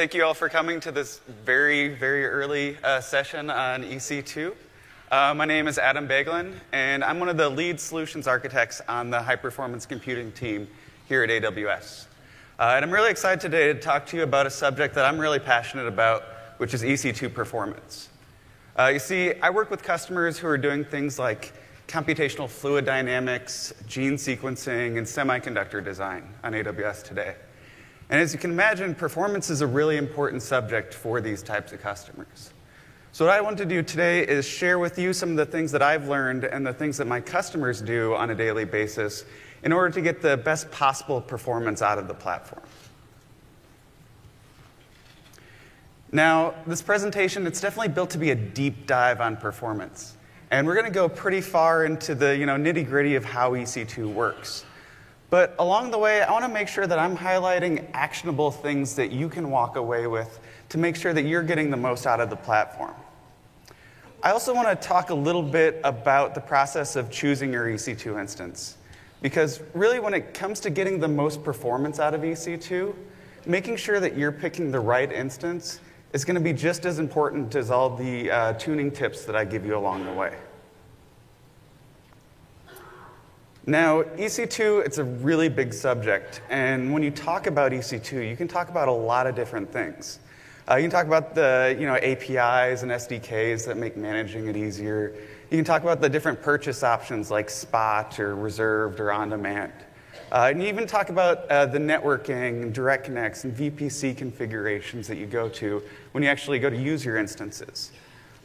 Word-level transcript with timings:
Thank 0.00 0.14
you 0.14 0.24
all 0.24 0.32
for 0.32 0.48
coming 0.48 0.80
to 0.80 0.92
this 0.92 1.20
very, 1.44 1.88
very 1.88 2.24
early 2.24 2.78
uh, 2.82 3.02
session 3.02 3.50
on 3.50 3.82
EC2. 3.82 4.54
Uh, 5.10 5.34
my 5.36 5.44
name 5.44 5.68
is 5.68 5.76
Adam 5.76 6.08
Boeglin, 6.08 6.54
and 6.72 7.04
I'm 7.04 7.20
one 7.20 7.28
of 7.28 7.36
the 7.36 7.50
lead 7.50 7.78
solutions 7.78 8.26
architects 8.26 8.80
on 8.88 9.10
the 9.10 9.20
high 9.20 9.36
performance 9.36 9.84
computing 9.84 10.32
team 10.32 10.66
here 11.06 11.22
at 11.22 11.28
AWS. 11.28 12.06
Uh, 12.58 12.72
and 12.76 12.82
I'm 12.82 12.90
really 12.90 13.10
excited 13.10 13.42
today 13.42 13.74
to 13.74 13.78
talk 13.78 14.06
to 14.06 14.16
you 14.16 14.22
about 14.22 14.46
a 14.46 14.50
subject 14.50 14.94
that 14.94 15.04
I'm 15.04 15.18
really 15.18 15.38
passionate 15.38 15.86
about, 15.86 16.22
which 16.56 16.72
is 16.72 16.82
EC2 16.82 17.34
performance. 17.34 18.08
Uh, 18.78 18.86
you 18.86 18.98
see, 18.98 19.34
I 19.42 19.50
work 19.50 19.70
with 19.70 19.82
customers 19.82 20.38
who 20.38 20.46
are 20.46 20.56
doing 20.56 20.82
things 20.82 21.18
like 21.18 21.52
computational 21.88 22.48
fluid 22.48 22.86
dynamics, 22.86 23.74
gene 23.86 24.14
sequencing, 24.14 24.96
and 24.96 25.06
semiconductor 25.06 25.84
design 25.84 26.26
on 26.42 26.54
AWS 26.54 27.02
today. 27.02 27.34
And 28.10 28.20
as 28.20 28.32
you 28.32 28.40
can 28.40 28.50
imagine, 28.50 28.94
performance 28.94 29.50
is 29.50 29.60
a 29.60 29.66
really 29.66 29.96
important 29.96 30.42
subject 30.42 30.92
for 30.92 31.20
these 31.20 31.42
types 31.42 31.72
of 31.72 31.80
customers. 31.80 32.52
So, 33.12 33.24
what 33.24 33.34
I 33.34 33.40
want 33.40 33.58
to 33.58 33.64
do 33.64 33.82
today 33.82 34.26
is 34.26 34.46
share 34.46 34.78
with 34.78 34.98
you 34.98 35.12
some 35.12 35.30
of 35.30 35.36
the 35.36 35.46
things 35.46 35.72
that 35.72 35.82
I've 35.82 36.08
learned 36.08 36.44
and 36.44 36.66
the 36.66 36.72
things 36.72 36.96
that 36.98 37.06
my 37.06 37.20
customers 37.20 37.80
do 37.80 38.14
on 38.14 38.30
a 38.30 38.34
daily 38.34 38.64
basis 38.64 39.24
in 39.62 39.72
order 39.72 39.90
to 39.94 40.00
get 40.00 40.22
the 40.22 40.36
best 40.36 40.70
possible 40.70 41.20
performance 41.20 41.82
out 41.82 41.98
of 41.98 42.08
the 42.08 42.14
platform. 42.14 42.62
Now, 46.12 46.54
this 46.66 46.82
presentation, 46.82 47.46
it's 47.46 47.60
definitely 47.60 47.88
built 47.88 48.10
to 48.10 48.18
be 48.18 48.32
a 48.32 48.34
deep 48.34 48.86
dive 48.86 49.20
on 49.20 49.36
performance. 49.36 50.16
And 50.50 50.66
we're 50.66 50.74
going 50.74 50.86
to 50.86 50.92
go 50.92 51.08
pretty 51.08 51.40
far 51.40 51.84
into 51.84 52.16
the 52.16 52.36
you 52.36 52.46
know, 52.46 52.56
nitty 52.56 52.88
gritty 52.88 53.14
of 53.14 53.24
how 53.24 53.52
EC2 53.52 54.12
works. 54.12 54.64
But 55.30 55.54
along 55.60 55.92
the 55.92 55.98
way, 55.98 56.22
I 56.22 56.32
want 56.32 56.44
to 56.44 56.50
make 56.50 56.66
sure 56.66 56.88
that 56.88 56.98
I'm 56.98 57.16
highlighting 57.16 57.86
actionable 57.94 58.50
things 58.50 58.96
that 58.96 59.12
you 59.12 59.28
can 59.28 59.48
walk 59.50 59.76
away 59.76 60.08
with 60.08 60.40
to 60.70 60.78
make 60.78 60.96
sure 60.96 61.12
that 61.12 61.24
you're 61.24 61.44
getting 61.44 61.70
the 61.70 61.76
most 61.76 62.04
out 62.04 62.20
of 62.20 62.30
the 62.30 62.36
platform. 62.36 62.94
I 64.22 64.32
also 64.32 64.52
want 64.52 64.68
to 64.68 64.88
talk 64.88 65.10
a 65.10 65.14
little 65.14 65.42
bit 65.42 65.80
about 65.84 66.34
the 66.34 66.40
process 66.40 66.96
of 66.96 67.10
choosing 67.10 67.52
your 67.52 67.66
EC2 67.66 68.20
instance. 68.20 68.76
Because 69.22 69.62
really, 69.72 70.00
when 70.00 70.14
it 70.14 70.34
comes 70.34 70.60
to 70.60 70.70
getting 70.70 70.98
the 70.98 71.08
most 71.08 71.44
performance 71.44 72.00
out 72.00 72.12
of 72.12 72.22
EC2, 72.22 72.94
making 73.46 73.76
sure 73.76 74.00
that 74.00 74.18
you're 74.18 74.32
picking 74.32 74.70
the 74.70 74.80
right 74.80 75.10
instance 75.10 75.80
is 76.12 76.24
going 76.24 76.34
to 76.34 76.40
be 76.40 76.52
just 76.52 76.84
as 76.86 76.98
important 76.98 77.54
as 77.54 77.70
all 77.70 77.96
the 77.96 78.30
uh, 78.30 78.52
tuning 78.54 78.90
tips 78.90 79.24
that 79.24 79.36
I 79.36 79.44
give 79.44 79.64
you 79.64 79.76
along 79.76 80.04
the 80.04 80.12
way. 80.12 80.34
Now, 83.66 84.02
EC2, 84.02 84.86
it's 84.86 84.98
a 84.98 85.04
really 85.04 85.50
big 85.50 85.74
subject. 85.74 86.40
And 86.48 86.92
when 86.92 87.02
you 87.02 87.10
talk 87.10 87.46
about 87.46 87.72
EC2, 87.72 88.28
you 88.28 88.36
can 88.36 88.48
talk 88.48 88.70
about 88.70 88.88
a 88.88 88.92
lot 88.92 89.26
of 89.26 89.34
different 89.34 89.70
things. 89.70 90.18
Uh, 90.70 90.76
you 90.76 90.82
can 90.84 90.90
talk 90.90 91.06
about 91.06 91.34
the 91.34 91.76
you 91.78 91.86
know, 91.86 91.96
APIs 91.96 92.82
and 92.82 92.90
SDKs 92.90 93.66
that 93.66 93.76
make 93.76 93.96
managing 93.96 94.46
it 94.46 94.56
easier. 94.56 95.14
You 95.50 95.58
can 95.58 95.64
talk 95.64 95.82
about 95.82 96.00
the 96.00 96.08
different 96.08 96.40
purchase 96.40 96.82
options 96.82 97.30
like 97.30 97.50
spot 97.50 98.18
or 98.18 98.34
reserved 98.34 98.98
or 98.98 99.12
on 99.12 99.28
demand. 99.28 99.72
Uh, 100.32 100.48
and 100.50 100.62
you 100.62 100.68
even 100.68 100.86
talk 100.86 101.10
about 101.10 101.46
uh, 101.50 101.66
the 101.66 101.78
networking, 101.78 102.62
and 102.62 102.72
direct 102.72 103.04
connects, 103.04 103.44
and 103.44 103.54
VPC 103.54 104.16
configurations 104.16 105.08
that 105.08 105.16
you 105.16 105.26
go 105.26 105.48
to 105.48 105.82
when 106.12 106.22
you 106.22 106.30
actually 106.30 106.60
go 106.60 106.70
to 106.70 106.76
use 106.76 107.04
your 107.04 107.16
instances. 107.16 107.90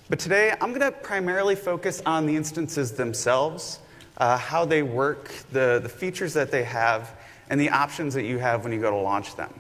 But 0.10 0.20
today, 0.20 0.54
I'm 0.60 0.70
going 0.70 0.82
to 0.82 0.92
primarily 0.92 1.56
focus 1.56 2.02
on 2.06 2.26
the 2.26 2.36
instances 2.36 2.92
themselves, 2.92 3.80
uh, 4.18 4.38
how 4.38 4.66
they 4.66 4.84
work, 4.84 5.32
the, 5.52 5.80
the 5.82 5.90
features 5.90 6.34
that 6.34 6.52
they 6.52 6.64
have, 6.64 7.16
and 7.50 7.60
the 7.60 7.70
options 7.70 8.14
that 8.14 8.24
you 8.24 8.38
have 8.38 8.64
when 8.64 8.74
you 8.74 8.80
go 8.80 8.90
to 8.90 8.98
launch 8.98 9.36
them. 9.36 9.54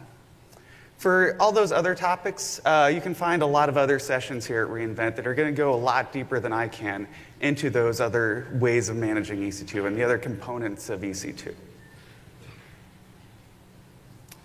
For 0.97 1.35
all 1.39 1.51
those 1.51 1.71
other 1.71 1.93
topics, 1.93 2.61
uh, 2.65 2.89
you 2.93 3.01
can 3.01 3.13
find 3.13 3.41
a 3.41 3.45
lot 3.45 3.69
of 3.69 3.77
other 3.77 3.99
sessions 3.99 4.45
here 4.45 4.63
at 4.63 4.69
reInvent 4.69 5.15
that 5.17 5.27
are 5.27 5.35
going 5.35 5.53
to 5.53 5.57
go 5.57 5.73
a 5.73 5.75
lot 5.75 6.13
deeper 6.13 6.39
than 6.39 6.53
I 6.53 6.67
can 6.67 7.07
into 7.41 7.69
those 7.69 7.99
other 7.99 8.47
ways 8.53 8.89
of 8.89 8.95
managing 8.95 9.41
EC2 9.41 9.87
and 9.87 9.95
the 9.95 10.03
other 10.03 10.17
components 10.17 10.89
of 10.89 11.01
EC2. 11.01 11.53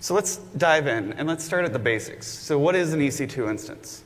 So 0.00 0.15
let's 0.15 0.38
dive 0.56 0.87
in 0.87 1.12
and 1.12 1.28
let's 1.28 1.44
start 1.44 1.65
at 1.65 1.72
the 1.72 1.78
basics. 1.78 2.27
So, 2.27 2.59
what 2.59 2.75
is 2.75 2.92
an 2.94 3.00
EC2 3.00 3.50
instance? 3.50 4.03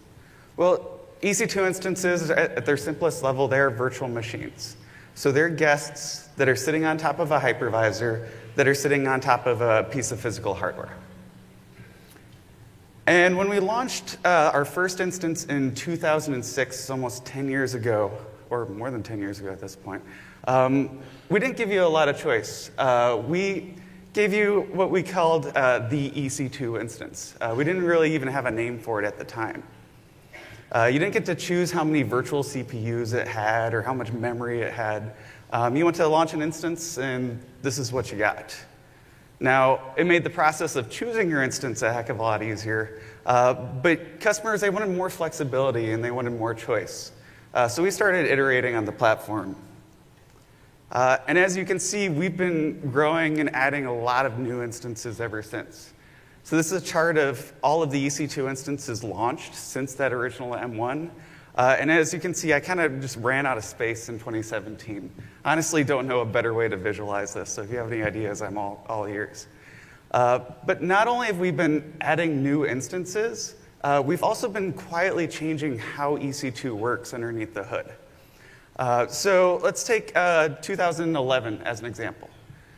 Well, 0.56 1.00
EC2 1.22 1.66
instances, 1.66 2.30
at 2.30 2.66
their 2.66 2.76
simplest 2.76 3.22
level, 3.22 3.48
they're 3.48 3.70
virtual 3.70 4.08
machines. 4.08 4.76
So, 5.14 5.30
they're 5.32 5.48
guests 5.48 6.28
that 6.36 6.48
are 6.48 6.56
sitting 6.56 6.84
on 6.84 6.98
top 6.98 7.18
of 7.18 7.30
a 7.30 7.38
hypervisor 7.38 8.28
that 8.56 8.66
are 8.66 8.74
sitting 8.74 9.06
on 9.06 9.20
top 9.20 9.46
of 9.46 9.60
a 9.60 9.84
piece 9.84 10.12
of 10.12 10.20
physical 10.20 10.54
hardware. 10.54 10.96
And 13.06 13.36
when 13.36 13.50
we 13.50 13.60
launched 13.60 14.16
uh, 14.24 14.50
our 14.54 14.64
first 14.64 15.00
instance 15.00 15.44
in 15.44 15.74
2006, 15.74 16.90
almost 16.90 17.26
10 17.26 17.50
years 17.50 17.74
ago, 17.74 18.10
or 18.48 18.66
more 18.66 18.90
than 18.90 19.02
10 19.02 19.18
years 19.18 19.40
ago 19.40 19.50
at 19.50 19.60
this 19.60 19.76
point, 19.76 20.02
um, 20.48 21.00
we 21.28 21.38
didn't 21.38 21.56
give 21.56 21.70
you 21.70 21.84
a 21.84 21.86
lot 21.86 22.08
of 22.08 22.18
choice. 22.18 22.70
Uh, 22.78 23.22
we 23.26 23.74
gave 24.14 24.32
you 24.32 24.68
what 24.72 24.90
we 24.90 25.02
called 25.02 25.48
uh, 25.48 25.80
the 25.88 26.10
EC2 26.12 26.80
instance. 26.80 27.34
Uh, 27.40 27.52
we 27.54 27.64
didn't 27.64 27.84
really 27.84 28.14
even 28.14 28.28
have 28.28 28.46
a 28.46 28.50
name 28.50 28.78
for 28.78 29.02
it 29.02 29.04
at 29.04 29.18
the 29.18 29.24
time. 29.24 29.62
Uh, 30.74 30.86
you 30.86 30.98
didn't 30.98 31.12
get 31.12 31.24
to 31.24 31.36
choose 31.36 31.70
how 31.70 31.84
many 31.84 32.02
virtual 32.02 32.42
CPUs 32.42 33.14
it 33.14 33.28
had 33.28 33.74
or 33.74 33.80
how 33.80 33.94
much 33.94 34.10
memory 34.10 34.62
it 34.62 34.72
had. 34.72 35.14
Um, 35.52 35.76
you 35.76 35.84
went 35.84 35.96
to 35.98 36.08
launch 36.08 36.34
an 36.34 36.42
instance, 36.42 36.98
and 36.98 37.40
this 37.62 37.78
is 37.78 37.92
what 37.92 38.10
you 38.10 38.18
got. 38.18 38.56
Now, 39.38 39.94
it 39.96 40.04
made 40.04 40.24
the 40.24 40.30
process 40.30 40.74
of 40.74 40.90
choosing 40.90 41.30
your 41.30 41.44
instance 41.44 41.82
a 41.82 41.92
heck 41.92 42.08
of 42.08 42.18
a 42.18 42.22
lot 42.22 42.42
easier, 42.42 43.00
uh, 43.24 43.54
but 43.54 44.18
customers, 44.18 44.60
they 44.60 44.70
wanted 44.70 44.88
more 44.90 45.08
flexibility 45.08 45.92
and 45.92 46.02
they 46.02 46.10
wanted 46.10 46.32
more 46.32 46.54
choice. 46.54 47.12
Uh, 47.52 47.68
so 47.68 47.80
we 47.80 47.92
started 47.92 48.26
iterating 48.26 48.74
on 48.74 48.84
the 48.84 48.92
platform. 48.92 49.54
Uh, 50.90 51.18
and 51.28 51.38
as 51.38 51.56
you 51.56 51.64
can 51.64 51.78
see, 51.78 52.08
we've 52.08 52.36
been 52.36 52.80
growing 52.90 53.38
and 53.38 53.54
adding 53.54 53.86
a 53.86 53.94
lot 53.94 54.26
of 54.26 54.40
new 54.40 54.60
instances 54.60 55.20
ever 55.20 55.40
since. 55.40 55.92
So 56.44 56.56
this 56.56 56.72
is 56.72 56.82
a 56.82 56.84
chart 56.84 57.16
of 57.16 57.54
all 57.62 57.82
of 57.82 57.90
the 57.90 58.06
EC2 58.06 58.50
instances 58.50 59.02
launched 59.02 59.54
since 59.54 59.94
that 59.94 60.12
original 60.12 60.52
M1. 60.52 61.08
Uh, 61.56 61.76
and 61.80 61.90
as 61.90 62.12
you 62.12 62.20
can 62.20 62.34
see, 62.34 62.52
I 62.52 62.60
kind 62.60 62.80
of 62.80 63.00
just 63.00 63.16
ran 63.16 63.46
out 63.46 63.56
of 63.56 63.64
space 63.64 64.10
in 64.10 64.18
2017. 64.18 65.10
Honestly, 65.46 65.82
don't 65.84 66.06
know 66.06 66.20
a 66.20 66.26
better 66.26 66.52
way 66.52 66.68
to 66.68 66.76
visualize 66.76 67.32
this, 67.32 67.48
so 67.48 67.62
if 67.62 67.70
you 67.70 67.78
have 67.78 67.90
any 67.90 68.02
ideas, 68.02 68.42
I'm 68.42 68.58
all, 68.58 68.84
all 68.90 69.06
ears. 69.06 69.46
Uh, 70.10 70.40
but 70.66 70.82
not 70.82 71.08
only 71.08 71.28
have 71.28 71.38
we 71.38 71.50
been 71.50 71.96
adding 72.02 72.42
new 72.42 72.66
instances, 72.66 73.54
uh, 73.82 74.02
we've 74.04 74.22
also 74.22 74.46
been 74.46 74.74
quietly 74.74 75.26
changing 75.26 75.78
how 75.78 76.18
EC2 76.18 76.76
works 76.76 77.14
underneath 77.14 77.54
the 77.54 77.64
hood. 77.64 77.90
Uh, 78.78 79.06
so 79.06 79.60
let's 79.62 79.82
take 79.82 80.12
uh, 80.14 80.50
2011 80.60 81.62
as 81.62 81.80
an 81.80 81.86
example. 81.86 82.28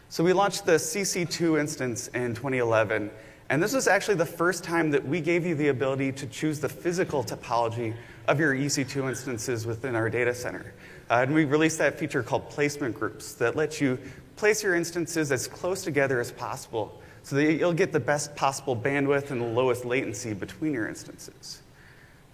So 0.09 0.22
we 0.22 0.32
launched 0.32 0.66
the 0.66 0.75
CC2 0.75 1.59
instance 1.59 2.06
in 2.15 2.32
2011, 2.32 3.10
and 3.48 3.62
this 3.62 3.72
was 3.72 3.86
actually 3.86 4.16
the 4.16 4.26
first 4.26 4.64
time 4.64 4.90
that 4.90 5.06
we 5.06 5.20
gave 5.20 5.46
you 5.46 5.54
the 5.54 5.68
ability 5.68 6.12
to 6.12 6.26
choose 6.26 6.58
the 6.58 6.68
physical 6.68 7.22
topology 7.22 7.94
of 8.26 8.40
your 8.40 8.54
EC2 8.54 9.08
instances 9.08 9.66
within 9.66 9.94
our 9.94 10.10
data 10.10 10.34
center. 10.34 10.74
Uh, 11.08 11.20
and 11.22 11.32
we 11.32 11.44
released 11.44 11.78
that 11.78 11.98
feature 11.98 12.22
called 12.22 12.48
placement 12.50 12.94
groups 12.94 13.34
that 13.34 13.54
lets 13.54 13.80
you 13.80 13.98
place 14.34 14.62
your 14.62 14.74
instances 14.74 15.30
as 15.30 15.46
close 15.46 15.82
together 15.82 16.20
as 16.20 16.32
possible 16.32 17.00
so 17.22 17.36
that 17.36 17.54
you'll 17.54 17.72
get 17.72 17.92
the 17.92 18.00
best 18.00 18.34
possible 18.36 18.76
bandwidth 18.76 19.30
and 19.30 19.40
the 19.40 19.46
lowest 19.46 19.84
latency 19.84 20.34
between 20.34 20.72
your 20.72 20.88
instances. 20.88 21.62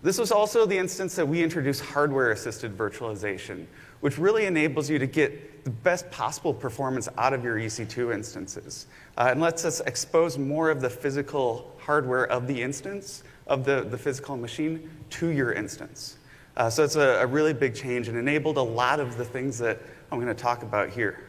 This 0.03 0.19
was 0.19 0.33
also 0.33 0.67
the 0.67 0.77
instance 0.77 1.15
that 1.17 1.27
we 1.27 1.43
introduced 1.43 1.83
hardware 1.83 2.33
assisted 2.33 2.77
virtualization, 2.77 3.67
which 4.01 4.19
really 4.19 4.47
enables 4.47 4.91
you 4.91 4.99
to 4.99 5.07
get 5.07 5.52
the 5.65 5.71
best 5.71 6.11
possible 6.11 6.53
performance 6.53 7.09
out 7.19 7.33
of 7.33 7.45
your 7.45 7.57
EC2 7.57 8.13
instances 8.15 8.87
uh, 9.17 9.29
and 9.31 9.41
lets 9.41 9.65
us 9.65 9.81
expose 9.81 10.39
more 10.39 10.71
of 10.71 10.81
the 10.81 10.91
physical 10.91 11.73
hardware 11.79 12.27
of 12.27 12.47
the 12.47 12.63
instance, 12.63 13.23
of 13.47 13.65
the, 13.65 13.83
the 13.83 13.99
physical 13.99 14.37
machine, 14.37 14.91
to 15.11 15.29
your 15.29 15.53
instance. 15.53 16.17
Uh, 16.57 16.69
so 16.69 16.85
it's 16.85 16.97
a, 16.97 17.21
a 17.23 17.27
really 17.27 17.53
big 17.53 17.75
change 17.75 18.09
and 18.09 18.17
enabled 18.17 18.57
a 18.57 18.63
lot 18.63 19.01
of 19.01 19.17
the 19.17 19.25
things 19.25 19.59
that 19.59 19.81
I'm 20.11 20.21
going 20.21 20.35
to 20.35 20.43
talk 20.43 20.63
about 20.63 20.91
here. 20.91 21.25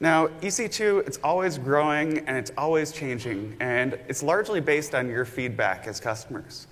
Now, 0.00 0.26
EC2, 0.26 1.06
it's 1.06 1.18
always 1.22 1.58
growing 1.58 2.18
and 2.26 2.36
it's 2.36 2.50
always 2.58 2.90
changing, 2.90 3.56
and 3.60 3.94
it's 4.08 4.22
largely 4.22 4.60
based 4.60 4.96
on 4.96 5.08
your 5.08 5.24
feedback 5.24 5.86
as 5.86 6.00
customers. 6.00 6.66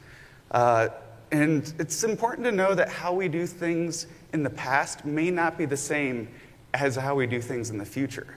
Uh, 0.51 0.89
and 1.31 1.73
it's 1.79 2.03
important 2.03 2.45
to 2.47 2.53
know 2.53 2.75
that 2.75 2.89
how 2.89 3.15
we 3.15 3.29
do 3.29 3.47
things 3.47 4.09
in 4.33 4.43
the 4.43 4.51
past 4.51 5.05
may 5.05 5.31
not 5.31 5.57
be 5.57 5.65
the 5.65 5.77
same 5.77 6.29
as 6.75 6.97
how 6.97 7.15
we 7.15 7.27
do 7.27 7.41
things 7.41 7.71
in 7.71 7.79
the 7.79 7.85
future. 7.85 8.37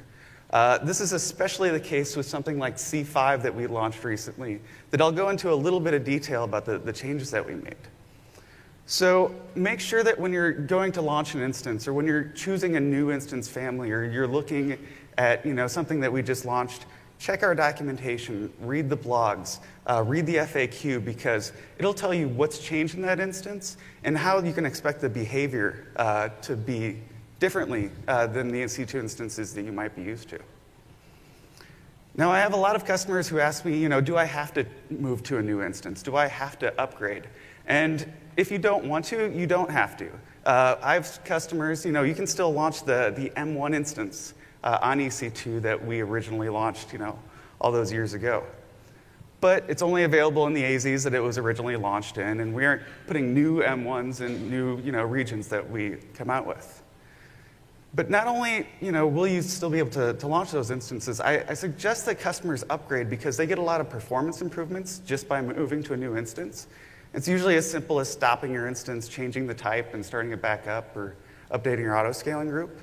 Uh, 0.51 0.77
this 0.79 1.01
is 1.01 1.13
especially 1.13 1.71
the 1.71 1.79
case 1.79 2.15
with 2.15 2.27
something 2.27 2.59
like 2.59 2.75
C5 2.75 3.41
that 3.41 3.55
we 3.55 3.65
launched 3.65 4.03
recently, 4.03 4.61
that 4.91 5.01
I'll 5.01 5.11
go 5.11 5.29
into 5.29 5.51
a 5.51 5.55
little 5.55 5.79
bit 5.79 5.95
of 5.95 6.03
detail 6.03 6.43
about 6.43 6.65
the, 6.65 6.77
the 6.77 6.93
changes 6.93 7.31
that 7.31 7.43
we 7.43 7.55
made. 7.55 7.75
So 8.85 9.33
make 9.55 9.79
sure 9.79 10.03
that 10.03 10.19
when 10.19 10.31
you're 10.31 10.51
going 10.51 10.91
to 10.91 11.01
launch 11.01 11.33
an 11.33 11.41
instance 11.41 11.87
or 11.87 11.93
when 11.93 12.05
you're 12.05 12.25
choosing 12.35 12.75
a 12.75 12.79
new 12.79 13.11
instance 13.11 13.47
family 13.47 13.91
or 13.91 14.03
you're 14.03 14.27
looking 14.27 14.77
at 15.17 15.43
you 15.45 15.53
know, 15.53 15.67
something 15.67 15.99
that 16.01 16.11
we 16.11 16.21
just 16.21 16.45
launched, 16.45 16.85
check 17.17 17.41
our 17.41 17.55
documentation, 17.55 18.51
read 18.59 18.89
the 18.89 18.97
blogs, 18.97 19.59
uh, 19.89 20.03
read 20.05 20.25
the 20.25 20.35
FAQ 20.35 21.03
because 21.03 21.53
it'll 21.79 21.93
tell 21.93 22.13
you 22.13 22.27
what's 22.27 22.59
changed 22.59 22.95
in 22.95 23.01
that 23.01 23.19
instance 23.19 23.77
and 24.03 24.17
how 24.17 24.39
you 24.39 24.53
can 24.53 24.65
expect 24.65 25.01
the 25.01 25.09
behavior 25.09 25.87
uh, 25.95 26.29
to 26.41 26.55
be 26.55 26.99
differently 27.39 27.89
uh, 28.07 28.27
than 28.27 28.49
the 28.49 28.63
EC2 28.63 28.95
instances 28.95 29.53
that 29.53 29.63
you 29.63 29.71
might 29.71 29.95
be 29.95 30.01
used 30.01 30.29
to. 30.29 30.39
Now, 32.15 32.31
I 32.31 32.39
have 32.39 32.53
a 32.53 32.57
lot 32.57 32.75
of 32.75 32.85
customers 32.85 33.27
who 33.27 33.39
ask 33.39 33.65
me, 33.65 33.75
you 33.75 33.89
know, 33.89 33.99
do 33.99 34.17
I 34.17 34.25
have 34.25 34.53
to 34.53 34.65
move 34.91 35.23
to 35.23 35.37
a 35.39 35.41
new 35.41 35.63
instance? 35.63 36.03
Do 36.03 36.15
I 36.15 36.27
have 36.27 36.59
to 36.59 36.79
upgrade? 36.79 37.27
And 37.65 38.11
if 38.37 38.51
you 38.51 38.59
don't 38.59 38.85
want 38.85 39.05
to, 39.05 39.35
you 39.35 39.47
don't 39.47 39.71
have 39.71 39.97
to. 39.97 40.11
Uh, 40.45 40.75
I 40.81 40.93
have 40.93 41.23
customers, 41.23 41.83
you 41.85 41.91
know, 41.91 42.03
you 42.03 42.13
can 42.13 42.27
still 42.27 42.53
launch 42.53 42.83
the, 42.83 43.13
the 43.15 43.31
M1 43.31 43.73
instance 43.73 44.35
uh, 44.63 44.77
on 44.81 44.99
EC2 44.99 45.61
that 45.63 45.83
we 45.83 46.01
originally 46.01 46.49
launched, 46.49 46.93
you 46.93 46.99
know, 46.99 47.17
all 47.59 47.71
those 47.71 47.91
years 47.91 48.13
ago. 48.13 48.43
But 49.41 49.65
it's 49.67 49.81
only 49.81 50.03
available 50.03 50.45
in 50.45 50.53
the 50.53 50.63
AZs 50.63 51.03
that 51.05 51.15
it 51.15 51.19
was 51.19 51.39
originally 51.39 51.77
launched 51.77 52.17
in, 52.17 52.41
and 52.41 52.53
we 52.53 52.63
aren't 52.63 52.83
putting 53.07 53.33
new 53.33 53.61
M1s 53.61 54.21
in 54.21 54.49
new, 54.49 54.79
you 54.81 54.91
know, 54.91 55.03
regions 55.03 55.47
that 55.47 55.67
we 55.67 55.97
come 56.13 56.29
out 56.29 56.45
with. 56.45 56.82
But 57.95 58.09
not 58.09 58.25
only 58.25 58.67
you 58.81 58.91
know, 58.91 59.05
will 59.05 59.27
you 59.27 59.41
still 59.41 59.69
be 59.69 59.77
able 59.77 59.91
to, 59.91 60.13
to 60.13 60.27
launch 60.27 60.51
those 60.51 60.71
instances, 60.71 61.21
I, 61.21 61.45
I, 61.47 61.53
suggest 61.53 62.07
that 62.07 62.19
customers 62.19 62.63
upgrade 62.71 63.07
because 63.07 63.37
they 63.37 63.45
get 63.45 63.59
a 63.59 63.61
lot 63.61 63.81
of 63.81 63.89
performance 63.89 64.41
improvements 64.41 64.99
just 65.05 65.27
by 65.27 65.41
moving 65.41 65.83
to 65.83 65.93
a 65.93 65.97
new 65.97 66.17
instance. 66.17 66.67
It's 67.13 67.27
usually 67.27 67.55
as 67.55 67.69
simple 67.69 67.99
as 67.99 68.09
stopping 68.09 68.51
your 68.51 68.67
instance, 68.67 69.07
changing 69.07 69.45
the 69.45 69.53
type, 69.53 69.93
and 69.93 70.03
starting 70.03 70.31
it 70.31 70.41
back 70.41 70.67
up, 70.67 70.95
or 70.97 71.15
updating 71.51 71.81
your 71.81 71.95
auto-scaling 71.95 72.49
group. 72.49 72.79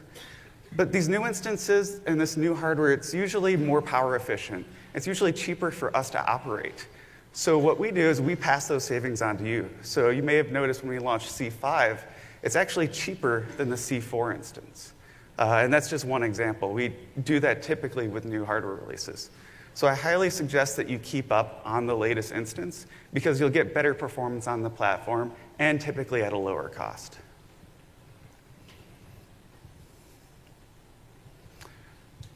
But 0.76 0.92
these 0.92 1.08
new 1.08 1.26
instances 1.26 2.00
and 2.06 2.20
this 2.20 2.36
new 2.36 2.54
hardware, 2.54 2.92
it's 2.92 3.12
usually 3.12 3.56
more 3.56 3.82
power 3.82 4.14
efficient. 4.14 4.64
It's 4.94 5.08
usually 5.08 5.32
cheaper 5.32 5.72
for 5.72 5.94
us 5.96 6.10
to 6.10 6.24
operate. 6.24 6.86
So 7.32 7.58
what 7.58 7.80
we 7.80 7.90
do 7.90 8.00
is 8.00 8.20
we 8.20 8.36
pass 8.36 8.68
those 8.68 8.84
savings 8.84 9.22
on 9.22 9.38
to 9.38 9.44
you. 9.44 9.68
So 9.82 10.10
you 10.10 10.22
may 10.22 10.36
have 10.36 10.52
noticed 10.52 10.82
when 10.82 10.90
we 10.90 11.00
launched 11.00 11.30
C5, 11.30 11.98
it's 12.44 12.54
actually 12.54 12.86
cheaper 12.86 13.46
than 13.56 13.68
the 13.68 13.76
C4 13.76 14.36
instance. 14.36 14.92
Uh, 15.40 15.62
and 15.64 15.72
that's 15.72 15.88
just 15.88 16.04
one 16.04 16.22
example. 16.22 16.72
We 16.72 16.94
do 17.24 17.40
that 17.40 17.62
typically 17.62 18.08
with 18.08 18.26
new 18.26 18.44
hardware 18.44 18.74
releases. 18.74 19.30
So 19.72 19.88
I 19.88 19.94
highly 19.94 20.28
suggest 20.28 20.76
that 20.76 20.88
you 20.88 20.98
keep 20.98 21.32
up 21.32 21.62
on 21.64 21.86
the 21.86 21.96
latest 21.96 22.32
instance 22.32 22.86
because 23.14 23.40
you'll 23.40 23.48
get 23.48 23.72
better 23.72 23.94
performance 23.94 24.46
on 24.46 24.62
the 24.62 24.68
platform 24.68 25.32
and 25.58 25.80
typically 25.80 26.22
at 26.22 26.34
a 26.34 26.38
lower 26.38 26.68
cost. 26.68 27.18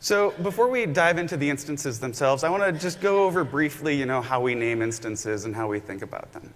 So 0.00 0.30
before 0.42 0.68
we 0.68 0.86
dive 0.86 1.18
into 1.18 1.36
the 1.36 1.48
instances 1.48 2.00
themselves, 2.00 2.44
I 2.44 2.48
want 2.48 2.62
to 2.62 2.72
just 2.72 3.00
go 3.00 3.24
over 3.24 3.44
briefly, 3.44 3.98
you 3.98 4.06
know, 4.06 4.22
how 4.22 4.40
we 4.40 4.54
name 4.54 4.80
instances 4.80 5.44
and 5.44 5.54
how 5.54 5.68
we 5.68 5.78
think 5.78 6.02
about 6.02 6.32
them. 6.32 6.52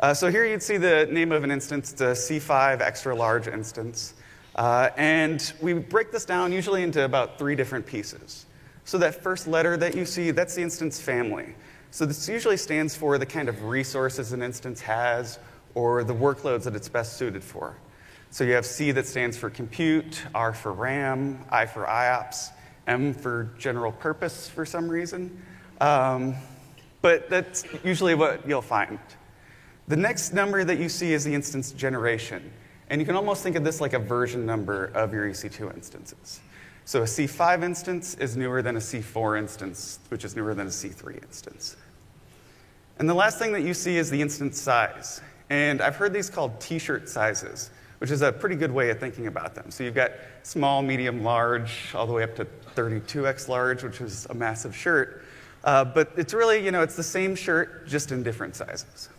Uh, 0.00 0.14
so 0.14 0.30
here 0.30 0.44
you'd 0.44 0.62
see 0.62 0.76
the 0.76 1.08
name 1.10 1.30
of 1.30 1.44
an 1.44 1.50
instance, 1.50 1.92
the 1.92 2.12
C5 2.14 2.80
extra 2.80 3.14
large 3.14 3.46
instance. 3.46 4.14
Uh, 4.58 4.90
and 4.96 5.52
we 5.60 5.72
break 5.72 6.10
this 6.10 6.24
down 6.24 6.50
usually 6.50 6.82
into 6.82 7.04
about 7.04 7.38
three 7.38 7.54
different 7.54 7.86
pieces. 7.86 8.44
So 8.84 8.98
that 8.98 9.22
first 9.22 9.46
letter 9.46 9.76
that 9.76 9.94
you 9.94 10.04
see, 10.04 10.32
that's 10.32 10.56
the 10.56 10.62
instance 10.62 11.00
family. 11.00 11.54
So 11.92 12.04
this 12.04 12.28
usually 12.28 12.56
stands 12.56 12.96
for 12.96 13.18
the 13.18 13.24
kind 13.24 13.48
of 13.48 13.62
resources 13.62 14.32
an 14.32 14.42
instance 14.42 14.80
has 14.80 15.38
or 15.76 16.02
the 16.02 16.14
workloads 16.14 16.64
that 16.64 16.74
it's 16.74 16.88
best 16.88 17.16
suited 17.16 17.44
for. 17.44 17.76
So 18.30 18.42
you 18.42 18.54
have 18.54 18.66
C 18.66 18.90
that 18.90 19.06
stands 19.06 19.36
for 19.36 19.48
compute, 19.48 20.24
R 20.34 20.52
for 20.52 20.72
RAM, 20.72 21.44
I 21.50 21.64
for 21.64 21.84
IOPS, 21.84 22.50
M 22.88 23.14
for 23.14 23.50
general 23.58 23.92
purpose 23.92 24.48
for 24.48 24.66
some 24.66 24.88
reason. 24.88 25.40
Um, 25.80 26.34
but 27.00 27.30
that's 27.30 27.64
usually 27.84 28.16
what 28.16 28.44
you'll 28.48 28.60
find. 28.60 28.98
The 29.86 29.96
next 29.96 30.32
number 30.32 30.64
that 30.64 30.80
you 30.80 30.88
see 30.88 31.12
is 31.12 31.22
the 31.22 31.32
instance 31.32 31.70
generation. 31.70 32.52
And 32.90 33.00
you 33.00 33.06
can 33.06 33.16
almost 33.16 33.42
think 33.42 33.56
of 33.56 33.64
this 33.64 33.80
like 33.80 33.92
a 33.92 33.98
version 33.98 34.46
number 34.46 34.86
of 34.94 35.12
your 35.12 35.28
EC2 35.28 35.74
instances. 35.74 36.40
So 36.84 37.02
a 37.02 37.04
C5 37.04 37.62
instance 37.62 38.14
is 38.14 38.36
newer 38.36 38.62
than 38.62 38.76
a 38.76 38.80
C4 38.80 39.38
instance, 39.38 39.98
which 40.08 40.24
is 40.24 40.34
newer 40.34 40.54
than 40.54 40.68
a 40.68 40.70
C3 40.70 41.22
instance. 41.22 41.76
And 42.98 43.08
the 43.08 43.14
last 43.14 43.38
thing 43.38 43.52
that 43.52 43.60
you 43.60 43.74
see 43.74 43.98
is 43.98 44.08
the 44.10 44.20
instance 44.20 44.58
size. 44.58 45.20
And 45.50 45.82
I've 45.82 45.96
heard 45.96 46.12
these 46.12 46.30
called 46.30 46.58
t 46.60 46.78
shirt 46.78 47.08
sizes, 47.08 47.70
which 47.98 48.10
is 48.10 48.22
a 48.22 48.32
pretty 48.32 48.56
good 48.56 48.72
way 48.72 48.90
of 48.90 48.98
thinking 48.98 49.26
about 49.26 49.54
them. 49.54 49.70
So 49.70 49.84
you've 49.84 49.94
got 49.94 50.12
small, 50.42 50.82
medium, 50.82 51.22
large, 51.22 51.94
all 51.94 52.06
the 52.06 52.12
way 52.12 52.22
up 52.22 52.34
to 52.36 52.46
32x 52.74 53.48
large, 53.48 53.82
which 53.82 54.00
is 54.00 54.26
a 54.30 54.34
massive 54.34 54.74
shirt. 54.74 55.24
Uh, 55.64 55.84
but 55.84 56.12
it's 56.16 56.32
really, 56.32 56.64
you 56.64 56.70
know, 56.70 56.82
it's 56.82 56.96
the 56.96 57.02
same 57.02 57.34
shirt, 57.34 57.86
just 57.86 58.12
in 58.12 58.22
different 58.22 58.56
sizes. 58.56 59.10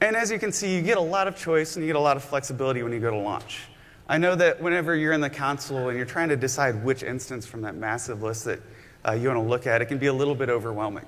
And 0.00 0.16
as 0.16 0.30
you 0.30 0.38
can 0.38 0.50
see, 0.50 0.74
you 0.74 0.80
get 0.80 0.96
a 0.96 1.02
lot 1.02 1.28
of 1.28 1.36
choice 1.36 1.76
and 1.76 1.84
you 1.84 1.88
get 1.88 1.96
a 1.96 2.00
lot 2.00 2.16
of 2.16 2.24
flexibility 2.24 2.82
when 2.82 2.92
you 2.92 3.00
go 3.00 3.10
to 3.10 3.18
launch. 3.18 3.60
I 4.08 4.16
know 4.16 4.34
that 4.34 4.60
whenever 4.60 4.96
you're 4.96 5.12
in 5.12 5.20
the 5.20 5.30
console 5.30 5.88
and 5.88 5.96
you're 5.96 6.06
trying 6.06 6.30
to 6.30 6.36
decide 6.36 6.82
which 6.82 7.02
instance 7.02 7.46
from 7.46 7.62
that 7.62 7.76
massive 7.76 8.22
list 8.22 8.46
that 8.46 8.60
uh, 9.06 9.12
you 9.12 9.28
want 9.28 9.38
to 9.40 9.48
look 9.48 9.66
at, 9.66 9.82
it 9.82 9.86
can 9.86 9.98
be 9.98 10.06
a 10.06 10.12
little 10.12 10.34
bit 10.34 10.48
overwhelming. 10.48 11.06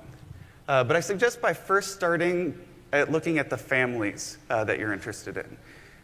Uh, 0.67 0.83
but 0.83 0.95
I 0.95 0.99
suggest 0.99 1.41
by 1.41 1.53
first 1.53 1.93
starting 1.93 2.57
at 2.93 3.11
looking 3.11 3.39
at 3.39 3.49
the 3.49 3.57
families 3.57 4.37
uh, 4.49 4.63
that 4.63 4.77
you're 4.77 4.93
interested 4.93 5.37
in. 5.37 5.57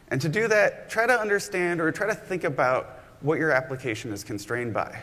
And 0.09 0.19
to 0.19 0.27
do 0.27 0.47
that, 0.47 0.89
try 0.89 1.05
to 1.05 1.17
understand 1.17 1.79
or 1.79 1.91
try 1.91 2.07
to 2.07 2.15
think 2.15 2.43
about 2.43 3.03
what 3.21 3.37
your 3.37 3.51
application 3.51 4.11
is 4.11 4.23
constrained 4.23 4.73
by. 4.73 4.99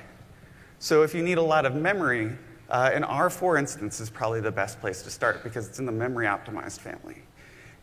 So 0.80 1.02
if 1.02 1.14
you 1.14 1.22
need 1.22 1.38
a 1.38 1.42
lot 1.42 1.64
of 1.64 1.76
memory, 1.76 2.32
uh, 2.68 2.90
an 2.92 3.04
R4 3.04 3.58
instance 3.58 4.00
is 4.00 4.10
probably 4.10 4.40
the 4.40 4.50
best 4.50 4.80
place 4.80 5.02
to 5.02 5.10
start 5.10 5.44
because 5.44 5.68
it's 5.68 5.78
in 5.78 5.86
the 5.86 5.92
memory 5.92 6.26
optimized 6.26 6.80
family. 6.80 7.22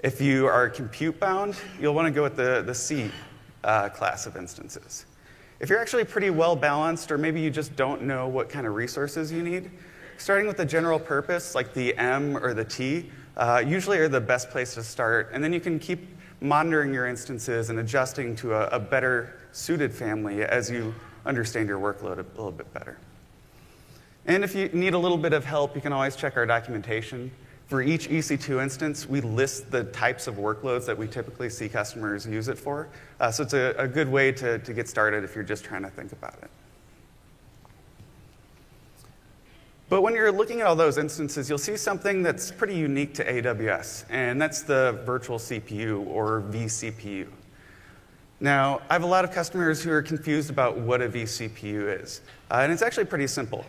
If 0.04 0.20
you 0.20 0.48
are 0.48 0.70
compute 0.70 1.18
bound, 1.18 1.56
you'll 1.80 1.94
want 1.94 2.08
to 2.08 2.12
go 2.12 2.24
with 2.24 2.36
the, 2.36 2.62
the 2.66 2.76
C 2.76 3.10
uh, 3.64 3.88
class 3.88 4.26
of 4.26 4.36
instances. 4.36 5.06
If 5.62 5.70
you're 5.70 5.80
actually 5.80 6.04
pretty 6.04 6.30
well 6.30 6.58
balanced, 6.58 7.10
or 7.10 7.18
maybe 7.18 7.40
you 7.40 7.50
just 7.50 7.74
don't 7.78 8.02
know 8.02 8.28
what 8.28 8.50
kind 8.50 8.68
of 8.68 8.76
resources 8.76 9.32
you 9.32 9.42
need, 9.42 9.72
starting 10.18 10.46
with 10.46 10.58
the 10.58 10.66
general 10.66 11.00
purpose, 11.00 11.56
like 11.56 11.74
the 11.74 11.96
M 11.98 12.36
or 12.36 12.54
the 12.54 12.66
T, 12.66 13.10
uh, 13.38 13.64
usually 13.66 13.98
are 13.98 14.10
the 14.10 14.20
best 14.20 14.50
place 14.50 14.74
to 14.74 14.84
start. 14.84 15.30
And 15.32 15.42
then 15.42 15.54
you 15.54 15.62
can 15.62 15.80
keep 15.80 16.06
monitoring 16.42 16.94
your 16.94 17.08
instances 17.08 17.70
and 17.70 17.80
adjusting 17.80 18.36
to 18.36 18.56
a, 18.56 18.68
a 18.76 18.80
better 18.82 19.40
suited 19.54 19.94
family 19.94 20.44
as 20.44 20.70
you 20.70 20.94
understand 21.26 21.70
your 21.70 21.80
workload 21.80 22.20
a 22.20 22.26
little 22.36 22.52
bit 22.52 22.72
better. 22.74 22.98
And 24.26 24.44
if 24.44 24.54
you 24.54 24.68
need 24.74 24.96
a 24.96 25.00
little 25.00 25.18
bit 25.18 25.32
of 25.32 25.46
help, 25.46 25.76
you 25.76 25.82
can 25.82 25.94
always 25.94 26.18
check 26.18 26.36
our 26.36 26.46
documentation. 26.46 27.32
For 27.68 27.82
each 27.82 28.10
EC2 28.10 28.62
instance, 28.62 29.08
we 29.08 29.22
list 29.22 29.72
the 29.72 29.86
types 29.86 30.28
of 30.28 30.36
workloads 30.36 30.86
that 30.86 30.98
we 30.98 31.08
typically 31.08 31.50
see 31.50 31.70
customers 31.70 32.26
use 32.26 32.48
it 32.48 32.58
for. 32.58 32.90
Uh, 33.20 33.32
so 33.32 33.44
it's 33.44 33.54
a, 33.54 33.74
a 33.78 33.88
good 33.88 34.10
way 34.10 34.32
to, 34.34 34.60
to 34.60 34.74
get 34.74 34.88
started 34.88 35.24
if 35.24 35.34
you're 35.34 35.44
just 35.44 35.64
trying 35.64 35.84
to 35.84 35.90
think 35.90 36.12
about 36.12 36.36
it. 36.42 36.50
But 39.90 40.02
when 40.02 40.16
you're 40.16 40.32
looking 40.32 40.62
at 40.62 40.68
all 40.68 40.76
those 40.76 40.98
instances, 40.98 41.48
you'll 41.48 41.58
see 41.58 41.78
something 41.78 42.24
that's 42.24 42.52
pretty 42.52 42.76
unique 42.76 43.14
to 43.14 43.26
AWS, 43.26 44.06
and 44.10 44.42
that's 44.42 44.64
the 44.64 45.00
virtual 45.06 45.38
CPU 45.38 46.08
or 46.08 46.42
vCPU. 46.42 47.28
Now, 48.40 48.82
I 48.90 48.94
have 48.94 49.04
a 49.04 49.08
lot 49.08 49.24
of 49.24 49.32
customers 49.32 49.84
who 49.84 49.92
are 49.92 50.02
confused 50.02 50.50
about 50.50 50.78
what 50.78 51.02
a 51.02 51.10
vCPU 51.10 52.02
is, 52.02 52.22
uh, 52.50 52.62
and 52.64 52.74
it's 52.74 52.82
actually 52.82 53.06
pretty 53.06 53.28
simple. 53.28 53.66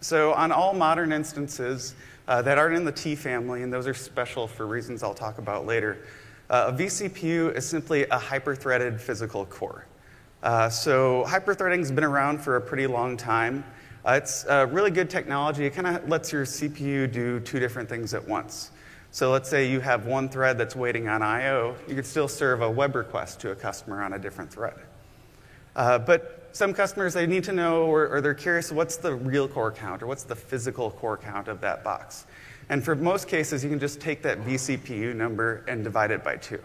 So, 0.00 0.32
on 0.34 0.52
all 0.52 0.74
modern 0.74 1.12
instances, 1.12 1.94
uh, 2.28 2.42
that 2.42 2.58
aren't 2.58 2.76
in 2.76 2.84
the 2.84 2.92
T 2.92 3.14
family, 3.14 3.62
and 3.62 3.72
those 3.72 3.86
are 3.86 3.94
special 3.94 4.46
for 4.46 4.66
reasons 4.66 5.02
I'll 5.02 5.14
talk 5.14 5.38
about 5.38 5.66
later. 5.66 5.98
Uh, 6.50 6.72
a 6.72 6.72
vCPU 6.72 7.54
is 7.54 7.66
simply 7.66 8.06
a 8.06 8.18
hyper-threaded 8.18 9.00
physical 9.00 9.46
core. 9.46 9.86
Uh, 10.42 10.68
so 10.68 11.24
hyper-threading 11.24 11.80
has 11.80 11.90
been 11.90 12.04
around 12.04 12.38
for 12.38 12.56
a 12.56 12.60
pretty 12.60 12.86
long 12.86 13.16
time. 13.16 13.64
Uh, 14.04 14.20
it's 14.22 14.44
really 14.70 14.90
good 14.90 15.08
technology. 15.08 15.64
It 15.64 15.70
kind 15.70 15.86
of 15.86 16.08
lets 16.08 16.30
your 16.30 16.44
CPU 16.44 17.10
do 17.10 17.40
two 17.40 17.58
different 17.58 17.88
things 17.88 18.12
at 18.12 18.26
once. 18.26 18.70
So 19.10 19.30
let's 19.30 19.48
say 19.48 19.70
you 19.70 19.78
have 19.78 20.06
one 20.06 20.28
thread 20.28 20.58
that's 20.58 20.74
waiting 20.74 21.06
on 21.08 21.22
I/O. 21.22 21.76
You 21.86 21.94
could 21.94 22.04
still 22.04 22.26
serve 22.26 22.62
a 22.62 22.70
web 22.70 22.96
request 22.96 23.40
to 23.42 23.52
a 23.52 23.54
customer 23.54 24.02
on 24.02 24.12
a 24.12 24.18
different 24.18 24.52
thread. 24.52 24.74
Uh, 25.76 25.98
but 25.98 26.43
some 26.54 26.72
customers, 26.72 27.14
they 27.14 27.26
need 27.26 27.42
to 27.44 27.52
know 27.52 27.82
or, 27.82 28.06
or, 28.06 28.20
they're 28.20 28.32
curious 28.32 28.70
what's 28.70 28.96
the 28.96 29.12
real 29.12 29.48
core 29.48 29.72
count 29.72 30.02
or 30.02 30.06
what's 30.06 30.22
the 30.22 30.36
physical 30.36 30.92
core 30.92 31.16
count 31.16 31.48
of 31.48 31.60
that 31.60 31.82
box. 31.82 32.26
And 32.68 32.82
for 32.82 32.94
most 32.94 33.26
cases, 33.26 33.64
you 33.64 33.70
can 33.70 33.80
just 33.80 34.00
take 34.00 34.22
that 34.22 34.38
vCPU 34.44 35.16
number 35.16 35.64
and 35.66 35.82
divide 35.82 36.12
it 36.12 36.22
by 36.22 36.36
two. 36.36 36.60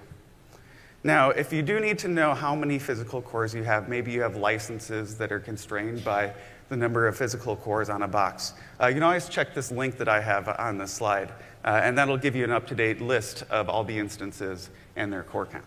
Now, 1.03 1.31
if 1.31 1.51
you 1.51 1.63
do 1.63 1.79
need 1.79 1.97
to 1.99 2.07
know 2.07 2.35
how 2.35 2.53
many 2.53 2.77
physical 2.77 3.19
cores 3.19 3.53
you 3.55 3.63
have, 3.63 3.89
maybe 3.89 4.11
you 4.11 4.21
have 4.21 4.35
licenses 4.35 5.17
that 5.17 5.31
are 5.31 5.39
constrained 5.39 6.03
by 6.03 6.33
the 6.69 6.77
number 6.77 7.07
of 7.07 7.17
physical 7.17 7.55
cores 7.55 7.89
on 7.89 8.03
a 8.03 8.07
box, 8.07 8.53
uh, 8.79 8.87
you 8.87 8.93
can 8.93 9.03
always 9.03 9.27
check 9.27 9.55
this 9.55 9.71
link 9.71 9.97
that 9.97 10.07
I 10.07 10.21
have 10.21 10.47
on 10.59 10.77
this 10.77 10.91
slide, 10.91 11.31
uh, 11.65 11.81
and 11.83 11.97
that'll 11.97 12.17
give 12.17 12.35
you 12.35 12.43
an 12.43 12.51
up 12.51 12.67
to 12.67 12.75
date 12.75 13.01
list 13.01 13.43
of 13.49 13.69
all 13.69 13.83
the 13.83 13.97
instances 13.97 14.69
and 14.95 15.11
their 15.11 15.23
core 15.23 15.47
count. 15.47 15.65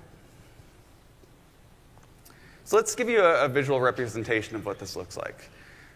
So 2.64 2.76
let's 2.76 2.94
give 2.94 3.08
you 3.08 3.20
a, 3.20 3.44
a 3.44 3.48
visual 3.48 3.80
representation 3.80 4.56
of 4.56 4.64
what 4.64 4.78
this 4.78 4.96
looks 4.96 5.16
like. 5.16 5.50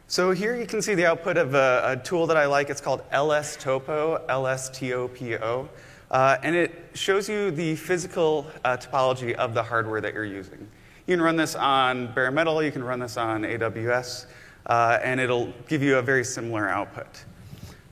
So 0.08 0.30
here 0.30 0.54
you 0.56 0.66
can 0.66 0.82
see 0.82 0.94
the 0.94 1.06
output 1.06 1.37
of 1.37 1.54
a, 1.54 1.82
a 1.85 1.96
tool 2.04 2.26
that 2.28 2.37
I 2.37 2.46
like. 2.46 2.70
It's 2.70 2.80
called 2.80 3.02
LS 3.11 3.56
Topo, 3.56 4.25
L-S-T-O-P-O. 4.28 5.68
Uh, 6.11 6.37
and 6.42 6.54
it 6.54 6.90
shows 6.94 7.28
you 7.28 7.50
the 7.50 7.75
physical 7.75 8.46
uh, 8.64 8.76
topology 8.76 9.35
of 9.35 9.54
the 9.54 9.62
hardware 9.62 10.00
that 10.00 10.14
you're 10.14 10.25
using. 10.25 10.68
You 11.06 11.16
can 11.16 11.23
run 11.23 11.37
this 11.37 11.54
on 11.54 12.12
bare 12.14 12.30
metal, 12.30 12.62
you 12.62 12.70
can 12.70 12.85
run 12.85 13.00
this 13.00 13.16
on 13.16 13.42
AWS, 13.42 14.26
uh, 14.66 14.99
and 15.02 15.20
it'll 15.20 15.52
give 15.68 15.82
you 15.82 15.99
a 15.99 16.02
very 16.02 16.25
similar 16.25 16.68
output. 16.68 17.25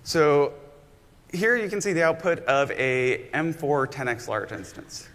So 0.04 0.52
here 1.33 1.57
you 1.57 1.69
can 1.69 1.81
see 1.81 1.93
the 1.93 2.04
output 2.04 2.40
of 2.45 2.71
a 2.73 3.28
M4 3.35 3.90
10x 3.90 4.28
large 4.28 4.52
instance. 4.52 5.09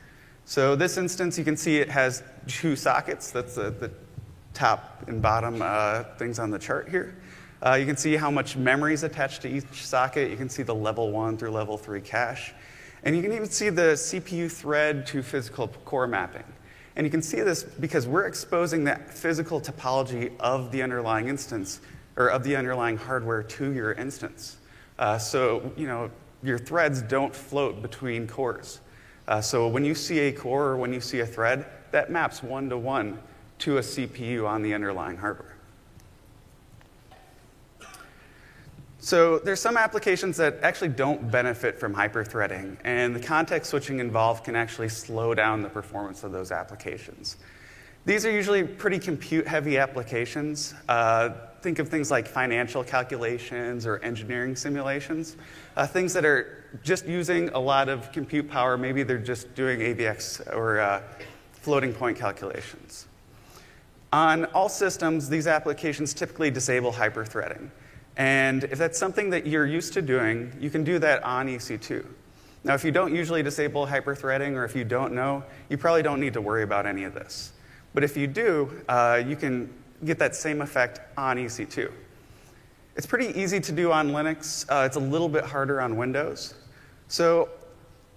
So 0.50 0.76
this 0.76 0.98
instance, 0.98 1.38
you 1.38 1.44
can 1.44 1.56
see 1.56 1.78
it 1.78 1.92
has 1.92 2.24
two 2.48 2.76
sockets. 2.76 3.30
That's 3.30 3.54
the, 3.54 3.70
the 3.70 3.92
top 4.56 5.04
and 5.08 5.22
bottom 5.22 5.62
uh, 5.62 6.06
things 6.18 6.40
on 6.40 6.50
the 6.50 6.58
chart 6.58 6.90
here. 6.90 7.16
Uh, 7.64 7.76
you 7.76 7.86
can 7.86 7.96
see 7.96 8.16
how 8.16 8.32
much 8.32 8.58
memory 8.58 8.96
is 8.96 9.04
attached 9.04 9.44
to 9.44 9.48
each 9.48 9.86
socket. 9.86 10.32
You 10.32 10.38
can 10.38 10.50
see 10.50 10.64
the 10.64 10.74
level 10.74 11.12
one 11.12 11.38
through 11.38 11.52
level 11.52 11.78
three 11.78 12.02
cache. 12.02 12.56
And 13.04 13.16
you 13.16 13.22
can 13.22 13.32
even 13.32 13.48
see 13.48 13.70
the 13.70 13.94
CPU 13.94 14.52
thread 14.52 15.06
to 15.06 15.22
physical 15.22 15.68
core 15.86 16.08
mapping. 16.08 16.46
And 16.96 17.06
you 17.06 17.12
can 17.12 17.22
see 17.22 17.42
this 17.42 17.62
because 17.62 18.08
we're 18.08 18.26
exposing 18.26 18.86
that 18.86 19.14
physical 19.14 19.62
topology 19.62 20.36
of 20.40 20.72
the 20.72 20.82
underlying 20.82 21.28
instance 21.28 21.80
or 22.16 22.30
of 22.30 22.44
the 22.44 22.56
underlying 22.56 22.98
hardware 22.98 23.44
to 23.44 23.72
your 23.72 23.94
instance. 23.94 24.58
Uh, 24.98 25.20
so, 25.20 25.72
you 25.78 25.86
know, 25.86 26.10
your 26.42 26.58
threads 26.58 27.04
don't 27.04 27.36
float 27.36 27.84
between 27.84 28.28
cores. 28.28 28.80
Uh, 29.30 29.40
so 29.40 29.68
when 29.68 29.86
you 29.86 29.94
see 29.94 30.20
a 30.22 30.32
core 30.32 30.66
or 30.66 30.78
when 30.78 30.92
you 30.92 31.00
see 31.00 31.20
a 31.20 31.26
thread, 31.26 31.68
that 31.92 32.10
maps 32.10 32.42
one 32.42 32.68
to 32.68 32.78
one 32.78 33.20
to 33.60 33.78
a 33.78 33.82
CPU 33.82 34.48
on 34.48 34.64
the 34.64 34.74
underlying 34.74 35.16
hardware. 35.16 35.56
So 38.98 39.38
there's 39.38 39.62
some 39.62 39.78
applications 39.78 40.36
that 40.38 40.58
actually 40.64 40.90
don't 40.90 41.30
benefit 41.30 41.80
from 41.80 41.94
hyperthreading, 41.94 42.78
and 42.84 43.16
the 43.16 43.20
context 43.20 43.70
switching 43.70 44.00
involved 44.00 44.44
can 44.44 44.56
actually 44.56 44.90
slow 44.90 45.36
down 45.36 45.62
the 45.62 45.70
performance 45.70 46.24
of 46.24 46.32
those 46.32 46.52
applications. 46.52 47.38
These 48.06 48.26
are 48.26 48.32
usually 48.32 48.64
pretty 48.64 48.98
compute-heavy 48.98 49.78
applications. 49.78 50.74
Uh, 50.88 51.30
think 51.62 51.80
of 51.80 51.90
things 51.90 52.10
like 52.12 52.28
financial 52.28 52.84
calculations 52.84 53.86
or 53.86 53.98
engineering 54.00 54.56
simulations, 54.56 55.36
uh, 55.76 55.86
things 55.86 56.14
that 56.14 56.26
are 56.26 56.66
just 56.84 57.06
using 57.06 57.50
a 57.50 57.60
lot 57.60 57.90
of 57.90 58.12
compute 58.12 58.50
power. 58.50 58.78
Maybe 58.78 59.04
they're 59.04 59.18
just 59.18 59.54
doing 59.56 59.80
AVX 59.80 60.56
or 60.56 60.80
uh, 60.80 61.02
floating 61.52 61.94
point 61.94 62.18
calculations. 62.18 63.08
On 64.12 64.46
all 64.46 64.70
systems, 64.70 65.30
these 65.30 65.48
applications 65.48 66.14
typically 66.14 66.50
disable 66.50 66.92
hyperthreading. 66.92 67.70
And 68.18 68.64
if 68.66 68.78
that's 68.78 68.98
something 68.98 69.30
that 69.30 69.46
you're 69.46 69.68
used 69.68 69.94
to 69.94 70.02
doing, 70.02 70.52
you 70.60 70.70
can 70.70 70.84
do 70.84 71.00
that 71.00 71.24
on 71.24 71.48
EC2. 71.48 72.06
Now, 72.64 72.74
if 72.74 72.84
you 72.84 72.92
don't 72.92 73.16
usually 73.16 73.44
disable 73.44 73.88
hyperthreading 73.88 74.56
or 74.56 74.66
if 74.66 74.76
you 74.76 74.84
don't 74.84 75.14
know, 75.14 75.44
you 75.70 75.78
probably 75.78 76.04
don't 76.04 76.20
need 76.20 76.34
to 76.34 76.42
worry 76.42 76.64
about 76.64 76.86
any 76.86 77.04
of 77.04 77.14
this. 77.14 77.54
But 77.94 78.04
if 78.04 78.18
you 78.18 78.28
do, 78.28 78.84
uh, 78.90 79.24
you 79.26 79.36
can 79.36 79.74
get 80.06 80.20
that 80.20 80.36
same 80.36 80.62
effect 80.62 81.00
on 81.18 81.38
EC2. 81.38 81.92
It's 82.96 83.06
pretty 83.06 83.40
easy 83.40 83.60
to 83.60 83.72
do 83.72 83.92
on 83.92 84.10
Linux. 84.10 84.66
Uh, 84.70 84.86
it's 84.86 84.98
a 84.98 85.00
little 85.00 85.30
bit 85.30 85.44
harder 85.44 85.80
on 85.80 85.96
Windows. 85.96 86.54
So 87.08 87.50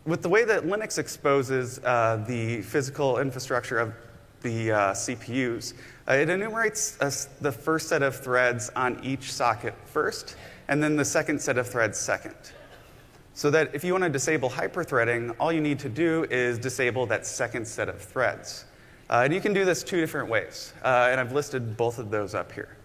with 0.04 0.22
the 0.22 0.28
way 0.28 0.44
that 0.44 0.64
Linux 0.64 0.98
exposes 0.98 1.78
uh, 1.84 2.24
the 2.26 2.62
physical 2.62 3.18
infrastructure 3.18 3.78
of 3.78 3.94
the 4.40 4.72
uh, 4.72 4.78
CPUs, 4.92 5.74
uh, 6.08 6.14
it 6.14 6.28
enumerates 6.28 6.96
the 7.40 7.52
first 7.52 7.88
set 7.88 8.02
of 8.02 8.16
threads 8.16 8.70
on 8.74 8.98
each 9.04 9.32
socket 9.32 9.74
first, 9.84 10.36
and 10.68 10.82
then 10.82 10.96
the 10.96 11.04
second 11.04 11.40
set 11.40 11.58
of 11.58 11.68
threads 11.68 11.98
second. 11.98 12.34
So 13.34 13.50
that 13.50 13.74
if 13.74 13.84
you 13.84 13.92
want 13.92 14.04
to 14.04 14.10
disable 14.10 14.50
hyperthreading, 14.50 15.34
all 15.38 15.52
you 15.52 15.60
need 15.60 15.78
to 15.78 15.88
do 15.88 16.26
is 16.28 16.58
disable 16.58 17.06
that 17.06 17.24
second 17.24 17.66
set 17.66 17.88
of 17.88 18.00
threads. 18.00 18.64
Uh, 19.12 19.24
and 19.24 19.34
you 19.34 19.42
can 19.42 19.52
do 19.52 19.66
this 19.66 19.82
two 19.82 20.00
different 20.00 20.26
ways, 20.26 20.72
uh, 20.82 21.08
and 21.10 21.20
I've 21.20 21.32
listed 21.32 21.76
both 21.76 21.98
of 21.98 22.10
those 22.10 22.34
up 22.34 22.50
here. 22.50 22.78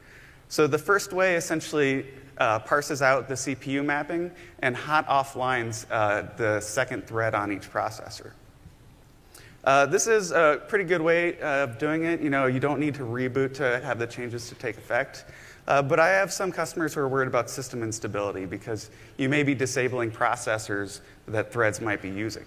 So 0.49 0.67
the 0.67 0.77
first 0.77 1.13
way 1.13 1.37
essentially 1.37 2.05
uh, 2.37 2.59
parses 2.59 3.01
out 3.01 3.29
the 3.29 3.35
CPU 3.35 3.83
mapping 3.85 4.31
and 4.59 4.75
hot 4.75 5.07
offlines 5.07 5.85
uh, 5.89 6.27
the 6.35 6.59
second 6.59 7.07
thread 7.07 7.33
on 7.33 7.53
each 7.53 7.71
processor. 7.71 8.31
Uh, 9.63 9.85
this 9.85 10.05
is 10.05 10.31
a 10.31 10.61
pretty 10.67 10.83
good 10.83 11.01
way 11.01 11.39
of 11.39 11.77
doing 11.77 12.03
it. 12.03 12.19
You 12.19 12.29
know, 12.29 12.47
you 12.47 12.59
don't 12.59 12.81
need 12.81 12.95
to 12.95 13.03
reboot 13.03 13.53
to 13.55 13.79
have 13.79 13.97
the 13.97 14.07
changes 14.07 14.49
to 14.49 14.55
take 14.55 14.77
effect. 14.77 15.23
Uh, 15.65 15.81
but 15.81 15.97
I 15.97 16.09
have 16.09 16.33
some 16.33 16.51
customers 16.51 16.93
who 16.93 16.99
are 16.99 17.07
worried 17.07 17.29
about 17.29 17.49
system 17.49 17.83
instability 17.83 18.43
because 18.45 18.89
you 19.15 19.29
may 19.29 19.43
be 19.43 19.55
disabling 19.55 20.11
processors 20.11 20.99
that 21.29 21.53
threads 21.53 21.79
might 21.79 22.01
be 22.01 22.09
using. 22.09 22.45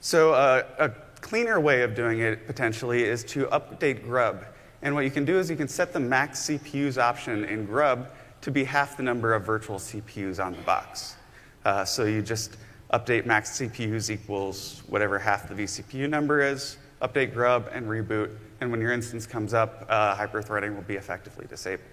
So 0.00 0.32
a 0.32 0.90
cleaner 1.20 1.58
way 1.60 1.82
of 1.82 1.94
doing 1.94 2.20
it 2.20 2.46
potentially 2.46 3.04
is 3.04 3.24
to 3.24 3.46
update 3.46 4.02
grub 4.02 4.44
and 4.82 4.94
what 4.94 5.04
you 5.04 5.10
can 5.10 5.24
do 5.24 5.38
is 5.38 5.50
you 5.50 5.56
can 5.56 5.68
set 5.68 5.92
the 5.92 6.00
max 6.00 6.46
CPUs 6.48 6.98
option 6.98 7.44
in 7.44 7.66
Grub 7.66 8.10
to 8.42 8.50
be 8.50 8.62
half 8.62 8.96
the 8.96 9.02
number 9.02 9.34
of 9.34 9.44
virtual 9.44 9.78
CPUs 9.78 10.44
on 10.44 10.52
the 10.52 10.62
box. 10.62 11.16
Uh, 11.64 11.84
so 11.84 12.04
you 12.04 12.22
just 12.22 12.56
update 12.92 13.26
max 13.26 13.58
CPUs 13.58 14.10
equals 14.10 14.82
whatever 14.86 15.18
half 15.18 15.48
the 15.48 15.54
vCPU 15.54 16.08
number 16.08 16.40
is, 16.40 16.78
update 17.02 17.34
Grub, 17.34 17.68
and 17.72 17.86
reboot. 17.86 18.36
And 18.60 18.70
when 18.70 18.80
your 18.80 18.92
instance 18.92 19.26
comes 19.26 19.52
up, 19.52 19.84
uh, 19.88 20.16
hyperthreading 20.16 20.74
will 20.74 20.82
be 20.82 20.94
effectively 20.94 21.46
disabled. 21.48 21.88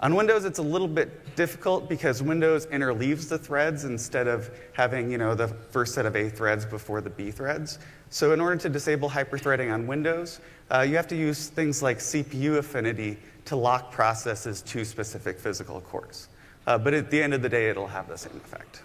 On 0.00 0.14
Windows, 0.14 0.44
it's 0.44 0.60
a 0.60 0.62
little 0.62 0.86
bit 0.86 1.34
difficult 1.34 1.88
because 1.88 2.22
Windows 2.22 2.66
interleaves 2.66 3.28
the 3.28 3.36
threads 3.36 3.84
instead 3.84 4.28
of 4.28 4.48
having 4.72 5.10
you 5.10 5.18
know, 5.18 5.34
the 5.34 5.48
first 5.48 5.92
set 5.92 6.06
of 6.06 6.14
A 6.14 6.30
threads 6.30 6.64
before 6.64 7.00
the 7.00 7.10
B 7.10 7.32
threads. 7.32 7.80
So 8.08 8.32
in 8.32 8.40
order 8.40 8.54
to 8.56 8.68
disable 8.68 9.10
hyperthreading 9.10 9.72
on 9.72 9.88
Windows, 9.88 10.40
uh, 10.70 10.82
you 10.88 10.94
have 10.94 11.08
to 11.08 11.16
use 11.16 11.48
things 11.48 11.82
like 11.82 11.98
CPU 11.98 12.58
affinity 12.58 13.18
to 13.46 13.56
lock 13.56 13.90
processes 13.90 14.62
to 14.62 14.84
specific 14.84 15.36
physical 15.36 15.80
cores. 15.80 16.28
Uh, 16.68 16.78
but 16.78 16.94
at 16.94 17.10
the 17.10 17.20
end 17.20 17.34
of 17.34 17.42
the 17.42 17.48
day, 17.48 17.68
it'll 17.68 17.88
have 17.88 18.06
the 18.08 18.16
same 18.16 18.36
effect. 18.36 18.82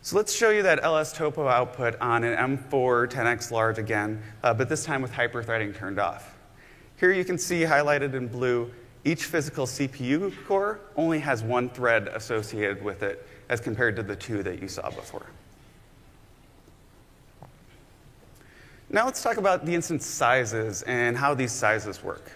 So 0.00 0.16
let's 0.16 0.34
show 0.34 0.48
you 0.48 0.62
that 0.62 0.82
LS 0.82 1.12
topo 1.12 1.48
output 1.48 2.00
on 2.00 2.24
an 2.24 2.56
M4 2.56 3.10
10x 3.10 3.50
large 3.50 3.76
again, 3.76 4.22
uh, 4.42 4.54
but 4.54 4.70
this 4.70 4.84
time 4.84 5.02
with 5.02 5.12
hyperthreading 5.12 5.76
turned 5.76 5.98
off. 5.98 6.34
Here 6.96 7.12
you 7.12 7.26
can 7.26 7.36
see 7.36 7.60
highlighted 7.60 8.14
in 8.14 8.26
blue 8.26 8.72
each 9.04 9.24
physical 9.24 9.66
CPU 9.66 10.32
core 10.46 10.80
only 10.96 11.18
has 11.20 11.42
one 11.42 11.68
thread 11.68 12.08
associated 12.08 12.82
with 12.82 13.02
it 13.02 13.26
as 13.48 13.60
compared 13.60 13.96
to 13.96 14.02
the 14.02 14.16
two 14.16 14.42
that 14.42 14.60
you 14.60 14.68
saw 14.68 14.90
before. 14.90 15.26
Now 18.90 19.04
let's 19.04 19.22
talk 19.22 19.36
about 19.36 19.66
the 19.66 19.74
instance 19.74 20.06
sizes 20.06 20.82
and 20.82 21.16
how 21.16 21.34
these 21.34 21.52
sizes 21.52 22.02
work. 22.02 22.32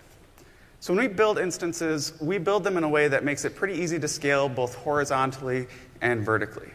So 0.81 0.93
when 0.93 1.05
we 1.05 1.09
build 1.09 1.39
instances, 1.39 2.13
we 2.21 2.39
build 2.39 2.65
them 2.65 2.77
in 2.77 2.85
a 2.85 2.89
way 2.89 3.09
that 3.09 3.25
makes 3.25 3.45
it 3.45 3.55
pretty 3.55 3.75
easy 3.75 3.99
to 3.99 4.09
scale 4.09 4.49
both 4.49 4.75
horizontally 4.75 5.67
and 6.01 6.25
vertically. 6.25 6.71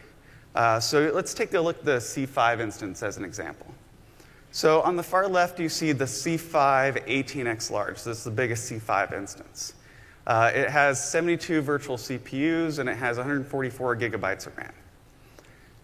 Uh, 0.54 0.80
so 0.80 1.12
let's 1.14 1.34
take 1.34 1.54
a 1.54 1.60
look 1.60 1.78
at 1.78 1.84
the 1.84 1.98
C5 1.98 2.60
instance 2.60 3.02
as 3.02 3.18
an 3.18 3.24
example. 3.24 3.66
So 4.50 4.80
on 4.82 4.96
the 4.96 5.02
far 5.02 5.28
left, 5.28 5.60
you 5.60 5.68
see 5.68 5.92
the 5.92 6.06
C5 6.06 7.06
18x 7.06 7.70
large. 7.70 7.98
So 7.98 8.10
this 8.10 8.18
is 8.18 8.24
the 8.24 8.30
biggest 8.30 8.70
C5 8.72 9.12
instance. 9.12 9.74
Uh, 10.28 10.52
it 10.54 10.68
has 10.68 11.02
72 11.10 11.62
virtual 11.62 11.96
CPUs 11.96 12.78
and 12.78 12.88
it 12.88 12.96
has 12.96 13.16
144 13.16 13.96
gigabytes 13.96 14.46
of 14.46 14.54
RAM. 14.58 14.74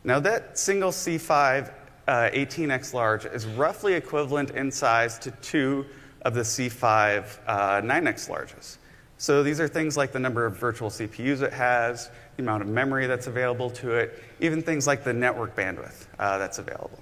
Now, 0.04 0.20
that 0.20 0.58
single 0.58 0.90
C5 0.90 1.72
uh, 2.06 2.12
18x 2.30 2.92
large 2.92 3.24
is 3.24 3.46
roughly 3.46 3.94
equivalent 3.94 4.50
in 4.50 4.70
size 4.70 5.18
to 5.20 5.30
two 5.30 5.86
of 6.26 6.34
the 6.34 6.42
C5 6.42 7.38
uh, 7.46 7.80
9x 7.80 8.28
larges. 8.28 8.76
So 9.16 9.42
these 9.42 9.60
are 9.60 9.68
things 9.68 9.96
like 9.96 10.12
the 10.12 10.18
number 10.18 10.44
of 10.44 10.58
virtual 10.58 10.90
CPUs 10.90 11.40
it 11.40 11.54
has, 11.54 12.10
the 12.36 12.42
amount 12.42 12.62
of 12.62 12.68
memory 12.68 13.06
that's 13.06 13.28
available 13.28 13.70
to 13.70 13.92
it, 13.92 14.22
even 14.40 14.60
things 14.60 14.86
like 14.86 15.04
the 15.04 15.12
network 15.14 15.56
bandwidth 15.56 16.06
uh, 16.18 16.36
that's 16.36 16.58
available. 16.58 16.98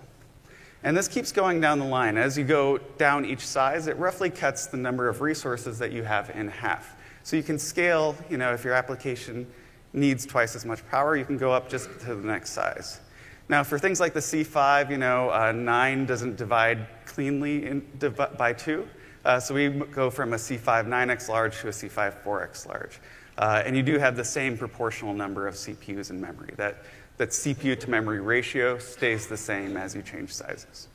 And 0.85 0.97
this 0.97 1.07
keeps 1.07 1.31
going 1.31 1.61
down 1.61 1.79
the 1.79 1.85
line. 1.85 2.17
As 2.17 2.37
you 2.37 2.45
go 2.45 2.79
down 2.99 3.25
each 3.25 3.47
size, 3.47 3.87
it 3.87 3.97
roughly 3.99 4.31
cuts 4.31 4.67
the 4.67 4.77
number 4.77 5.09
of 5.09 5.21
resources 5.21 5.79
that 5.79 5.93
you 5.93 6.03
have 6.03 6.31
in 6.31 6.49
half. 6.49 6.97
So 7.23 7.37
you 7.37 7.43
can 7.43 7.59
scale, 7.59 8.17
you 8.29 8.37
know, 8.37 8.53
if 8.53 8.65
your 8.65 8.75
application 8.75 9.47
needs 9.93 10.27
twice 10.27 10.57
as 10.57 10.65
much 10.65 10.87
power, 10.89 11.17
you 11.17 11.25
can 11.25 11.39
go 11.39 11.53
up 11.53 11.69
just 11.69 11.89
to 12.01 12.15
the 12.15 12.27
next 12.27 12.51
size. 12.51 13.01
Now, 13.49 13.63
for 13.63 13.79
things 13.79 14.01
like 14.01 14.15
the 14.15 14.21
C5, 14.21 14.91
you 14.91 14.99
know, 14.99 15.31
uh, 15.31 15.53
9 15.53 16.07
doesn't 16.07 16.37
divide 16.37 16.87
cleanly 17.05 17.67
in, 17.67 17.87
div- 17.99 18.37
by 18.39 18.53
2. 18.53 18.89
Uh, 19.25 19.39
so 19.39 19.55
we 19.55 19.69
go 19.69 20.11
from 20.11 20.33
a 20.33 20.37
C5 20.37 20.87
9x 20.87 21.29
large 21.29 21.61
to 21.61 21.69
a 21.69 21.71
C5 21.71 22.23
4x 22.25 22.67
large. 22.67 22.99
Uh, 23.39 23.63
and 23.65 23.77
you 23.77 23.83
do 23.83 23.99
have 23.99 24.17
the 24.17 24.25
same 24.25 24.59
proportional 24.59 25.15
number 25.15 25.47
of 25.47 25.55
CPUs 25.55 26.11
in 26.11 26.21
memory. 26.21 26.55
That, 26.57 26.83
that 27.19 27.31
CPU 27.31 27.79
to 27.79 27.91
memory 27.91 28.21
ratio 28.21 28.79
stays 28.79 29.27
the 29.27 29.37
same 29.37 29.77
as 29.77 29.95
you 29.95 30.03
change 30.03 30.33
sizes. 30.33 30.89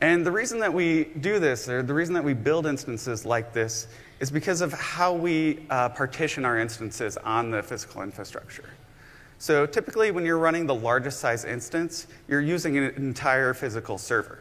And 0.00 0.26
the 0.26 0.30
reason 0.30 0.58
that 0.60 0.74
we 0.74 1.04
do 1.04 1.38
this, 1.38 1.68
or 1.68 1.82
the 1.82 1.94
reason 1.94 2.14
that 2.14 2.24
we 2.24 2.34
build 2.34 2.66
instances 2.66 3.24
like 3.24 3.52
this, 3.54 3.86
is 4.20 4.30
because 4.30 4.60
of 4.60 4.72
how 4.72 5.14
we 5.14 5.66
uh, 5.70 5.88
partition 5.88 6.44
our 6.44 6.58
instances 6.58 7.16
on 7.16 7.50
the 7.50 7.62
physical 7.62 8.02
infrastructure. 8.02 8.68
So 9.38 9.66
typically, 9.66 10.10
when 10.10 10.24
you're 10.24 10.38
running 10.38 10.66
the 10.66 10.74
largest 10.74 11.20
size 11.20 11.44
instance, 11.44 12.06
you're 12.28 12.40
using 12.40 12.76
an 12.78 12.94
entire 12.96 13.54
physical 13.54 13.98
server. 13.98 14.40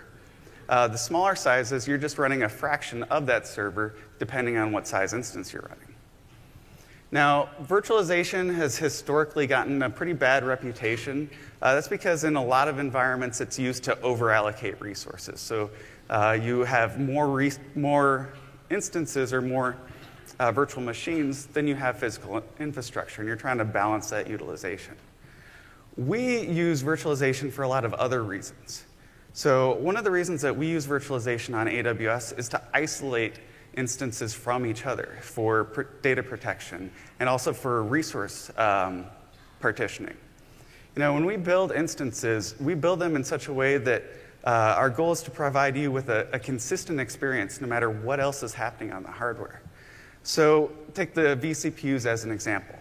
Uh, 0.69 0.87
the 0.87 0.97
smaller 0.97 1.35
sizes, 1.35 1.87
you're 1.87 1.97
just 1.97 2.17
running 2.17 2.43
a 2.43 2.49
fraction 2.49 3.03
of 3.03 3.25
that 3.25 3.47
server, 3.47 3.95
depending 4.19 4.57
on 4.57 4.71
what 4.71 4.87
size 4.87 5.13
instance 5.13 5.51
you're 5.51 5.63
running. 5.63 5.92
Now, 7.13 7.49
virtualization 7.61 8.55
has 8.55 8.75
historically 8.75 9.45
gotten 9.45 9.83
a 9.83 9.89
pretty 9.91 10.13
bad 10.13 10.43
reputation. 10.43 11.29
Uh, 11.61 11.75
that's 11.75 11.87
because 11.87 12.23
in 12.23 12.35
a 12.35 12.43
lot 12.43 12.67
of 12.67 12.79
environments, 12.79 13.39
it's 13.39 13.59
used 13.59 13.83
to 13.83 13.95
overallocate 13.97 14.81
resources. 14.81 15.39
So 15.39 15.69
uh, 16.09 16.35
you 16.41 16.61
have 16.61 16.99
more, 16.99 17.27
re- 17.27 17.51
more 17.75 18.33
instances 18.71 19.31
or 19.31 19.43
more 19.43 19.77
uh, 20.39 20.51
virtual 20.51 20.81
machines 20.81 21.45
than 21.45 21.67
you 21.67 21.75
have 21.75 21.99
physical 21.99 22.41
infrastructure, 22.59 23.21
and 23.21 23.27
you're 23.27 23.37
trying 23.37 23.59
to 23.59 23.65
balance 23.65 24.09
that 24.09 24.27
utilization. 24.27 24.95
We 25.95 26.39
use 26.47 26.81
virtualization 26.81 27.51
for 27.51 27.61
a 27.61 27.67
lot 27.67 27.85
of 27.85 27.93
other 27.93 28.23
reasons. 28.23 28.85
So, 29.33 29.75
one 29.75 29.97
of 29.97 30.03
the 30.03 30.09
reasons 30.09 30.41
that 30.41 30.57
we 30.57 30.65
use 30.65 30.87
virtualization 30.87 31.53
on 31.53 31.67
AWS 31.67 32.39
is 32.39 32.49
to 32.49 32.61
isolate 32.73 33.39
instances 33.75 34.33
from 34.33 34.65
each 34.65 34.85
other 34.85 35.17
for 35.21 35.65
pr- 35.65 35.81
data 36.01 36.23
protection 36.23 36.91
and 37.19 37.27
also 37.27 37.53
for 37.53 37.83
resource 37.83 38.51
um, 38.57 39.05
partitioning. 39.59 40.15
You 40.95 40.99
know, 40.99 41.13
when 41.13 41.25
we 41.25 41.37
build 41.37 41.71
instances, 41.71 42.55
we 42.59 42.75
build 42.75 42.99
them 42.99 43.15
in 43.15 43.23
such 43.23 43.47
a 43.47 43.53
way 43.53 43.77
that 43.77 44.03
uh, 44.45 44.75
our 44.77 44.89
goal 44.89 45.11
is 45.11 45.23
to 45.23 45.31
provide 45.31 45.75
you 45.75 45.91
with 45.91 46.09
a, 46.09 46.27
a, 46.33 46.39
consistent 46.39 46.99
experience 46.99 47.61
no 47.61 47.67
matter 47.67 47.89
what 47.89 48.19
else 48.19 48.43
is 48.43 48.53
happening 48.53 48.91
on 48.91 49.01
the 49.01 49.09
hardware. 49.09 49.61
So, 50.23 50.71
take 50.93 51.13
the 51.13 51.37
vCPUs 51.41 52.05
as 52.05 52.25
an 52.25 52.31
example. 52.31 52.75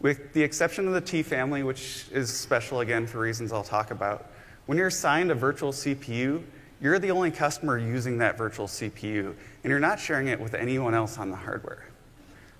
With 0.00 0.32
the 0.32 0.42
exception 0.42 0.86
of 0.88 0.92
the 0.92 1.00
T 1.00 1.22
family, 1.22 1.62
which 1.62 2.06
is 2.10 2.32
special 2.32 2.80
again 2.80 3.06
for 3.06 3.20
reasons 3.20 3.52
I'll 3.52 3.62
talk 3.62 3.90
about, 3.92 4.30
when 4.66 4.76
you're 4.76 4.88
assigned 4.88 5.30
a 5.30 5.34
virtual 5.34 5.72
CPU, 5.72 6.42
you're 6.84 6.98
the 6.98 7.10
only 7.10 7.30
customer 7.30 7.78
using 7.78 8.18
that 8.18 8.36
virtual 8.36 8.66
CPU, 8.66 9.28
and 9.28 9.70
you're 9.70 9.80
not 9.80 9.98
sharing 9.98 10.28
it 10.28 10.38
with 10.38 10.52
anyone 10.52 10.92
else 10.92 11.16
on 11.16 11.30
the 11.30 11.36
hardware. 11.36 11.88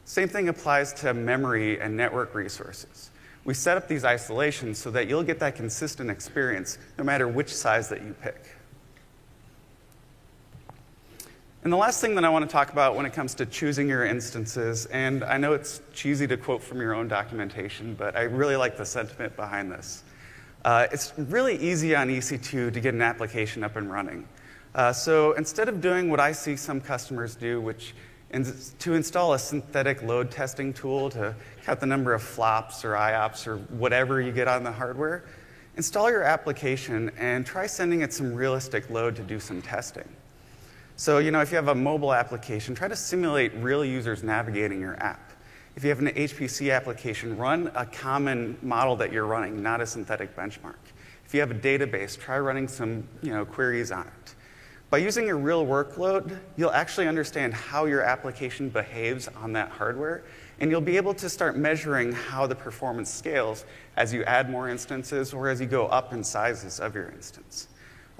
Same 0.06 0.28
thing 0.28 0.48
applies 0.48 0.94
to 0.94 1.12
memory 1.12 1.78
and 1.78 1.94
network 1.94 2.34
resources. 2.34 3.10
We 3.44 3.52
set 3.52 3.76
up 3.76 3.86
these 3.86 4.02
isolations 4.02 4.78
so 4.78 4.90
that 4.92 5.08
you'll 5.08 5.24
get 5.24 5.40
that 5.40 5.56
consistent 5.56 6.10
experience 6.10 6.78
no 6.96 7.04
matter 7.04 7.28
which 7.28 7.54
size 7.54 7.90
that 7.90 8.00
you 8.00 8.14
pick. 8.22 8.42
And 11.62 11.70
the 11.70 11.76
last 11.76 12.00
thing 12.00 12.14
that 12.14 12.24
I 12.24 12.30
want 12.30 12.48
to 12.48 12.50
talk 12.50 12.72
about 12.72 12.96
when 12.96 13.04
it 13.04 13.12
comes 13.12 13.34
to 13.34 13.44
choosing 13.44 13.90
your 13.90 14.06
instances, 14.06 14.86
and 14.86 15.22
I 15.22 15.36
know 15.36 15.52
it's 15.52 15.82
cheesy 15.92 16.26
to 16.28 16.38
quote 16.38 16.62
from 16.62 16.80
your 16.80 16.94
own 16.94 17.08
documentation, 17.08 17.94
but 17.94 18.16
I 18.16 18.22
really 18.22 18.56
like 18.56 18.78
the 18.78 18.86
sentiment 18.86 19.36
behind 19.36 19.70
this. 19.70 20.02
Uh, 20.64 20.86
it's 20.90 21.12
really 21.18 21.56
easy 21.58 21.94
on 21.94 22.08
EC2 22.08 22.72
to 22.72 22.80
get 22.80 22.94
an 22.94 23.02
application 23.02 23.62
up 23.62 23.76
and 23.76 23.90
running. 23.90 24.26
Uh, 24.74 24.92
so 24.92 25.32
instead 25.32 25.68
of 25.68 25.80
doing 25.80 26.08
what 26.08 26.20
I 26.20 26.32
see 26.32 26.56
some 26.56 26.80
customers 26.80 27.36
do, 27.36 27.60
which 27.60 27.94
is 28.30 28.74
to 28.78 28.94
install 28.94 29.34
a 29.34 29.38
synthetic 29.38 30.02
load 30.02 30.30
testing 30.30 30.72
tool 30.72 31.10
to 31.10 31.34
count 31.64 31.80
the 31.80 31.86
number 31.86 32.14
of 32.14 32.22
flops 32.22 32.84
or 32.84 32.94
IOPS 32.94 33.46
or 33.46 33.58
whatever 33.76 34.20
you 34.20 34.32
get 34.32 34.48
on 34.48 34.64
the 34.64 34.72
hardware, 34.72 35.24
install 35.76 36.10
your 36.10 36.22
application 36.22 37.10
and 37.18 37.44
try 37.44 37.66
sending 37.66 38.00
it 38.00 38.12
some 38.12 38.34
realistic 38.34 38.88
load 38.88 39.14
to 39.16 39.22
do 39.22 39.38
some 39.38 39.60
testing. 39.60 40.08
So, 40.96 41.18
you 41.18 41.30
know, 41.30 41.40
if 41.40 41.50
you 41.50 41.56
have 41.56 41.68
a 41.68 41.74
mobile 41.74 42.14
application, 42.14 42.74
try 42.74 42.88
to 42.88 42.96
simulate 42.96 43.52
real 43.56 43.84
users 43.84 44.22
navigating 44.22 44.80
your 44.80 44.96
app. 45.02 45.23
If 45.76 45.82
you 45.82 45.90
have 45.90 45.98
an 45.98 46.08
HPC 46.08 46.74
application, 46.74 47.36
run 47.36 47.70
a 47.74 47.84
common 47.84 48.56
model 48.62 48.94
that 48.96 49.12
you're 49.12 49.26
running, 49.26 49.62
not 49.62 49.80
a 49.80 49.86
synthetic 49.86 50.36
benchmark. 50.36 50.76
If 51.26 51.34
you 51.34 51.40
have 51.40 51.50
a 51.50 51.54
database, 51.54 52.18
try 52.18 52.38
running 52.38 52.68
some 52.68 53.08
you 53.22 53.32
know, 53.32 53.44
queries 53.44 53.90
on 53.90 54.06
it. 54.06 54.34
By 54.90 54.98
using 54.98 55.28
a 55.28 55.34
real 55.34 55.66
workload, 55.66 56.38
you'll 56.56 56.70
actually 56.70 57.08
understand 57.08 57.52
how 57.52 57.86
your 57.86 58.02
application 58.02 58.68
behaves 58.68 59.26
on 59.26 59.52
that 59.54 59.70
hardware, 59.70 60.22
and 60.60 60.70
you'll 60.70 60.80
be 60.80 60.96
able 60.96 61.14
to 61.14 61.28
start 61.28 61.56
measuring 61.56 62.12
how 62.12 62.46
the 62.46 62.54
performance 62.54 63.12
scales 63.12 63.64
as 63.96 64.12
you 64.12 64.22
add 64.24 64.48
more 64.48 64.68
instances 64.68 65.34
or 65.34 65.48
as 65.48 65.60
you 65.60 65.66
go 65.66 65.86
up 65.86 66.12
in 66.12 66.22
sizes 66.22 66.78
of 66.78 66.94
your 66.94 67.08
instance. 67.08 67.66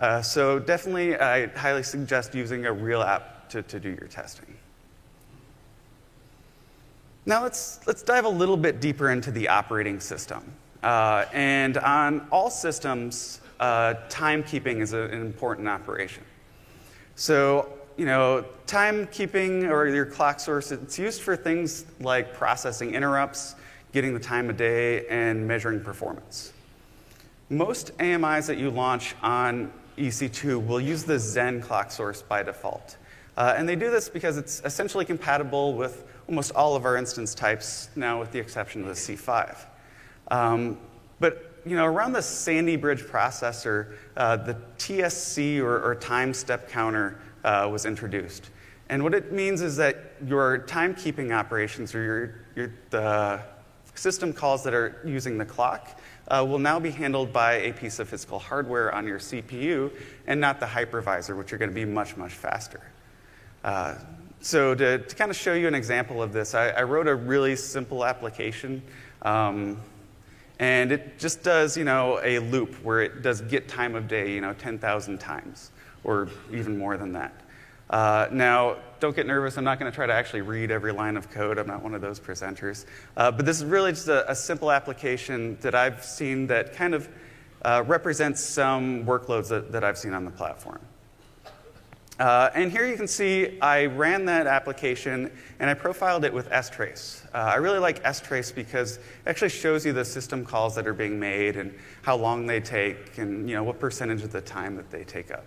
Uh, 0.01 0.21
so 0.21 0.59
definitely, 0.59 1.17
I 1.17 1.47
highly 1.47 1.85
suggest 1.85 2.35
using 2.35 2.67
a 2.67 2.73
real 2.73 3.03
app 3.03 3.49
to, 3.51 3.63
to 3.63 3.79
do 3.79 3.91
your 3.91 4.09
testing. 4.09 4.57
Now 7.27 7.43
let's, 7.43 7.81
let's 7.87 8.03
dive 8.03 8.27
a 8.27 8.29
little 8.31 8.57
bit 8.57 8.81
deeper 8.81 9.11
into 9.11 9.31
the 9.31 9.49
operating 9.49 9.99
system. 9.99 10.45
Uh, 10.83 11.25
and 11.33 11.79
on 11.79 12.27
all 12.31 12.51
systems, 12.51 13.41
uh, 13.61 13.95
timekeeping 14.11 14.81
is 14.83 14.93
a, 14.93 15.05
an 15.05 15.23
important 15.23 15.67
operation. 15.67 16.23
So, 17.15 17.73
you 17.97 18.05
know, 18.05 18.45
timekeeping 18.67 19.71
or 19.71 19.87
your 19.87 20.05
clock 20.05 20.39
source, 20.39 20.71
it's 20.71 20.99
used 20.99 21.23
for 21.23 21.35
things 21.35 21.87
like 22.01 22.35
processing 22.35 22.95
interrupts, 22.95 23.55
getting 23.93 24.13
the 24.13 24.21
time 24.21 24.51
of 24.51 24.59
day, 24.59 25.07
and 25.07 25.49
measuring 25.49 25.81
performance. 25.81 26.53
Most 27.49 27.93
AMIs 28.01 28.47
that 28.49 28.59
you 28.59 28.69
launch 28.69 29.15
on 29.23 29.73
EC2 29.97 30.67
will 30.67 30.81
use 30.81 31.05
the 31.05 31.15
Xen 31.15 31.63
clock 31.63 31.91
source 31.91 32.21
by 32.21 32.43
default. 32.43 32.99
Uh, 33.37 33.55
and 33.57 33.67
they 33.67 33.77
do 33.77 33.91
this 33.91 34.11
because 34.11 34.37
it's 34.37 34.61
essentially 34.65 35.05
compatible 35.07 35.75
with 35.75 36.05
almost 36.29 36.53
all 36.53 36.77
of 36.77 36.85
our 36.85 36.97
instance 36.97 37.35
types 37.35 37.89
now, 37.97 38.19
with 38.19 38.33
the 38.33 38.39
exception 38.39 38.83
of 38.83 38.89
the 38.89 38.95
C5. 38.95 39.67
Um, 40.29 40.79
but 41.21 41.55
you 41.67 41.77
know, 41.77 41.87
around 41.87 42.13
the 42.13 42.23
Sandy 42.23 42.77
Bridge 42.77 43.03
processor, 43.03 43.95
uh, 44.17 44.37
the 44.37 44.55
TSC 44.79 45.61
or, 45.61 45.83
or, 45.83 45.95
time 45.95 46.35
step 46.35 46.69
counter 46.69 47.19
uh, 47.43 47.69
was 47.71 47.87
introduced. 47.87 48.51
And 48.91 49.03
what 49.03 49.15
it 49.15 49.33
means 49.33 49.63
is 49.63 49.77
that 49.77 50.13
your 50.27 50.59
timekeeping 50.59 51.35
operations 51.35 51.95
or 51.95 52.03
your, 52.03 52.35
your, 52.55 52.75
the 52.91 53.41
system 53.95 54.33
calls 54.33 54.63
that 54.65 54.75
are 54.75 55.01
using 55.05 55.39
the 55.39 55.45
clock 55.45 55.99
uh, 56.29 56.45
will 56.47 56.59
now 56.59 56.79
be 56.79 56.91
handled 56.91 57.33
by 57.33 57.55
a 57.55 57.73
piece 57.73 57.99
of 57.99 58.09
physical 58.09 58.39
hardware 58.39 58.95
on 58.95 59.07
your 59.07 59.19
CPU 59.19 59.91
and 60.27 60.41
not 60.41 60.61
the 60.61 60.67
hypervisor, 60.67 61.37
which 61.37 61.53
are 61.53 61.59
going 61.59 61.71
to 61.71 61.75
be 61.75 61.85
much, 61.85 62.17
much 62.17 62.33
faster. 62.33 62.81
So 64.45 64.75
to, 64.75 64.99
to 64.99 65.17
kind 65.17 65.31
of 65.31 65.39
show 65.39 65.55
you 65.55 65.69
an 65.69 65.75
example 65.75 66.23
of 66.23 66.35
this, 66.35 66.55
I, 66.55 66.69
I 66.69 66.83
wrote 66.83 67.09
a 67.09 67.15
really 67.15 67.57
simple 67.57 68.05
application. 68.05 68.83
Um, 69.23 69.81
and 70.59 70.93
it 70.93 71.19
just 71.19 71.43
does, 71.43 71.79
you 71.79 71.85
know, 71.85 72.21
a 72.23 72.41
loop 72.41 72.75
where 72.85 73.01
it 73.01 73.23
does 73.23 73.41
get 73.41 73.69
time 73.69 73.95
of 73.95 74.07
day, 74.07 74.35
you 74.35 74.43
know, 74.43 74.53
10,000 74.53 75.19
times, 75.19 75.71
or 76.05 76.29
even 76.53 76.77
more 76.77 76.99
than 76.99 77.15
that. 77.15 77.33
Uh, 77.89 78.29
now, 78.33 78.77
don't 79.01 79.17
get 79.17 79.27
nervous. 79.27 79.57
I'm 79.57 79.65
not 79.65 79.81
going 79.81 79.91
to 79.91 79.97
try 79.97 80.07
to 80.07 80.13
actually 80.13 80.43
read 80.43 80.71
every 80.71 80.93
line 80.93 81.17
of 81.17 81.31
code. 81.31 81.57
I'm 81.57 81.67
not 81.67 81.83
one 81.83 81.95
of 81.95 82.03
those 82.03 82.21
presenters. 82.21 82.85
Uh, 83.17 83.31
but 83.31 83.47
this 83.47 83.63
is 83.63 83.65
really 83.65 83.93
just 83.93 84.09
a, 84.09 84.31
a, 84.31 84.35
simple 84.35 84.71
application 84.71 85.57
that 85.63 85.75
I've 85.75 86.05
seen 86.05 86.49
that 86.49 86.75
kind 86.75 86.93
of 86.93 87.09
uh, 87.63 87.83
represents 87.87 88.43
some 88.43 89.07
workloads 89.07 89.49
that, 89.49 89.73
that 89.73 89.85
I've 89.85 89.97
seen 89.97 90.13
on 90.13 90.27
the 90.27 90.31
platform. 90.31 90.81
Uh, 92.19 92.49
and 92.55 92.71
here 92.71 92.87
you 92.87 92.97
can 92.97 93.09
see 93.09 93.59
I 93.61 93.87
ran 93.87 94.25
that 94.27 94.47
application 94.47 95.33
and 95.59 95.69
I 95.69 95.75
profiled 95.75 96.25
it 96.25 96.33
with 96.33 96.49
strace. 96.51 97.25
Uh, 97.35 97.39
I 97.39 97.57
really 97.57 97.81
like 97.81 98.05
strace 98.05 98.55
because 98.55 98.97
it 98.99 99.03
actually 99.27 99.49
shows 99.49 99.85
you 99.85 99.93
the 99.93 100.05
system 100.05 100.45
calls 100.45 100.77
that 100.77 100.87
are 100.87 100.95
being 100.95 101.19
made 101.19 101.57
and 101.57 101.75
how 102.03 102.17
long 102.17 102.47
they 102.47 102.61
take 102.61 103.19
and 103.19 103.49
you 103.49 103.57
know, 103.57 103.65
what 103.65 103.81
percentage 103.81 104.23
of 104.23 104.31
the 104.31 104.41
time 104.41 104.77
that 104.77 104.91
they 104.91 105.03
take 105.03 105.33
up. 105.33 105.45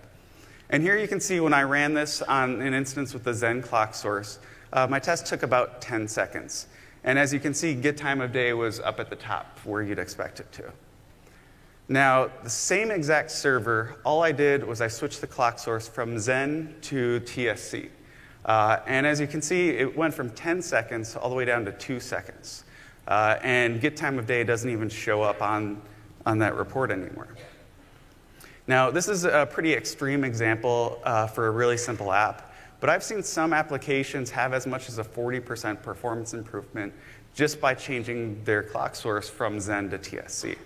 And 0.70 0.84
here 0.84 0.98
you 0.98 1.08
can 1.08 1.22
see 1.22 1.40
when 1.40 1.54
I 1.54 1.64
ran 1.64 1.94
this 1.94 2.22
on 2.22 2.62
an 2.62 2.74
instance 2.74 3.14
with 3.14 3.24
the 3.24 3.32
Xen 3.32 3.64
clock 3.64 3.96
source, 3.96 4.40
uh, 4.74 4.88
my 4.88 5.00
test 5.00 5.26
took 5.26 5.44
about 5.44 5.82
10 5.82 6.10
seconds. 6.10 6.68
And 7.06 7.18
as 7.18 7.32
you 7.34 7.40
can 7.40 7.54
see, 7.54 7.74
get 7.74 7.96
time 7.96 8.20
of 8.20 8.34
day 8.34 8.52
was 8.52 8.82
up 8.82 9.00
at 9.00 9.10
the 9.10 9.16
top 9.16 9.58
where 9.64 9.82
you'd 9.82 10.00
expect 10.00 10.42
it 10.42 10.52
to. 10.54 10.74
Now, 11.90 12.30
the 12.44 12.50
same 12.50 12.92
exact 12.92 13.32
server, 13.32 13.96
all 14.04 14.22
I 14.22 14.34
did 14.34 14.66
was 14.66 14.82
I 14.82 14.90
switched 14.90 15.22
the 15.22 15.28
clock 15.28 15.58
source 15.58 15.88
from 15.88 16.16
Xen 16.16 16.80
to 16.82 17.22
TSC. 17.22 17.90
Uh, 18.44 18.80
and 18.86 19.06
as 19.08 19.22
you 19.22 19.28
can 19.28 19.42
see, 19.42 19.70
it 19.70 19.96
went 19.96 20.14
from 20.14 20.30
10 20.32 20.62
seconds 20.62 21.16
all 21.16 21.30
the 21.30 21.36
way 21.36 21.46
down 21.46 21.64
to 21.66 21.72
two 21.72 22.00
seconds. 22.00 22.66
Uh, 23.08 23.38
and 23.42 23.80
get 23.80 23.96
time 23.96 24.20
of 24.20 24.26
day 24.26 24.44
doesn't 24.44 24.70
even 24.70 24.90
show 24.90 25.22
up 25.22 25.42
on, 25.42 25.82
on 26.26 26.40
that 26.40 26.56
report 26.56 26.92
anymore. 26.92 27.30
Now, 28.68 28.92
this 28.92 29.08
is 29.08 29.24
a 29.24 29.48
pretty 29.50 29.74
extreme 29.74 30.26
example 30.26 31.00
uh, 31.06 31.28
for 31.28 31.48
a 31.48 31.52
really 31.52 31.78
simple 31.78 32.12
app, 32.12 32.54
but 32.82 32.90
I've 32.90 33.04
seen 33.04 33.24
some 33.24 33.54
applications 33.54 34.30
have 34.32 34.54
as 34.54 34.68
much 34.68 34.90
as 34.90 34.98
a 34.98 35.06
40% 35.06 35.82
performance 35.82 36.34
improvement 36.34 36.94
just 37.34 37.62
by 37.62 37.74
changing 37.74 38.44
their 38.44 38.62
clock 38.62 38.94
source 38.94 39.30
from 39.30 39.58
Xen 39.58 39.90
to 39.92 39.98
TSC. 39.98 40.58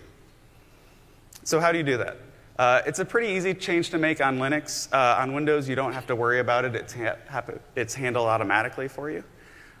So, 1.44 1.58
how 1.58 1.72
do 1.72 1.78
you 1.78 1.84
do 1.84 1.96
that? 1.98 2.18
Uh, 2.58 2.82
it's 2.86 3.00
a 3.00 3.04
pretty 3.04 3.28
easy 3.28 3.52
change 3.54 3.90
to 3.90 3.98
make 3.98 4.20
on 4.20 4.38
Linux. 4.38 4.92
Uh, 4.92 5.20
on 5.20 5.32
Windows, 5.32 5.68
you 5.68 5.74
don't 5.74 5.92
have 5.92 6.06
to 6.06 6.14
worry 6.14 6.38
about 6.38 6.64
it, 6.64 6.76
it's, 6.76 6.94
ha- 6.94 7.42
it's 7.74 7.94
handled 7.94 8.28
automatically 8.28 8.86
for 8.86 9.10
you. 9.10 9.24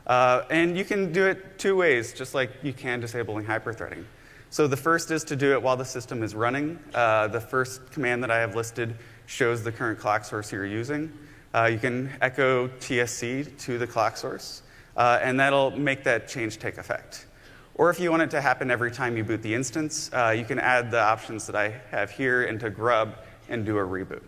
Uh, 0.06 0.42
and 0.50 0.76
you 0.76 0.84
can 0.84 1.12
do 1.12 1.26
it 1.26 1.58
two 1.58 1.76
ways, 1.76 2.12
just 2.12 2.34
like 2.34 2.50
you 2.62 2.72
can 2.72 2.98
disabling 2.98 3.44
hyperthreading. 3.44 4.04
So 4.50 4.66
the 4.66 4.76
first 4.76 5.10
is 5.10 5.22
to 5.24 5.36
do 5.36 5.52
it 5.52 5.62
while 5.62 5.76
the 5.76 5.84
system 5.84 6.22
is 6.22 6.34
running. 6.34 6.78
Uh, 6.92 7.28
the 7.28 7.40
first 7.40 7.90
command 7.92 8.22
that 8.24 8.30
I 8.30 8.38
have 8.40 8.56
listed 8.56 8.96
shows 9.26 9.62
the 9.62 9.72
current 9.72 9.98
clock 9.98 10.24
source 10.24 10.50
you're 10.50 10.66
using. 10.66 11.12
Uh, 11.54 11.70
you 11.72 11.78
can 11.78 12.10
echo 12.20 12.68
TSC 12.68 13.56
to 13.60 13.78
the 13.78 13.86
clock 13.86 14.16
source, 14.16 14.62
uh, 14.96 15.20
and 15.22 15.38
that'll 15.38 15.70
make 15.70 16.02
that 16.04 16.26
change 16.26 16.58
take 16.58 16.78
effect. 16.78 17.26
Or 17.74 17.90
if 17.90 17.98
you 17.98 18.10
want 18.10 18.22
it 18.22 18.30
to 18.30 18.40
happen 18.40 18.70
every 18.70 18.90
time 18.90 19.16
you 19.16 19.24
boot 19.24 19.42
the 19.42 19.54
instance, 19.54 20.10
uh, 20.12 20.34
you 20.36 20.44
can 20.44 20.58
add 20.58 20.90
the 20.90 21.00
options 21.00 21.46
that 21.46 21.56
I 21.56 21.70
have 21.90 22.10
here 22.10 22.44
into 22.44 22.68
Grub 22.68 23.16
and 23.48 23.64
do 23.64 23.78
a 23.78 23.82
reboot. 23.82 24.22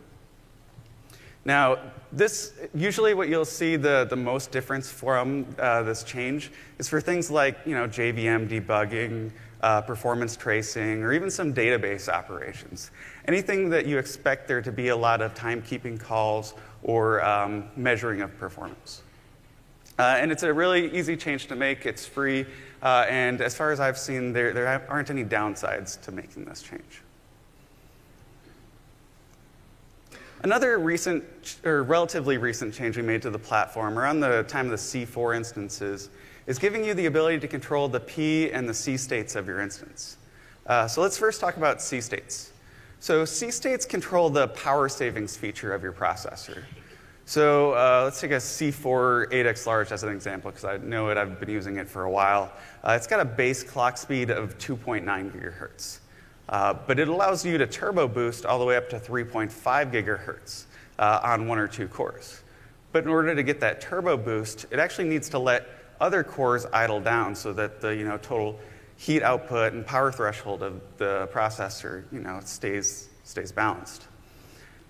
Now, 1.44 1.78
this 2.10 2.54
usually 2.74 3.12
what 3.12 3.28
you'll 3.28 3.44
see 3.44 3.76
the, 3.76 4.06
the 4.08 4.16
most 4.16 4.50
difference 4.50 4.90
from 4.90 5.46
uh, 5.58 5.82
this 5.82 6.02
change 6.02 6.50
is 6.78 6.88
for 6.88 7.00
things 7.00 7.30
like 7.30 7.58
you 7.66 7.74
know, 7.74 7.86
JVM 7.86 8.48
debugging, 8.48 9.30
uh, 9.60 9.82
performance 9.82 10.36
tracing, 10.36 11.02
or 11.02 11.12
even 11.12 11.30
some 11.30 11.52
database 11.52 12.08
operations. 12.08 12.90
Anything 13.26 13.68
that 13.70 13.84
you 13.86 13.98
expect 13.98 14.48
there 14.48 14.62
to 14.62 14.72
be 14.72 14.88
a 14.88 14.96
lot 14.96 15.20
of 15.20 15.34
timekeeping 15.34 16.00
calls 16.00 16.54
or 16.82 17.22
um, 17.22 17.68
measuring 17.76 18.22
of 18.22 18.36
performance. 18.38 19.02
Uh, 19.98 20.16
and 20.18 20.32
it's 20.32 20.42
a 20.42 20.52
really 20.52 20.92
easy 20.96 21.16
change 21.16 21.46
to 21.46 21.54
make. 21.54 21.86
It's 21.86 22.04
free. 22.04 22.46
Uh, 22.84 23.06
and 23.08 23.40
as 23.40 23.56
far 23.56 23.72
as 23.72 23.80
I've 23.80 23.96
seen, 23.96 24.34
there, 24.34 24.52
there 24.52 24.86
aren't 24.90 25.08
any 25.08 25.24
downsides 25.24 26.00
to 26.02 26.12
making 26.12 26.44
this 26.44 26.62
change. 26.62 27.00
Another 30.42 30.78
recent, 30.78 31.24
or 31.64 31.82
relatively 31.82 32.36
recent 32.36 32.74
change 32.74 32.98
we 32.98 33.02
made 33.02 33.22
to 33.22 33.30
the 33.30 33.38
platform 33.38 33.98
around 33.98 34.20
the 34.20 34.42
time 34.42 34.66
of 34.66 34.72
the 34.72 34.76
C4 34.76 35.34
instances 35.34 36.10
is 36.46 36.58
giving 36.58 36.84
you 36.84 36.92
the 36.92 37.06
ability 37.06 37.38
to 37.40 37.48
control 37.48 37.88
the 37.88 38.00
P 38.00 38.50
and 38.50 38.68
the 38.68 38.74
C 38.74 38.98
states 38.98 39.34
of 39.34 39.46
your 39.46 39.60
instance. 39.60 40.18
Uh, 40.66 40.86
so 40.86 41.00
let's 41.00 41.16
first 41.16 41.40
talk 41.40 41.56
about 41.56 41.80
C 41.80 42.02
states. 42.02 42.52
So 43.00 43.24
C 43.24 43.50
states 43.50 43.86
control 43.86 44.28
the 44.28 44.48
power 44.48 44.90
savings 44.90 45.34
feature 45.34 45.72
of 45.72 45.82
your 45.82 45.92
processor. 45.92 46.64
So 47.26 47.72
uh, 47.72 48.02
let's 48.04 48.20
take 48.20 48.32
a 48.32 48.36
C4 48.36 49.30
8x 49.30 49.66
large 49.66 49.92
as 49.92 50.02
an 50.02 50.10
example, 50.10 50.50
because 50.50 50.64
I 50.64 50.76
know 50.76 51.08
it, 51.08 51.16
I've 51.16 51.40
been 51.40 51.48
using 51.48 51.76
it 51.76 51.88
for 51.88 52.04
a 52.04 52.10
while. 52.10 52.52
Uh, 52.82 52.92
it's 52.92 53.06
got 53.06 53.20
a 53.20 53.24
base 53.24 53.62
clock 53.62 53.96
speed 53.96 54.30
of 54.30 54.58
2.9 54.58 55.04
gigahertz. 55.04 56.00
Uh, 56.50 56.74
but 56.86 56.98
it 56.98 57.08
allows 57.08 57.44
you 57.44 57.56
to 57.56 57.66
turbo 57.66 58.06
boost 58.06 58.44
all 58.44 58.58
the 58.58 58.64
way 58.64 58.76
up 58.76 58.90
to 58.90 59.00
3.5 59.00 59.50
gigahertz 59.90 60.64
uh, 60.98 61.20
on 61.22 61.48
one 61.48 61.58
or 61.58 61.66
two 61.66 61.88
cores. 61.88 62.42
But 62.92 63.04
in 63.04 63.08
order 63.08 63.34
to 63.34 63.42
get 63.42 63.58
that 63.60 63.80
turbo 63.80 64.18
boost, 64.18 64.66
it 64.70 64.78
actually 64.78 65.08
needs 65.08 65.30
to 65.30 65.38
let 65.38 65.66
other 66.00 66.22
cores 66.22 66.66
idle 66.74 67.00
down 67.00 67.34
so 67.34 67.54
that 67.54 67.80
the 67.80 67.96
you 67.96 68.04
know, 68.04 68.18
total 68.18 68.60
heat 68.96 69.22
output 69.22 69.72
and 69.72 69.86
power 69.86 70.12
threshold 70.12 70.62
of 70.62 70.80
the 70.98 71.28
processor 71.32 72.04
you 72.12 72.20
know, 72.20 72.38
stays, 72.44 73.08
stays 73.24 73.50
balanced. 73.50 74.08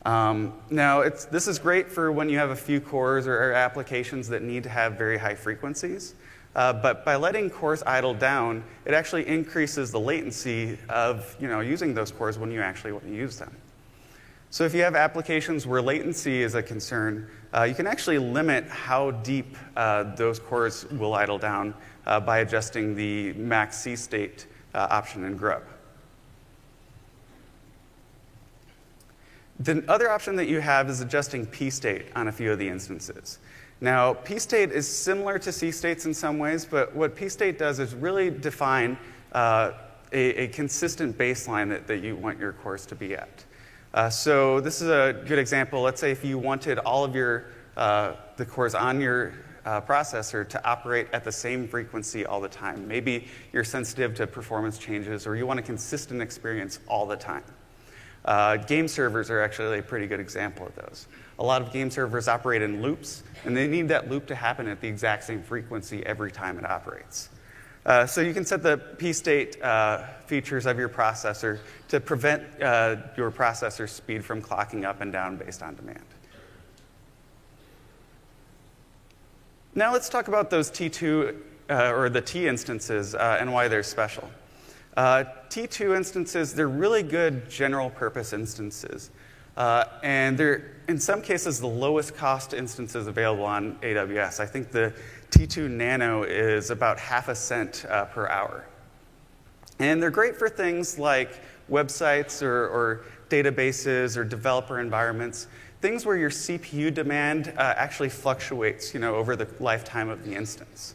Um, 0.05 0.53
now, 0.69 1.03
this 1.03 1.49
is 1.49 1.59
great 1.59 1.91
for 1.91 2.13
when 2.13 2.29
you 2.29 2.39
have 2.39 2.51
a 2.51 2.57
few 2.57 2.81
cores 2.81 3.27
or, 3.27 3.37
or 3.37 3.53
applications 3.53 4.29
that 4.29 4.43
need 4.43 4.63
to 4.65 4.69
have 4.69 4.99
very 4.99 5.17
high 5.17 5.35
frequencies. 5.35 6.15
Uh, 6.55 6.73
but 6.73 7.05
by 7.05 7.17
letting 7.17 7.51
cores 7.51 7.83
idle 7.85 8.15
down, 8.15 8.63
it 8.85 8.95
actually 8.95 9.27
increases 9.27 9.91
the 9.91 9.99
latency 9.99 10.79
of 10.89 11.35
you 11.41 11.49
know, 11.49 11.61
using 11.61 11.95
those 11.95 12.13
cores 12.13 12.39
when 12.39 12.51
you 12.51 12.61
actually 12.61 12.93
want 12.93 13.05
to 13.05 13.13
use 13.13 13.39
them. 13.39 13.55
So 14.51 14.63
if 14.63 14.73
you 14.73 14.83
have 14.83 14.95
applications 14.95 15.67
where 15.67 15.83
latency 15.83 16.43
is 16.43 16.55
a 16.55 16.63
concern, 16.63 17.29
uh, 17.53 17.65
you 17.65 17.75
can 17.75 17.89
actually 17.89 18.19
limit 18.19 18.69
how 18.69 19.11
deep 19.11 19.57
uh, 19.77 20.15
those 20.15 20.39
cores 20.39 20.87
will 20.93 21.15
idle 21.15 21.39
down 21.39 21.75
uh, 22.07 22.21
by 22.21 22.39
adjusting 22.39 22.95
the 22.95 23.33
max 23.33 23.79
C 23.79 23.97
state 23.97 24.47
uh, 24.75 24.87
option 24.91 25.25
in 25.25 25.37
Grub. 25.37 25.65
The 29.61 29.85
other 29.89 30.11
option 30.11 30.37
that 30.37 30.49
you 30.49 30.61
have 30.61 30.91
is 30.91 31.01
adjusting 31.01 31.47
P 31.47 31.71
state 31.71 32.07
on 32.17 32.29
a 32.29 32.33
few 32.33 32.53
of 32.53 32.59
the 32.59 32.69
instances. 32.69 33.39
Now, 33.81 34.15
P 34.15 34.39
state 34.39 34.73
is 34.73 34.89
similar 34.89 35.39
to 35.39 35.53
C 35.53 35.71
states 35.71 36.07
in 36.07 36.15
some 36.15 36.39
ways, 36.39 36.65
but 36.65 36.95
what 36.95 37.15
P 37.15 37.29
state 37.29 37.59
does 37.59 37.79
is 37.79 37.95
really 37.95 38.31
define 38.31 38.99
uh, 39.33 39.73
a, 40.13 40.45
a, 40.45 40.49
consistent 40.49 41.19
baseline 41.19 41.69
that, 41.71 41.87
that, 41.87 41.99
you 41.99 42.15
want 42.15 42.39
your 42.39 42.53
cores 42.53 42.87
to 42.87 42.95
be 42.95 43.15
at. 43.15 43.45
Uh, 43.93 44.09
so 44.09 44.61
this 44.61 44.81
is 44.81 44.89
a 44.89 45.23
good 45.27 45.39
example. 45.39 45.83
Let's 45.83 46.01
say 46.01 46.13
if 46.13 46.25
you 46.25 46.39
wanted 46.39 46.79
all 46.79 47.05
of 47.05 47.15
your 47.15 47.47
uh, 47.77 48.15
the 48.37 48.47
cores 48.47 48.75
on 48.75 49.01
your 49.01 49.33
uh, 49.65 49.81
processor 49.81 50.49
to 50.49 50.65
operate 50.65 51.09
at 51.13 51.25
the 51.25 51.33
same 51.33 51.67
frequency 51.67 52.27
all 52.27 52.41
the 52.41 52.49
time. 52.49 52.87
Maybe 52.87 53.27
you're 53.53 53.65
sensitive 53.65 54.15
to 54.17 54.27
performance 54.27 54.79
changes, 54.79 55.27
or 55.27 55.37
you 55.37 55.47
want 55.47 55.59
a 55.59 55.63
consistent 55.63 56.21
experience 56.21 56.81
all 56.87 57.07
the 57.07 57.17
time. 57.17 57.45
Uh, 58.25 58.57
game 58.57 58.89
servers 58.89 59.31
are 59.31 59.41
actually 59.41 59.79
a 59.79 59.83
pretty 59.83 60.07
good 60.07 60.21
example 60.21 60.67
of 60.67 60.75
those. 60.77 61.07
A 61.39 61.45
lot 61.45 61.61
of 61.61 61.73
game 61.73 61.91
servers 61.91 62.29
operate 62.29 62.63
in 62.63 62.81
loops, 62.81 63.23
and 63.45 63.57
they 63.57 63.67
need 63.67 63.89
that 63.89 64.11
loop 64.11 64.27
to 64.27 64.35
happen 64.35 64.69
at 64.69 64.81
the 64.81 64.89
exact 64.89 65.25
same 65.25 65.43
frequency 65.43 66.05
every 66.07 66.31
time 66.31 66.59
it 66.59 66.65
operates. 66.65 67.29
Uh, 67.85 68.07
so 68.07 68.23
you 68.23 68.33
can 68.33 68.47
set 68.47 68.63
the 68.63 68.79
p-state 68.97 69.61
uh, 69.63 70.07
features 70.27 70.65
of 70.65 70.79
your 70.79 70.89
processor 70.89 71.59
to 71.89 72.01
prevent 72.01 72.43
uh, 72.63 72.97
your 73.17 73.31
processor 73.31 73.87
speed 73.87 74.25
from 74.25 74.41
clocking 74.41 74.85
up 74.85 75.03
and 75.03 75.13
down 75.13 75.37
based 75.37 75.63
on 75.63 75.75
demand. 75.75 76.05
Now 79.75 79.93
let's 79.93 80.09
talk 80.09 80.29
about 80.29 80.49
those 80.49 80.71
T2 80.71 81.37
uh, 81.69 81.93
or 81.93 82.09
the 82.09 82.23
T 82.23 82.47
instances 82.47 83.15
uh, 83.15 83.37
and 83.39 83.53
why 83.53 83.69
they're 83.69 83.83
special. 83.83 84.31
Uh, 84.97 85.25
T2 85.49 85.97
instances, 85.97 86.55
they're 86.55 86.69
really 86.69 87.03
good 87.03 87.49
general 87.51 87.91
purpose 87.91 88.33
instances. 88.33 89.11
Uh, 89.57 89.85
and 90.03 90.37
they're, 90.37 90.77
in 90.89 90.99
some 90.99 91.23
cases, 91.23 91.61
the 91.61 91.67
lowest 91.67 92.17
cost 92.17 92.55
instances 92.55 93.07
available 93.07 93.45
on 93.45 93.77
AWS. 93.83 94.41
I 94.41 94.47
think 94.47 94.71
the 94.71 94.93
T2 95.31 95.71
Nano 95.71 96.23
is 96.25 96.71
about 96.71 96.99
half 96.99 97.29
a 97.29 97.35
cent 97.35 97.85
uh, 97.89 98.05
per 98.07 98.29
hour. 98.29 98.65
And 99.79 100.03
they're 100.03 100.11
great 100.11 100.37
for 100.37 100.49
things 100.49 100.99
like 100.99 101.41
websites 101.71 102.43
or, 102.43 102.69
or 102.69 103.05
databases 103.29 104.17
or 104.17 104.25
developer 104.25 104.81
environments, 104.81 105.47
things 105.81 106.07
where 106.07 106.17
your 106.17 106.31
CPU 106.31 106.93
demand 106.93 107.53
uh, 107.57 107.75
actually 107.77 108.09
fluctuates 108.09 108.95
you 108.95 109.01
know, 109.01 109.15
over 109.17 109.35
the 109.35 109.49
lifetime 109.61 110.09
of 110.09 110.25
the 110.25 110.35
instance. 110.35 110.95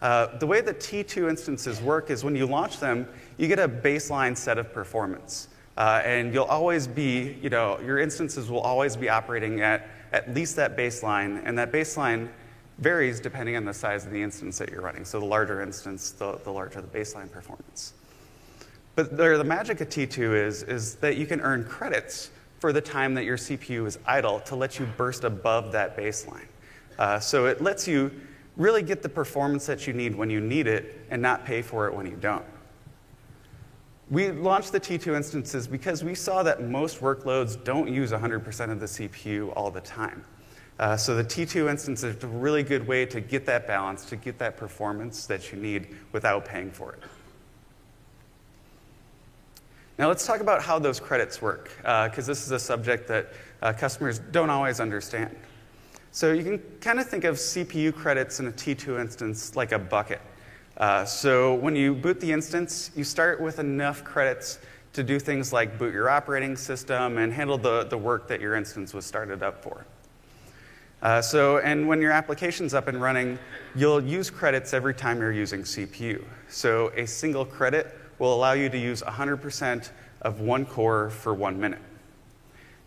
Uh, 0.00 0.38
the 0.38 0.46
way 0.46 0.60
that 0.60 0.80
T2 0.80 1.28
instances 1.28 1.80
work 1.80 2.10
is 2.10 2.24
when 2.24 2.36
you 2.36 2.46
launch 2.46 2.78
them, 2.78 3.08
you 3.36 3.48
get 3.48 3.58
a 3.58 3.68
baseline 3.68 4.36
set 4.36 4.58
of 4.58 4.72
performance. 4.72 5.48
Uh, 5.76 6.02
and 6.04 6.34
you'll 6.34 6.44
always 6.44 6.86
be, 6.86 7.36
you 7.40 7.50
know, 7.50 7.78
your 7.80 7.98
instances 7.98 8.50
will 8.50 8.60
always 8.60 8.96
be 8.96 9.08
operating 9.08 9.60
at 9.60 9.88
at 10.12 10.32
least 10.34 10.56
that 10.56 10.76
baseline, 10.76 11.40
and 11.44 11.58
that 11.58 11.70
baseline 11.70 12.28
varies 12.78 13.20
depending 13.20 13.56
on 13.56 13.64
the 13.64 13.74
size 13.74 14.06
of 14.06 14.12
the 14.12 14.22
instance 14.22 14.58
that 14.58 14.70
you're 14.70 14.80
running. 14.80 15.04
So 15.04 15.20
the 15.20 15.26
larger 15.26 15.60
instance, 15.60 16.12
the, 16.12 16.38
the 16.44 16.50
larger 16.50 16.80
the 16.80 16.88
baseline 16.88 17.30
performance. 17.30 17.92
But 18.94 19.16
the 19.16 19.44
magic 19.44 19.80
of 19.80 19.88
T2 19.88 20.46
is, 20.46 20.62
is 20.64 20.96
that 20.96 21.16
you 21.16 21.26
can 21.26 21.40
earn 21.40 21.64
credits 21.64 22.30
for 22.58 22.72
the 22.72 22.80
time 22.80 23.14
that 23.14 23.24
your 23.24 23.36
CPU 23.36 23.86
is 23.86 23.98
idle 24.06 24.40
to 24.40 24.56
let 24.56 24.78
you 24.78 24.86
burst 24.96 25.24
above 25.24 25.70
that 25.72 25.96
baseline. 25.96 26.46
Uh, 26.98 27.20
so 27.20 27.46
it 27.46 27.62
lets 27.62 27.86
you 27.86 28.10
really 28.58 28.82
get 28.82 29.02
the 29.02 29.08
performance 29.08 29.64
that 29.66 29.86
you 29.86 29.94
need 29.94 30.14
when 30.14 30.28
you 30.28 30.40
need 30.40 30.66
it 30.66 31.00
and 31.10 31.22
not 31.22 31.46
pay 31.46 31.62
for 31.62 31.86
it 31.86 31.94
when 31.94 32.04
you 32.04 32.16
don't. 32.16 32.44
We 34.10 34.30
launched 34.30 34.72
the 34.72 34.80
T2 34.80 35.16
instances 35.16 35.68
because 35.68 36.02
we 36.02 36.14
saw 36.14 36.42
that 36.42 36.62
most 36.62 37.00
workloads 37.00 37.62
don't 37.62 37.92
use 37.92 38.10
100% 38.10 38.70
of 38.70 38.80
the 38.80 38.86
CPU 38.86 39.52
all 39.54 39.70
the 39.70 39.80
time. 39.80 40.24
Uh, 40.78 40.96
so 40.96 41.14
the 41.14 41.24
T2 41.24 41.70
instance 41.70 42.02
is 42.02 42.22
a 42.22 42.26
really 42.26 42.62
good 42.62 42.86
way 42.86 43.04
to 43.06 43.20
get 43.20 43.44
that 43.46 43.66
balance, 43.66 44.04
to 44.06 44.16
get 44.16 44.38
that 44.38 44.56
performance 44.56 45.26
that 45.26 45.52
you 45.52 45.58
need 45.58 45.88
without 46.12 46.44
paying 46.44 46.70
for 46.70 46.92
it. 46.94 47.02
Now 49.98 50.06
let's 50.06 50.24
talk 50.24 50.40
about 50.40 50.62
how 50.62 50.78
those 50.78 51.00
credits 51.00 51.42
work, 51.42 51.70
because 51.78 52.28
uh, 52.28 52.32
this 52.32 52.46
is 52.46 52.52
a 52.52 52.58
subject 52.58 53.08
that 53.08 53.32
uh, 53.60 53.72
customers 53.72 54.20
don't 54.20 54.50
always 54.50 54.78
understand. 54.78 55.36
So 56.10 56.32
you 56.32 56.42
can 56.42 56.58
kind 56.80 56.98
of 56.98 57.08
think 57.08 57.24
of 57.24 57.36
CPU 57.36 57.94
credits 57.94 58.40
in 58.40 58.46
a 58.46 58.52
T2 58.52 59.00
instance 59.00 59.56
like 59.56 59.72
a 59.72 59.78
bucket. 59.78 60.20
Uh, 60.76 61.04
so 61.04 61.54
when 61.54 61.74
you 61.74 61.94
boot 61.94 62.20
the 62.20 62.32
instance, 62.32 62.90
you 62.94 63.04
start 63.04 63.40
with 63.40 63.58
enough 63.58 64.04
credits 64.04 64.58
to 64.92 65.02
do 65.02 65.18
things 65.18 65.52
like 65.52 65.78
boot 65.78 65.92
your 65.92 66.08
operating 66.08 66.56
system 66.56 67.18
and 67.18 67.32
handle 67.32 67.58
the, 67.58 67.84
the 67.84 67.98
work 67.98 68.28
that 68.28 68.40
your 68.40 68.54
instance 68.54 68.94
was 68.94 69.04
started 69.04 69.42
up 69.42 69.62
for. 69.62 69.84
Uh, 71.00 71.22
so, 71.22 71.58
and 71.58 71.86
when 71.86 72.00
your 72.00 72.10
application's 72.10 72.74
up 72.74 72.88
and 72.88 73.00
running, 73.00 73.38
you'll 73.76 74.02
use 74.02 74.30
credits 74.30 74.74
every 74.74 74.94
time 74.94 75.20
you're 75.20 75.30
using 75.30 75.62
CPU. 75.62 76.24
So, 76.48 76.90
a 76.96 77.06
single 77.06 77.44
credit 77.44 77.96
will 78.18 78.34
allow 78.34 78.52
you 78.52 78.68
to 78.68 78.78
use 78.78 79.02
100% 79.02 79.90
of 80.22 80.40
one 80.40 80.66
core 80.66 81.10
for 81.10 81.34
one 81.34 81.60
minute. 81.60 81.80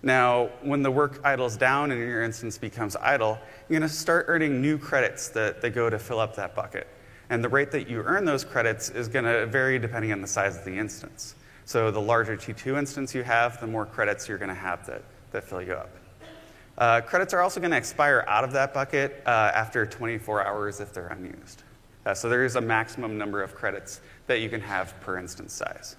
Now, 0.04 0.48
when 0.64 0.82
the 0.82 0.90
work 0.90 1.22
idles 1.24 1.58
down 1.58 1.92
and 1.92 2.00
your 2.00 2.24
instance 2.24 2.58
becomes 2.58 2.96
idle, 2.96 3.38
you're 3.70 3.80
going 3.80 3.90
to 3.90 3.96
start 3.96 4.26
earning 4.30 4.62
new 4.62 4.78
credits 4.78 5.30
that, 5.30 5.62
that 5.62 5.72
go 5.72 5.90
to 5.90 6.00
fill 6.00 6.20
up 6.20 6.36
that 6.36 6.56
bucket. 6.56 6.88
And 7.30 7.44
the 7.44 7.50
rate 7.50 7.72
that 7.72 7.88
you 7.88 8.02
earn 8.02 8.26
those 8.26 8.44
credits 8.44 8.90
is 8.90 9.08
going 9.08 9.26
to 9.26 9.46
vary 9.46 9.78
depending 9.80 10.12
on 10.12 10.22
the 10.22 10.28
size 10.28 10.58
of 10.58 10.66
the 10.66 10.76
instance. 10.76 11.36
So 11.66 11.92
the 11.92 12.02
larger 12.02 12.36
T2 12.36 12.78
instance 12.78 13.14
you 13.14 13.24
have, 13.24 13.62
the 13.62 13.68
more 13.68 13.86
credits 13.86 14.28
you're 14.28 14.40
going 14.40 14.50
to 14.50 14.56
have 14.56 14.86
that, 14.88 15.04
that 15.32 15.44
fill 15.44 15.62
you 15.62 15.74
up. 15.74 15.90
Uh, 16.78 17.00
credits 17.02 17.34
are 17.34 17.42
also 17.42 17.60
going 17.60 17.72
to 17.72 17.78
expire 17.78 18.26
out 18.28 18.44
of 18.44 18.52
that 18.54 18.74
bucket 18.74 19.22
uh, 19.26 19.52
after 19.54 19.86
24 19.86 20.46
hours 20.46 20.80
if 20.80 20.94
they're 20.94 21.08
unused. 21.08 21.64
Uh, 22.06 22.14
so 22.14 22.28
there 22.28 22.44
is 22.44 22.56
a 22.56 22.62
maximum 22.62 23.18
number 23.18 23.44
of 23.44 23.54
credits 23.54 24.02
that 24.26 24.40
you 24.40 24.50
can 24.50 24.62
have 24.62 25.00
per 25.02 25.20
instance 25.20 25.54
size. 25.54 25.96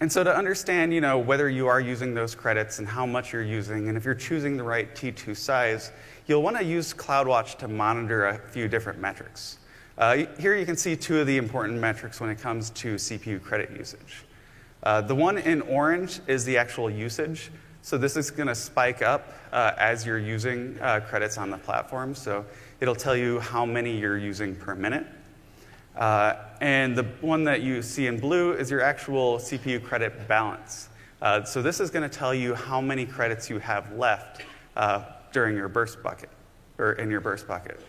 And 0.00 0.10
so 0.10 0.24
to 0.24 0.36
understand, 0.36 0.92
you 0.92 1.00
know, 1.00 1.18
whether 1.18 1.48
you 1.48 1.68
are 1.68 1.80
using 1.80 2.14
those 2.14 2.34
credits 2.34 2.78
and 2.78 2.88
how 2.88 3.06
much 3.06 3.32
you're 3.32 3.42
using, 3.42 3.88
and 3.88 3.96
if 3.96 4.04
you're 4.04 4.14
choosing 4.14 4.56
the 4.56 4.64
right 4.64 4.92
T2 4.94 5.36
size, 5.36 5.92
you'll 6.26 6.42
want 6.42 6.56
to 6.56 6.64
use 6.64 6.92
CloudWatch 6.92 7.58
to 7.58 7.68
monitor 7.68 8.26
a 8.26 8.38
few 8.38 8.66
different 8.66 9.00
metrics. 9.00 9.58
Uh, 9.96 10.26
here 10.40 10.56
you 10.56 10.66
can 10.66 10.76
see 10.76 10.96
two 10.96 11.20
of 11.20 11.26
the 11.28 11.36
important 11.36 11.78
metrics 11.78 12.20
when 12.20 12.28
it 12.28 12.40
comes 12.40 12.70
to 12.70 12.96
CPU 12.96 13.40
credit 13.40 13.70
usage. 13.70 14.24
Uh, 14.82 15.00
the 15.00 15.14
one 15.14 15.38
in 15.38 15.60
orange 15.62 16.20
is 16.26 16.44
the 16.44 16.58
actual 16.58 16.90
usage. 16.90 17.52
So 17.82 17.96
this 17.96 18.16
is 18.16 18.30
going 18.30 18.48
to 18.48 18.54
spike 18.54 19.02
up 19.02 19.32
uh, 19.52 19.72
as 19.78 20.04
you're 20.04 20.18
using 20.18 20.76
uh, 20.80 21.00
credits 21.00 21.38
on 21.38 21.50
the 21.50 21.58
platform. 21.58 22.14
So 22.14 22.44
it'll 22.80 22.94
tell 22.94 23.14
you 23.14 23.38
how 23.40 23.64
many 23.64 23.96
you're 23.96 24.18
using 24.18 24.56
per 24.56 24.74
minute. 24.74 25.06
Uh, 25.96 26.34
and 26.60 26.96
the 26.96 27.04
one 27.20 27.44
that 27.44 27.62
you 27.62 27.80
see 27.82 28.06
in 28.06 28.18
blue 28.18 28.52
is 28.52 28.70
your 28.70 28.80
actual 28.80 29.38
CPU 29.38 29.82
credit 29.82 30.26
balance. 30.26 30.88
Uh, 31.22 31.44
so 31.44 31.62
this 31.62 31.80
is 31.80 31.90
going 31.90 32.08
to 32.08 32.18
tell 32.18 32.34
you 32.34 32.54
how 32.54 32.80
many 32.80 33.06
credits 33.06 33.48
you 33.48 33.58
have 33.58 33.92
left 33.92 34.42
uh, 34.76 35.04
during 35.32 35.56
your 35.56 35.68
burst 35.68 36.02
bucket, 36.02 36.30
or 36.78 36.92
in 36.94 37.10
your 37.10 37.20
burst 37.20 37.46
bucket. 37.46 37.80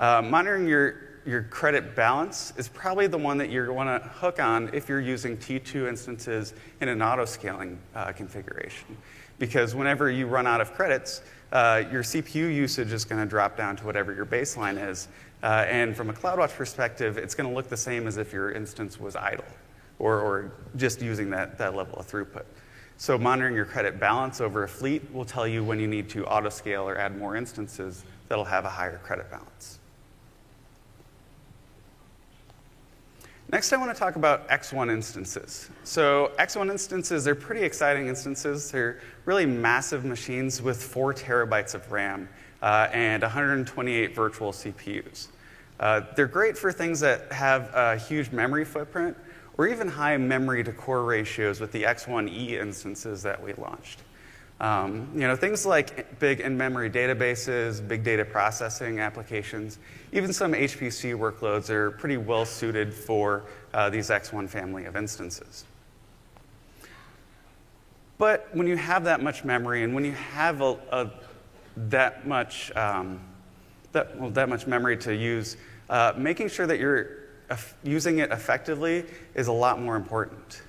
Uh, 0.00 0.22
monitoring 0.22 0.66
your, 0.66 1.20
your 1.26 1.42
credit 1.44 1.94
balance 1.94 2.54
is 2.56 2.68
probably 2.68 3.06
the 3.06 3.18
one 3.18 3.36
that 3.36 3.50
you're 3.50 3.66
going 3.66 3.86
to 3.86 3.98
hook 4.08 4.40
on 4.40 4.70
if 4.72 4.88
you're 4.88 5.00
using 5.00 5.36
T2 5.36 5.88
instances 5.88 6.54
in 6.80 6.88
an 6.88 7.02
auto-scaling 7.02 7.78
uh, 7.94 8.12
configuration. 8.12 8.96
Because 9.38 9.74
whenever 9.74 10.10
you 10.10 10.26
run 10.26 10.46
out 10.46 10.62
of 10.62 10.72
credits, 10.72 11.20
your 11.52 12.02
CPU 12.02 12.54
usage 12.54 12.92
is 12.92 13.04
going 13.04 13.22
to 13.22 13.28
drop 13.28 13.56
down 13.56 13.76
to 13.76 13.84
whatever 13.84 14.14
your 14.14 14.24
baseline 14.24 14.90
is, 14.90 15.08
uh, 15.42 15.64
and 15.68 15.96
from 15.96 16.10
a 16.10 16.12
CloudWatch 16.12 16.56
perspective, 16.56 17.18
it's 17.18 17.34
going 17.34 17.48
to 17.48 17.54
look 17.54 17.68
the 17.68 17.76
same 17.76 18.06
as 18.06 18.16
if 18.16 18.32
your 18.32 18.52
instance 18.52 18.98
was 18.98 19.16
idle 19.16 19.44
or, 19.98 20.20
or 20.20 20.52
just 20.76 21.00
using 21.02 21.30
that, 21.30 21.58
that 21.58 21.74
level 21.74 21.98
of 21.98 22.06
throughput. 22.06 22.44
So 22.98 23.18
monitoring 23.18 23.54
your 23.54 23.66
credit 23.66 24.00
balance 24.00 24.40
over 24.40 24.62
a 24.62 24.68
fleet 24.68 25.02
will 25.12 25.24
tell 25.24 25.46
you 25.46 25.62
when 25.62 25.78
you 25.78 25.86
need 25.86 26.08
to 26.10 26.24
auto-scale 26.26 26.88
or 26.88 26.96
add 26.96 27.18
more 27.18 27.36
instances 27.36 28.04
that'll 28.28 28.44
have 28.44 28.64
a 28.64 28.70
higher 28.70 28.98
credit 28.98 29.30
balance. 29.30 29.78
Next, 33.52 33.72
I 33.72 33.76
want 33.76 33.94
to 33.94 33.98
talk 33.98 34.16
about 34.16 34.48
X1 34.48 34.90
instances. 34.90 35.70
So, 35.84 36.32
X1 36.36 36.68
instances, 36.68 37.22
they're 37.22 37.36
pretty 37.36 37.62
exciting 37.62 38.08
instances. 38.08 38.72
They're 38.72 38.98
really 39.24 39.46
massive 39.46 40.04
machines 40.04 40.60
with 40.60 40.82
four 40.82 41.14
terabytes 41.14 41.74
of 41.74 41.92
RAM 41.92 42.28
uh, 42.62 42.88
and 42.92 43.22
128 43.22 44.14
virtual 44.14 44.52
CPUs. 44.52 45.28
Uh, 45.78 46.00
they're 46.14 46.26
great 46.26 46.56
for 46.56 46.72
things 46.72 47.00
that 47.00 47.30
have 47.32 47.70
a 47.74 47.96
huge 47.96 48.30
memory 48.32 48.64
footprint 48.64 49.16
or 49.58 49.66
even 49.66 49.88
high 49.88 50.16
memory 50.16 50.62
to 50.64 50.72
core 50.72 51.04
ratios 51.04 51.60
with 51.60 51.72
the 51.72 51.82
X1E 51.82 52.52
instances 52.52 53.22
that 53.22 53.42
we 53.42 53.52
launched. 53.54 54.00
Um, 54.58 55.10
you 55.14 55.20
know, 55.20 55.36
things 55.36 55.66
like 55.66 56.18
big 56.18 56.40
in-memory 56.40 56.88
databases, 56.90 57.86
big 57.86 58.02
data 58.02 58.24
processing 58.24 59.00
applications, 59.00 59.78
even 60.12 60.32
some 60.32 60.52
HPC 60.52 61.14
workloads 61.14 61.68
are 61.68 61.90
pretty 61.90 62.16
well 62.16 62.46
suited 62.46 62.92
for 62.92 63.44
uh, 63.74 63.90
these 63.90 64.08
X1 64.08 64.48
family 64.48 64.86
of 64.86 64.96
instances. 64.96 65.64
But 68.16 68.48
when 68.54 68.66
you 68.66 68.76
have 68.76 69.04
that 69.04 69.22
much 69.22 69.44
memory 69.44 69.82
and 69.82 69.94
when 69.94 70.06
you 70.06 70.12
have 70.12 70.62
a, 70.62 70.78
a 70.90 71.10
that 71.76 72.26
much, 72.26 72.74
um, 72.76 73.20
that, 73.92 74.18
well, 74.18 74.30
that 74.30 74.48
much 74.48 74.66
memory 74.66 74.96
to 74.98 75.14
use, 75.14 75.56
uh, 75.90 76.12
making 76.16 76.48
sure 76.48 76.66
that 76.66 76.78
you're 76.78 77.26
using 77.84 78.18
it 78.18 78.30
effectively 78.32 79.04
is 79.34 79.48
a 79.48 79.52
lot 79.52 79.80
more 79.80 79.96
important. 79.96 80.62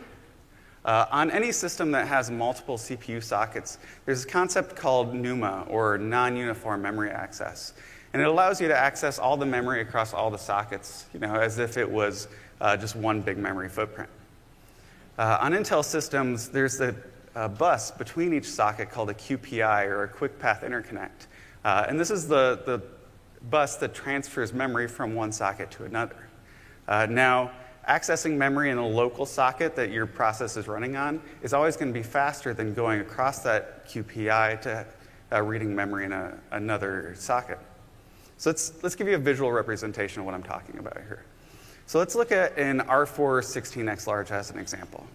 Uh, 0.86 1.06
on 1.12 1.30
any 1.32 1.52
system 1.52 1.92
that 1.92 2.08
has 2.08 2.32
multiple 2.32 2.78
CPU 2.78 3.22
sockets, 3.22 3.78
there's 4.06 4.24
a 4.24 4.28
concept 4.28 4.76
called 4.76 5.14
NUMA, 5.14 5.66
or 5.70 5.98
non 5.98 6.38
uniform 6.38 6.82
memory 6.82 7.10
access. 7.10 7.74
And 8.14 8.22
it 8.22 8.28
allows 8.28 8.62
you 8.62 8.70
to 8.70 8.78
access 8.78 9.20
all 9.20 9.36
the 9.36 9.46
memory 9.46 9.82
across 9.82 10.14
all 10.14 10.32
the 10.32 10.38
sockets, 10.38 11.08
you 11.14 11.20
know, 11.20 11.36
as 11.36 11.60
if 11.60 11.76
it 11.76 11.90
was 11.90 12.30
uh, 12.62 12.78
just 12.78 12.96
one 12.96 13.22
big 13.22 13.38
memory 13.38 13.68
footprint. 13.68 14.10
Uh, 15.18 15.38
on 15.42 15.52
Intel 15.52 15.84
systems, 15.84 16.48
there's 16.48 16.78
the 16.78 16.96
a 17.38 17.48
bus 17.48 17.92
between 17.92 18.34
each 18.34 18.50
socket 18.50 18.90
called 18.90 19.12
a 19.12 19.14
QPI 19.14 19.86
or 19.86 20.04
a 20.04 20.08
quick 20.08 20.40
path 20.40 20.62
interconnect. 20.62 21.28
Uh, 21.64 21.86
and 21.88 22.00
this 22.00 22.10
is 22.10 22.28
the, 22.28 22.62
the 22.66 22.82
bus 23.50 23.78
that 23.78 23.94
transfers 23.94 24.54
memory 24.54 24.88
from 24.88 25.14
one 25.14 25.32
socket 25.32 25.70
to 25.70 25.84
another. 25.84 26.28
Uh, 26.88 27.06
now, 27.08 27.52
accessing 27.88 28.36
memory 28.38 28.72
in 28.72 28.80
a 28.80 28.88
local 28.88 29.26
socket 29.26 29.76
that 29.76 29.92
your 29.92 30.08
process 30.08 30.58
is 30.58 30.68
running 30.68 30.96
on 30.96 31.22
is 31.44 31.54
always 31.54 31.78
going 31.78 31.94
to 31.94 31.98
be 31.98 32.04
faster 32.04 32.56
than 32.56 32.74
going 32.74 33.02
across 33.02 33.40
that 33.40 33.88
QPI 33.88 34.60
to 34.62 34.86
uh, 35.32 35.42
reading 35.42 35.76
memory 35.76 36.06
in 36.06 36.14
a, 36.14 36.36
another 36.52 37.14
socket. 37.16 37.60
So 38.38 38.50
let's, 38.50 38.82
let's 38.82 38.96
give 38.96 39.08
you 39.08 39.16
a 39.16 39.20
visual 39.20 39.52
representation 39.52 40.22
of 40.22 40.26
what 40.26 40.34
I'm 40.34 40.44
talking 40.44 40.80
about 40.80 40.98
here. 40.98 41.24
So 41.86 42.00
let's 42.00 42.16
look 42.16 42.32
at 42.32 42.58
an 42.58 42.80
R4 42.80 43.44
16X 43.44 44.08
large 44.08 44.32
as 44.32 44.50
an 44.50 44.58
example. 44.58 45.06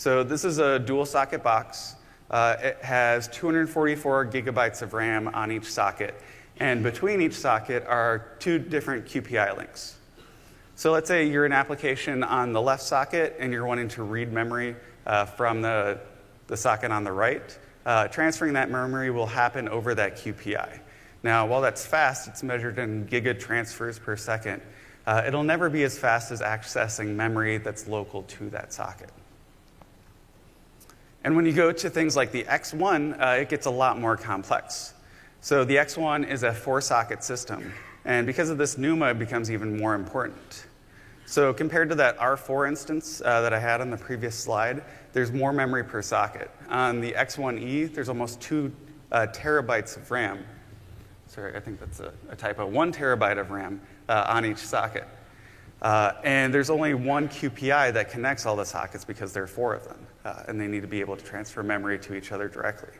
So 0.00 0.24
this 0.24 0.46
is 0.46 0.56
a 0.56 0.78
dual 0.78 1.04
socket 1.04 1.42
box. 1.42 1.94
Uh, 2.30 2.56
it 2.58 2.78
has 2.78 3.28
244 3.28 4.28
gigabytes 4.28 4.80
of 4.80 4.94
RAM 4.94 5.28
on 5.28 5.52
each 5.52 5.70
socket, 5.70 6.18
and 6.58 6.82
between 6.82 7.20
each 7.20 7.34
socket 7.34 7.84
are 7.86 8.34
two 8.38 8.58
different 8.58 9.04
QPI 9.04 9.58
links. 9.58 9.98
So 10.74 10.90
let's 10.90 11.06
say 11.06 11.28
you're 11.28 11.44
an 11.44 11.52
application 11.52 12.24
on 12.24 12.54
the 12.54 12.62
left 12.62 12.82
socket 12.82 13.36
and 13.38 13.52
you're 13.52 13.66
wanting 13.66 13.88
to 13.88 14.02
read 14.02 14.32
memory 14.32 14.74
uh, 15.04 15.26
from 15.26 15.60
the, 15.60 16.00
the 16.46 16.56
socket 16.56 16.90
on 16.90 17.04
the 17.04 17.12
right. 17.12 17.58
Uh, 17.84 18.08
transferring 18.08 18.54
that 18.54 18.70
memory 18.70 19.10
will 19.10 19.26
happen 19.26 19.68
over 19.68 19.94
that 19.96 20.16
QPI. 20.16 20.80
Now, 21.22 21.46
while 21.46 21.60
that's 21.60 21.84
fast, 21.84 22.26
it's 22.26 22.42
measured 22.42 22.78
in 22.78 23.06
giga 23.06 23.38
transfers 23.38 23.98
per 23.98 24.16
second. 24.16 24.62
Uh, 25.06 25.24
it'll 25.26 25.44
never 25.44 25.68
be 25.68 25.84
as 25.84 25.98
fast 25.98 26.32
as 26.32 26.40
accessing 26.40 27.08
memory 27.16 27.58
that's 27.58 27.86
local 27.86 28.22
to 28.22 28.48
that 28.48 28.72
socket. 28.72 29.10
And 31.24 31.36
when 31.36 31.44
you 31.44 31.52
go 31.52 31.70
to 31.70 31.90
things 31.90 32.16
like 32.16 32.32
the 32.32 32.44
X1, 32.44 33.20
uh, 33.20 33.40
it 33.40 33.48
gets 33.48 33.66
a 33.66 33.70
lot 33.70 33.98
more 33.98 34.16
complex. 34.16 34.94
So 35.40 35.64
the 35.64 35.76
X1 35.76 36.28
is 36.28 36.42
a 36.42 36.52
four 36.52 36.80
socket 36.80 37.22
system. 37.22 37.72
And 38.04 38.26
because 38.26 38.48
of 38.48 38.58
this, 38.58 38.78
NUMA 38.78 39.14
becomes 39.14 39.50
even 39.50 39.78
more 39.78 39.94
important. 39.94 40.66
So 41.26 41.52
compared 41.52 41.88
to 41.90 41.94
that 41.96 42.18
R4 42.18 42.68
instance 42.68 43.22
uh, 43.24 43.40
that 43.42 43.52
I 43.52 43.58
had 43.58 43.80
on 43.80 43.90
the 43.90 43.96
previous 43.96 44.34
slide, 44.34 44.82
there's 45.12 45.30
more 45.30 45.52
memory 45.52 45.84
per 45.84 46.02
socket. 46.02 46.50
On 46.68 47.00
the 47.00 47.12
X1E, 47.12 47.94
there's 47.94 48.08
almost 48.08 48.40
two 48.40 48.72
uh, 49.12 49.26
terabytes 49.32 49.96
of 49.96 50.10
RAM. 50.10 50.44
Sorry, 51.26 51.54
I 51.54 51.60
think 51.60 51.78
that's 51.78 52.00
a, 52.00 52.12
a 52.30 52.36
typo. 52.36 52.66
One 52.66 52.92
terabyte 52.92 53.38
of 53.38 53.50
RAM 53.50 53.80
uh, 54.08 54.24
on 54.28 54.44
each 54.44 54.58
socket. 54.58 55.06
Uh, 55.82 56.12
and 56.24 56.52
there's 56.52 56.68
only 56.68 56.94
one 56.94 57.28
QPI 57.28 57.92
that 57.94 58.10
connects 58.10 58.44
all 58.44 58.56
the 58.56 58.64
sockets 58.64 59.04
because 59.04 59.32
there 59.32 59.42
are 59.42 59.48
four 59.48 59.74
of 59.74 59.84
them, 59.84 60.06
uh, 60.24 60.42
and 60.46 60.60
they 60.60 60.66
need 60.66 60.82
to 60.82 60.88
be 60.88 61.00
able 61.00 61.16
to 61.16 61.24
transfer 61.24 61.62
memory 61.62 61.98
to 61.98 62.14
each 62.14 62.32
other 62.32 62.48
directly. 62.48 62.90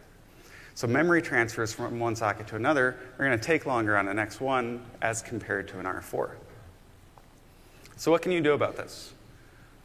So 0.75 0.87
memory 0.87 1.21
transfers 1.21 1.75
from 1.75 2.01
one 2.01 2.17
socket 2.17 2.47
to 2.49 2.57
another 2.57 2.97
are 3.19 3.27
going 3.27 3.39
to 3.39 3.45
take 3.45 3.67
longer 3.67 3.99
on 3.99 4.09
an 4.09 4.17
X1 4.17 4.81
as 5.03 5.21
compared 5.21 5.69
to 5.69 5.79
an 5.79 5.85
R4. 5.85 6.31
So 7.97 8.11
what 8.11 8.23
can 8.23 8.33
you 8.33 8.41
do 8.41 8.55
about 8.55 8.77
this? 8.77 9.13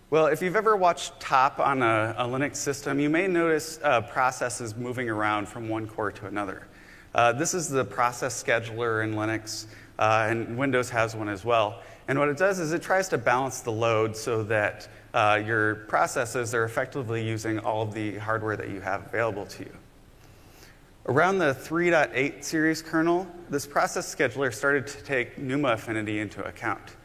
Well, 0.09 0.27
if 0.27 0.41
you've 0.41 0.55
ever 0.55 0.77
watched 0.77 1.19
top 1.19 1.59
on 1.59 1.81
a, 1.81 2.15
a 2.17 2.23
Linux 2.25 2.55
system, 2.55 2.99
you 2.99 3.09
may 3.09 3.27
notice 3.27 3.77
uh, 3.83 4.01
processes 4.01 4.75
moving 4.75 5.09
around 5.09 5.49
from 5.49 5.67
one 5.67 5.85
core 5.87 6.11
to 6.13 6.27
another. 6.27 6.67
Uh, 7.13 7.33
this 7.33 7.53
is 7.53 7.67
the 7.67 7.83
process 7.83 8.41
scheduler 8.41 9.03
in 9.03 9.15
Linux, 9.15 9.65
uh, 9.99 10.27
and 10.29 10.57
Windows 10.57 10.89
has 10.91 11.15
one 11.15 11.27
as 11.27 11.43
well. 11.43 11.81
And 12.07 12.19
what 12.19 12.29
it 12.29 12.37
does 12.37 12.59
is 12.59 12.71
it 12.71 12.81
tries 12.81 13.09
to 13.09 13.17
balance 13.17 13.61
the 13.61 13.71
load 13.71 14.15
so 14.15 14.43
that 14.43 14.87
uh, 15.13 15.41
your 15.43 15.75
processes 15.75 16.53
are 16.53 16.65
effectively 16.65 17.25
using 17.25 17.57
all 17.59 17.81
of 17.81 17.93
the 17.93 18.17
hardware 18.17 18.55
that 18.57 18.69
you 18.69 18.81
have 18.81 19.05
available 19.07 19.45
to 19.45 19.63
you. 19.63 19.71
Around 21.07 21.37
the 21.37 21.53
3.8 21.53 22.43
series 22.43 22.81
kernel, 22.81 23.27
this 23.49 23.65
process 23.65 24.13
scheduler 24.13 24.53
started 24.53 24.87
to 24.87 25.03
take 25.03 25.37
NUMA 25.37 25.69
affinity 25.69 26.19
into 26.19 26.43
account. 26.43 26.95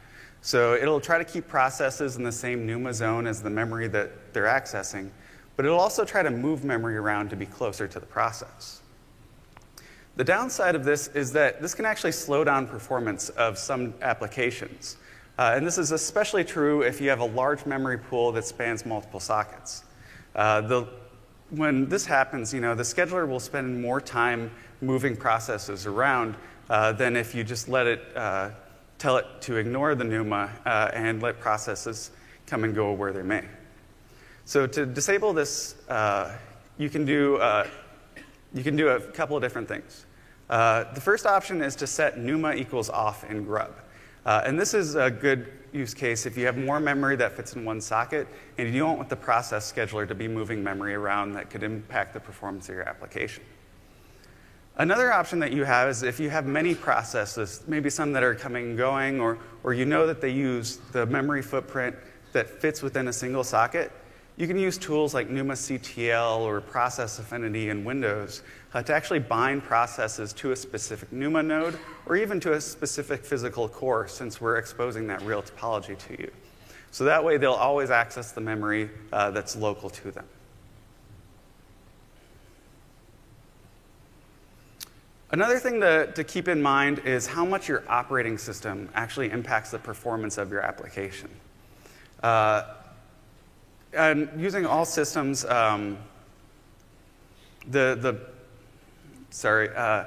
So 0.42 0.74
it'll 0.74 1.00
try 1.00 1.18
to 1.18 1.24
keep 1.24 1.46
processes 1.46 2.16
in 2.16 2.22
the 2.22 2.32
same 2.32 2.66
NUMA 2.66 2.94
zone 2.94 3.26
as 3.26 3.42
the 3.42 3.50
memory 3.50 3.88
that 3.88 4.32
they're 4.32 4.44
accessing, 4.44 5.10
but 5.56 5.66
it'll 5.66 5.78
also 5.78 6.04
try 6.04 6.22
to 6.22 6.30
move 6.30 6.64
memory 6.64 6.96
around 6.96 7.28
to 7.30 7.36
be 7.36 7.44
closer 7.44 7.86
to 7.86 8.00
the 8.00 8.06
process. 8.06 8.79
The 10.16 10.24
downside 10.24 10.74
of 10.74 10.84
this 10.84 11.08
is 11.08 11.32
that 11.32 11.62
this 11.62 11.74
can 11.74 11.84
actually 11.84 12.12
slow 12.12 12.44
down 12.44 12.66
performance 12.66 13.28
of 13.30 13.56
some 13.56 13.94
applications. 14.02 14.96
Uh, 15.38 15.54
and 15.56 15.66
this 15.66 15.78
is 15.78 15.92
especially 15.92 16.44
true 16.44 16.82
if 16.82 17.00
you 17.00 17.08
have 17.08 17.20
a 17.20 17.24
large 17.24 17.64
memory 17.64 17.96
pool 17.96 18.32
that 18.32 18.44
spans 18.44 18.84
multiple 18.84 19.20
sockets. 19.20 19.84
Uh, 20.34 20.60
the, 20.60 20.88
when 21.50 21.88
this 21.88 22.04
happens, 22.04 22.52
you 22.52 22.60
know, 22.60 22.74
the 22.74 22.82
scheduler 22.82 23.26
will 23.26 23.40
spend 23.40 23.80
more 23.80 24.00
time 24.00 24.50
moving 24.80 25.16
processes 25.16 25.86
around 25.86 26.34
uh, 26.68 26.92
than 26.92 27.16
if 27.16 27.34
you 27.34 27.42
just 27.42 27.68
let 27.68 27.86
it 27.86 28.02
uh, 28.16 28.50
tell 28.98 29.16
it 29.16 29.26
to 29.40 29.56
ignore 29.56 29.94
the 29.94 30.04
NUMA 30.04 30.50
uh, 30.66 30.90
and 30.92 31.22
let 31.22 31.40
processes 31.40 32.10
come 32.46 32.64
and 32.64 32.74
go 32.74 32.92
where 32.92 33.12
they 33.12 33.22
may. 33.22 33.44
So 34.44 34.66
to 34.66 34.84
disable 34.84 35.32
this, 35.32 35.76
uh, 35.88 36.36
you 36.76 36.90
can 36.90 37.04
do 37.04 37.38
you 38.54 38.62
can 38.62 38.76
do 38.76 38.88
a 38.88 39.00
couple 39.00 39.36
of 39.36 39.42
different 39.42 39.68
things. 39.68 40.06
Uh, 40.48 40.92
the 40.94 41.00
first 41.00 41.26
option 41.26 41.62
is 41.62 41.76
to 41.76 41.86
set 41.86 42.18
NUMA 42.18 42.54
equals 42.54 42.90
off 42.90 43.28
in 43.30 43.44
Grub. 43.44 43.72
Uh, 44.26 44.42
and 44.44 44.58
this 44.58 44.74
is 44.74 44.96
a 44.96 45.10
good 45.10 45.52
use 45.72 45.94
case 45.94 46.26
if 46.26 46.36
you 46.36 46.44
have 46.44 46.58
more 46.58 46.80
memory 46.80 47.16
that 47.16 47.36
fits 47.36 47.54
in 47.54 47.64
one 47.64 47.80
socket 47.80 48.26
and 48.58 48.74
you 48.74 48.80
don't 48.80 48.96
want 48.96 49.08
the 49.08 49.16
process 49.16 49.72
scheduler 49.72 50.06
to 50.06 50.14
be 50.14 50.26
moving 50.26 50.62
memory 50.62 50.94
around 50.94 51.32
that 51.32 51.48
could 51.48 51.62
impact 51.62 52.12
the 52.12 52.20
performance 52.20 52.68
of 52.68 52.74
your 52.74 52.88
application. 52.88 53.44
Another 54.76 55.12
option 55.12 55.38
that 55.40 55.52
you 55.52 55.64
have 55.64 55.88
is 55.88 56.02
if 56.02 56.18
you 56.18 56.30
have 56.30 56.46
many 56.46 56.74
processes, 56.74 57.62
maybe 57.66 57.90
some 57.90 58.12
that 58.12 58.22
are 58.22 58.34
coming 58.34 58.70
and 58.70 58.78
going, 58.78 59.20
or, 59.20 59.38
or 59.62 59.74
you 59.74 59.84
know 59.84 60.06
that 60.06 60.20
they 60.20 60.30
use 60.30 60.78
the 60.92 61.06
memory 61.06 61.42
footprint 61.42 61.94
that 62.32 62.48
fits 62.48 62.82
within 62.82 63.08
a 63.08 63.12
single 63.12 63.44
socket, 63.44 63.92
you 64.36 64.46
can 64.46 64.58
use 64.58 64.78
tools 64.78 65.12
like 65.12 65.28
NUMA-CTL 65.28 66.40
or 66.40 66.60
Process 66.60 67.18
Affinity 67.18 67.68
in 67.68 67.84
Windows 67.84 68.42
uh, 68.72 68.82
to 68.82 68.94
actually 68.94 69.18
bind 69.18 69.62
processes 69.62 70.32
to 70.34 70.52
a 70.52 70.56
specific 70.56 71.12
NUMA 71.12 71.42
node 71.42 71.78
or 72.06 72.16
even 72.16 72.40
to 72.40 72.54
a 72.54 72.60
specific 72.60 73.24
physical 73.24 73.68
core 73.68 74.08
since 74.08 74.40
we're 74.40 74.56
exposing 74.56 75.06
that 75.08 75.20
real 75.22 75.42
topology 75.42 75.98
to 76.06 76.22
you. 76.22 76.30
So 76.90 77.04
that 77.04 77.22
way 77.22 77.36
they'll 77.36 77.52
always 77.52 77.90
access 77.90 78.32
the 78.32 78.40
memory 78.40 78.90
uh, 79.12 79.30
that's 79.30 79.56
local 79.56 79.90
to 79.90 80.10
them. 80.10 80.26
Another 85.32 85.58
thing 85.58 85.80
to, 85.80 86.10
to 86.12 86.24
keep 86.24 86.48
in 86.48 86.60
mind 86.60 87.00
is 87.00 87.26
how 87.26 87.44
much 87.44 87.68
your 87.68 87.84
operating 87.88 88.36
system 88.36 88.88
actually 88.94 89.30
impacts 89.30 89.70
the 89.70 89.78
performance 89.78 90.38
of 90.38 90.50
your 90.50 90.60
application. 90.60 91.30
Uh, 92.20 92.64
and 93.92 94.28
using 94.36 94.66
all 94.66 94.84
systems, 94.84 95.44
um, 95.44 95.98
the, 97.68 97.98
the, 98.00 98.20
sorry, 99.30 99.70
uh, 99.74 100.04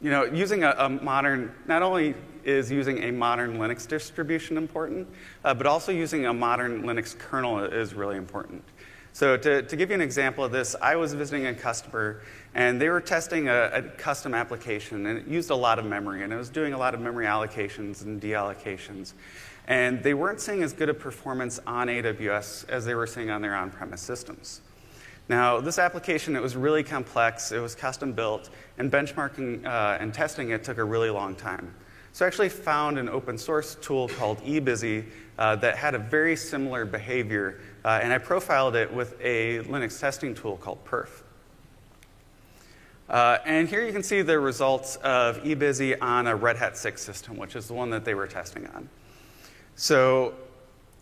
you 0.00 0.10
know, 0.10 0.24
using 0.24 0.64
a, 0.64 0.74
a, 0.78 0.88
modern, 0.88 1.52
not 1.66 1.82
only 1.82 2.14
is 2.44 2.70
using 2.70 3.04
a 3.04 3.10
modern 3.10 3.58
Linux 3.58 3.86
distribution 3.86 4.56
important, 4.56 5.06
uh, 5.44 5.52
but 5.52 5.66
also 5.66 5.92
using 5.92 6.26
a 6.26 6.32
modern 6.32 6.82
Linux 6.82 7.18
kernel 7.18 7.64
is 7.64 7.92
really 7.92 8.16
important. 8.16 8.64
So, 9.12 9.36
to, 9.36 9.62
to, 9.62 9.76
give 9.76 9.90
you 9.90 9.96
an 9.96 10.00
example 10.00 10.44
of 10.44 10.52
this, 10.52 10.76
I 10.80 10.94
was 10.94 11.14
visiting 11.14 11.46
a 11.46 11.54
customer 11.54 12.22
and 12.54 12.80
they 12.80 12.88
were 12.88 13.00
testing 13.00 13.48
a, 13.48 13.70
a, 13.72 13.82
custom 13.82 14.34
application 14.34 15.04
and 15.06 15.18
it 15.18 15.26
used 15.26 15.50
a 15.50 15.54
lot 15.54 15.80
of 15.80 15.84
memory 15.84 16.22
and 16.22 16.32
it 16.32 16.36
was 16.36 16.48
doing 16.48 16.74
a 16.74 16.78
lot 16.78 16.94
of 16.94 17.00
memory 17.00 17.26
allocations 17.26 18.04
and 18.04 18.22
deallocations. 18.22 19.14
And 19.70 20.02
they 20.02 20.14
weren't 20.14 20.40
seeing 20.40 20.64
as 20.64 20.72
good 20.72 20.88
a 20.88 20.94
performance 20.94 21.60
on 21.64 21.86
AWS 21.86 22.68
as 22.68 22.84
they 22.84 22.96
were 22.96 23.06
seeing 23.06 23.30
on 23.30 23.40
their 23.40 23.54
on 23.54 23.70
premise 23.70 24.00
systems. 24.00 24.62
Now, 25.28 25.60
this 25.60 25.78
application, 25.78 26.34
it 26.34 26.42
was 26.42 26.56
really 26.56 26.82
complex, 26.82 27.52
it 27.52 27.60
was 27.60 27.76
custom 27.76 28.12
built, 28.12 28.50
and 28.78 28.90
benchmarking 28.90 29.64
uh, 29.64 29.96
and 30.00 30.12
testing 30.12 30.50
it 30.50 30.64
took 30.64 30.78
a 30.78 30.84
really 30.84 31.08
long 31.08 31.36
time. 31.36 31.72
So 32.12 32.24
I 32.24 32.26
actually 32.26 32.48
found 32.48 32.98
an 32.98 33.08
open 33.08 33.38
source 33.38 33.76
tool 33.76 34.08
called 34.08 34.42
ebizzy 34.42 35.04
uh, 35.38 35.54
that 35.56 35.76
had 35.76 35.94
a 35.94 36.00
very 36.00 36.34
similar 36.34 36.84
behavior, 36.84 37.60
uh, 37.84 38.00
and 38.02 38.12
I 38.12 38.18
profiled 38.18 38.74
it 38.74 38.92
with 38.92 39.14
a 39.20 39.60
Linux 39.60 40.00
testing 40.00 40.34
tool 40.34 40.56
called 40.56 40.84
Perf. 40.84 41.22
Uh, 43.08 43.38
and 43.46 43.68
here 43.68 43.86
you 43.86 43.92
can 43.92 44.02
see 44.02 44.22
the 44.22 44.40
results 44.40 44.96
of 44.96 45.44
ebizzy 45.44 45.96
on 46.02 46.26
a 46.26 46.34
Red 46.34 46.56
Hat 46.56 46.76
6 46.76 47.00
system, 47.00 47.36
which 47.36 47.54
is 47.54 47.68
the 47.68 47.74
one 47.74 47.90
that 47.90 48.04
they 48.04 48.14
were 48.14 48.26
testing 48.26 48.66
on. 48.74 48.88
So 49.80 50.34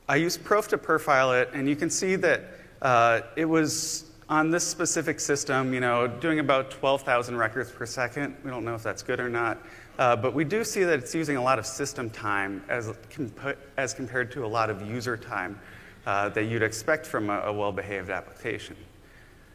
I 0.08 0.14
used 0.14 0.44
perf 0.44 0.68
to 0.68 0.78
profile 0.78 1.32
it, 1.32 1.50
and 1.52 1.68
you 1.68 1.74
can 1.74 1.90
see 1.90 2.14
that 2.14 2.44
uh, 2.80 3.22
it 3.34 3.44
was 3.44 4.04
on 4.28 4.52
this 4.52 4.64
specific 4.64 5.18
system, 5.18 5.74
you 5.74 5.80
know, 5.80 6.06
doing 6.06 6.38
about 6.38 6.70
12,000 6.70 7.36
records 7.36 7.72
per 7.72 7.84
second. 7.84 8.36
We 8.44 8.52
don't 8.52 8.64
know 8.64 8.76
if 8.76 8.84
that's 8.84 9.02
good 9.02 9.18
or 9.18 9.28
not. 9.28 9.58
Uh, 9.98 10.14
but 10.14 10.32
we 10.32 10.44
do 10.44 10.62
see 10.62 10.84
that 10.84 11.00
it's 11.00 11.12
using 11.12 11.36
a 11.36 11.42
lot 11.42 11.58
of 11.58 11.66
system 11.66 12.08
time 12.08 12.62
as, 12.68 12.92
as 13.76 13.94
compared 13.94 14.30
to 14.30 14.44
a 14.44 14.46
lot 14.46 14.70
of 14.70 14.80
user 14.80 15.16
time 15.16 15.58
uh, 16.06 16.28
that 16.28 16.44
you'd 16.44 16.62
expect 16.62 17.04
from 17.04 17.30
a, 17.30 17.40
a 17.46 17.52
well 17.52 17.72
behaved 17.72 18.10
application. 18.10 18.76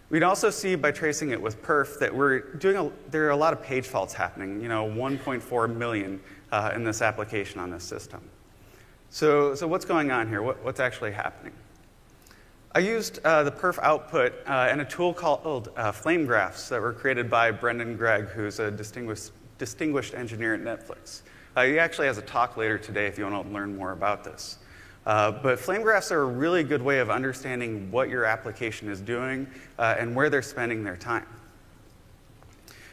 We'd 0.10 0.24
also 0.24 0.50
see 0.50 0.76
by 0.76 0.92
tracing 0.92 1.30
it 1.30 1.42
with 1.42 1.64
perf 1.64 1.98
that 2.00 2.14
we're 2.14 2.40
doing 2.56 2.76
a, 2.76 2.92
there 3.10 3.26
are 3.28 3.30
a 3.30 3.38
lot 3.38 3.54
of 3.54 3.64
page 3.64 3.86
faults 3.88 4.14
happening, 4.14 4.60
you 4.60 4.68
know, 4.68 4.86
1.4 4.86 5.74
million 5.74 6.20
uh, 6.52 6.74
in 6.76 6.84
this 6.84 7.02
application 7.02 7.62
on 7.62 7.72
this 7.72 7.86
system. 7.86 8.20
So, 9.14 9.54
so 9.54 9.68
what's 9.68 9.86
going 9.86 10.10
on 10.10 10.28
here? 10.28 10.42
What, 10.42 10.64
what's 10.64 10.80
actually 10.80 11.12
happening? 11.12 11.54
I 12.72 12.80
used 12.80 13.20
uh, 13.24 13.44
the 13.44 13.52
perf 13.52 13.78
output 13.84 14.34
uh, 14.48 14.70
and 14.72 14.82
a 14.82 14.86
tool 14.86 15.14
called 15.14 15.70
uh, 15.78 15.92
Flame 15.92 16.26
Graphs 16.26 16.68
that 16.70 16.82
were 16.82 16.94
created 16.94 17.30
by 17.30 17.52
Brendan 17.52 17.96
Gregg, 17.96 18.24
who's 18.24 18.58
a 18.58 18.72
distinguished 18.72 19.32
distinguished 19.60 20.16
engineer 20.16 20.56
at 20.56 20.62
Netflix. 20.62 21.22
Uh, 21.56 21.66
he 21.66 21.78
actually 21.78 22.08
has 22.08 22.18
a 22.18 22.24
talk 22.24 22.58
later 22.58 22.80
today 22.80 23.06
if 23.06 23.20
you 23.20 23.24
want 23.24 23.48
to 23.48 23.54
learn 23.54 23.78
more 23.78 23.92
about 23.92 24.24
this. 24.24 24.58
Uh, 25.06 25.30
but 25.30 25.60
flame 25.60 25.84
graphs 25.84 26.12
are 26.12 26.24
a 26.24 26.26
really 26.26 26.64
good 26.64 26.82
way 26.82 26.98
of 26.98 27.12
understanding 27.12 27.92
what 27.92 28.10
your 28.10 28.26
application 28.26 28.90
is 28.90 29.00
doing 29.00 29.46
uh, 29.78 29.96
and 30.00 30.16
where 30.16 30.32
they're 30.32 30.42
spending 30.42 30.84
their 30.84 30.98
time. 30.98 31.28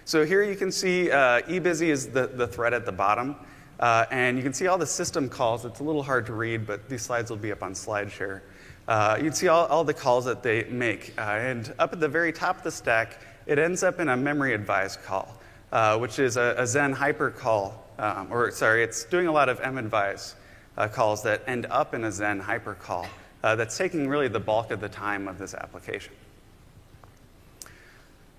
So 0.04 0.26
here 0.26 0.42
you 0.42 0.54
can 0.54 0.70
see 0.70 1.08
ebizzy 1.08 1.88
is 1.88 2.08
the, 2.08 2.26
the 2.26 2.46
thread 2.46 2.74
at 2.74 2.84
the 2.84 2.92
bottom. 2.92 3.36
Uh, 3.80 4.06
and 4.12 4.36
you 4.36 4.42
can 4.42 4.52
see 4.52 4.68
all 4.68 4.78
the 4.78 4.86
system 4.86 5.28
calls. 5.28 5.64
It's 5.64 5.80
a 5.80 5.84
little 5.84 6.02
hard 6.02 6.26
to 6.26 6.34
read, 6.34 6.66
but 6.66 6.88
these 6.88 7.02
slides 7.02 7.30
will 7.30 7.38
be 7.38 7.50
up 7.50 7.62
on 7.62 7.72
SlideShare. 7.72 8.42
Uh, 8.86 9.16
you 9.18 9.24
can 9.24 9.32
see 9.32 9.48
all, 9.48 9.66
all, 9.66 9.82
the 9.82 9.94
calls 9.94 10.24
that 10.26 10.42
they 10.42 10.64
make. 10.64 11.14
Uh, 11.18 11.22
and 11.22 11.74
up 11.78 11.92
at 11.92 12.00
the 12.00 12.08
very 12.08 12.32
top 12.32 12.58
of 12.58 12.62
the 12.62 12.70
stack, 12.70 13.18
it 13.46 13.58
ends 13.58 13.82
up 13.82 13.98
in 13.98 14.10
a 14.10 14.16
memory 14.16 14.54
advise 14.54 14.96
call. 14.96 15.40
Uh, 15.72 15.96
which 15.96 16.18
is 16.18 16.36
a, 16.36 16.56
a 16.58 16.62
Xen 16.62 16.92
hyper 16.92 17.30
call, 17.30 17.86
um, 18.00 18.26
or 18.32 18.50
sorry, 18.50 18.82
it's 18.82 19.04
doing 19.04 19.28
a 19.28 19.32
lot 19.32 19.48
of 19.48 19.60
madvise 19.60 20.34
uh, 20.76 20.88
calls 20.88 21.22
that 21.22 21.44
end 21.46 21.64
up 21.70 21.94
in 21.94 22.02
a 22.02 22.08
Xen 22.08 22.40
hyper 22.40 22.74
call 22.74 23.06
uh, 23.44 23.54
that's 23.54 23.78
taking 23.78 24.08
really 24.08 24.26
the 24.26 24.40
bulk 24.40 24.72
of 24.72 24.80
the 24.80 24.88
time 24.88 25.28
of 25.28 25.38
this 25.38 25.54
application. 25.54 26.12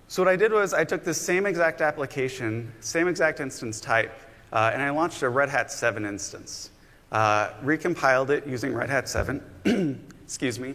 So 0.08 0.22
what 0.22 0.30
I 0.30 0.36
did 0.36 0.52
was 0.52 0.74
I 0.74 0.84
took 0.84 1.04
this 1.04 1.18
same 1.18 1.46
exact 1.46 1.80
application, 1.80 2.70
same 2.80 3.08
exact 3.08 3.40
instance 3.40 3.80
type, 3.80 4.12
uh, 4.52 4.70
and 4.72 4.82
I 4.82 4.90
launched 4.90 5.22
a 5.22 5.28
Red 5.28 5.48
Hat 5.48 5.72
7 5.72 6.04
instance. 6.04 6.70
Uh, 7.10 7.50
recompiled 7.62 8.30
it 8.30 8.46
using 8.46 8.74
Red 8.74 8.90
Hat 8.90 9.08
7, 9.08 9.42
excuse 10.24 10.58
me, 10.58 10.74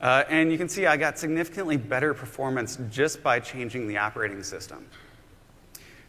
uh, 0.00 0.24
and 0.28 0.52
you 0.52 0.58
can 0.58 0.68
see 0.68 0.86
I 0.86 0.96
got 0.96 1.18
significantly 1.18 1.76
better 1.76 2.14
performance 2.14 2.78
just 2.90 3.22
by 3.22 3.40
changing 3.40 3.88
the 3.88 3.96
operating 3.96 4.42
system. 4.42 4.86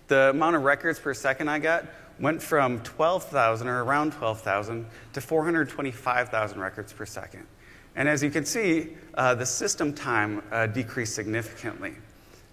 The 0.07 0.31
amount 0.31 0.55
of 0.55 0.63
records 0.63 0.99
per 0.99 1.13
second 1.13 1.49
I 1.49 1.59
got 1.59 1.85
went 2.19 2.41
from 2.41 2.81
12,000 2.81 3.67
or 3.67 3.83
around 3.83 4.13
12,000 4.13 4.85
to 5.13 5.21
425,000 5.21 6.59
records 6.59 6.91
per 6.91 7.05
second. 7.05 7.45
And 7.95 8.07
as 8.07 8.21
you 8.21 8.29
can 8.29 8.45
see, 8.45 8.95
uh, 9.15 9.35
the 9.35 9.45
system 9.45 9.93
time 9.93 10.43
uh, 10.51 10.67
decreased 10.67 11.15
significantly. 11.15 11.95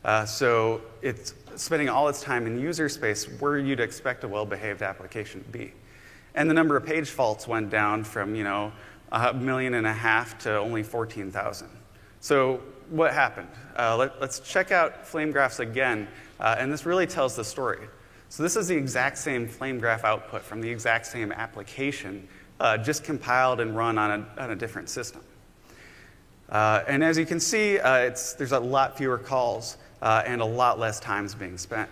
Uh, 0.05 0.25
so 0.25 0.83
it's 1.03 1.35
spending 1.57 1.89
all 1.89 2.09
its 2.09 2.23
time 2.23 2.47
in 2.47 2.61
user 2.61 2.89
space 2.89 3.25
where 3.41 3.59
you'd 3.59 3.81
expect 3.81 4.25
a 4.25 4.29
well-behaved 4.29 4.83
application 4.83 5.43
to 5.43 5.51
be. 5.51 5.73
And 6.35 6.49
the 6.49 6.55
number 6.55 6.77
of 6.77 6.85
page 6.85 7.09
faults 7.09 7.49
went 7.49 7.71
down 7.71 8.05
from, 8.05 8.35
you 8.35 8.45
know, 8.45 8.73
a 9.11 9.33
million 9.33 9.75
and 9.75 9.87
a 9.87 9.93
half 9.93 10.39
to 10.41 10.57
only 10.59 10.83
14,000. 10.83 11.69
So 12.21 12.61
what 12.91 13.13
happened? 13.13 13.49
Uh, 13.79 13.97
let, 13.97 14.13
us 14.23 14.41
check 14.41 14.71
out 14.71 15.07
flame 15.07 15.33
graphs 15.33 15.61
again 15.61 16.09
uh, 16.41 16.57
and 16.59 16.73
this 16.73 16.85
really 16.85 17.07
tells 17.07 17.37
the 17.37 17.45
story. 17.45 17.89
So, 18.29 18.43
this 18.43 18.57
is 18.57 18.69
the 18.69 18.77
exact 18.77 19.19
same 19.19 19.47
flame 19.47 19.79
graph 19.79 20.05
output 20.05 20.43
from 20.43 20.61
the 20.61 20.69
exact 20.69 21.07
same 21.07 21.33
application, 21.33 22.29
uh, 22.59 22.77
just 22.77 23.05
compiled 23.05 23.61
and 23.61 23.77
run 23.77 23.99
on 23.99 24.11
a, 24.11 24.43
on 24.43 24.51
a 24.51 24.57
different 24.57 24.89
system. 24.89 25.23
Uh, 26.49 26.83
and 26.87 27.03
as 27.03 27.17
you 27.17 27.27
can 27.27 27.41
see, 27.41 27.79
uh, 27.79 28.15
there's 28.39 28.53
a 28.53 28.61
lot 28.61 28.97
fewer 28.97 29.19
calls 29.19 29.79
uh, 30.07 30.23
and 30.25 30.41
a 30.41 30.45
lot 30.45 30.79
less 30.79 31.01
times 31.01 31.35
being 31.35 31.59
spent. 31.59 31.91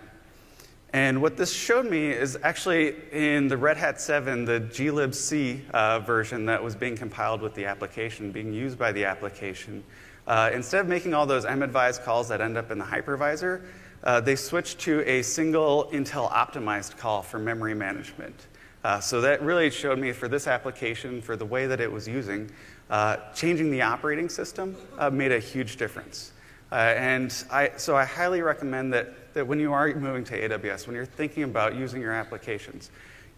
And 0.93 1.21
what 1.21 1.37
this 1.37 1.53
showed 1.53 1.91
me 1.91 2.11
is 2.11 2.39
actually 2.45 2.95
in 3.11 3.49
the 3.49 3.57
Red 3.57 3.77
Hat 3.77 4.01
7, 4.01 4.45
the 4.45 4.61
glibc 4.61 5.69
uh, 5.71 5.99
version 5.99 6.47
that 6.47 6.63
was 6.63 6.77
being 6.77 6.97
compiled 6.97 7.43
with 7.43 7.55
the 7.55 7.65
application, 7.65 8.31
being 8.31 8.53
used 8.53 8.79
by 8.79 8.93
the 8.93 9.05
application, 9.05 9.83
uh, 10.29 10.49
instead 10.55 10.81
of 10.81 10.87
making 10.87 11.13
all 11.13 11.27
those 11.27 11.45
madvise 11.45 11.99
calls 11.99 12.29
that 12.29 12.41
end 12.41 12.57
up 12.57 12.71
in 12.71 12.79
the 12.79 12.85
hypervisor, 12.85 13.63
uh, 14.05 14.21
they 14.21 14.37
switched 14.37 14.79
to 14.79 15.01
a 15.11 15.21
single 15.21 15.87
Intel 15.93 16.31
optimized 16.31 16.97
call 16.97 17.21
for 17.21 17.41
memory 17.41 17.75
management. 17.75 18.47
Uh, 18.85 19.01
so 19.01 19.21
that 19.23 19.43
really 19.43 19.71
showed 19.71 19.99
me 19.99 20.13
for 20.13 20.29
this 20.29 20.47
application, 20.47 21.21
for 21.21 21.35
the 21.35 21.45
way 21.45 21.67
that 21.67 21.81
it 21.81 21.91
was 21.91 22.07
using, 22.07 22.49
uh, 22.91 23.17
changing 23.35 23.73
the 23.73 23.83
operating 23.83 24.29
system 24.29 24.77
uh, 24.99 25.11
made 25.11 25.33
a 25.33 25.41
huge 25.41 25.79
difference. 25.79 26.31
Uh, 26.75 26.93
and 26.97 27.45
I, 27.53 27.71
so 27.77 27.95
I 27.95 28.05
highly 28.05 28.43
recommend 28.43 28.93
that, 28.95 29.33
that 29.35 29.47
when 29.47 29.61
you 29.61 29.73
are 29.73 29.95
moving 29.95 30.25
to 30.25 30.49
AWS, 30.49 30.89
when 30.89 30.97
you're 30.97 31.07
thinking 31.07 31.45
about 31.45 31.77
using 31.77 32.03
your 32.03 32.11
applications, 32.11 32.91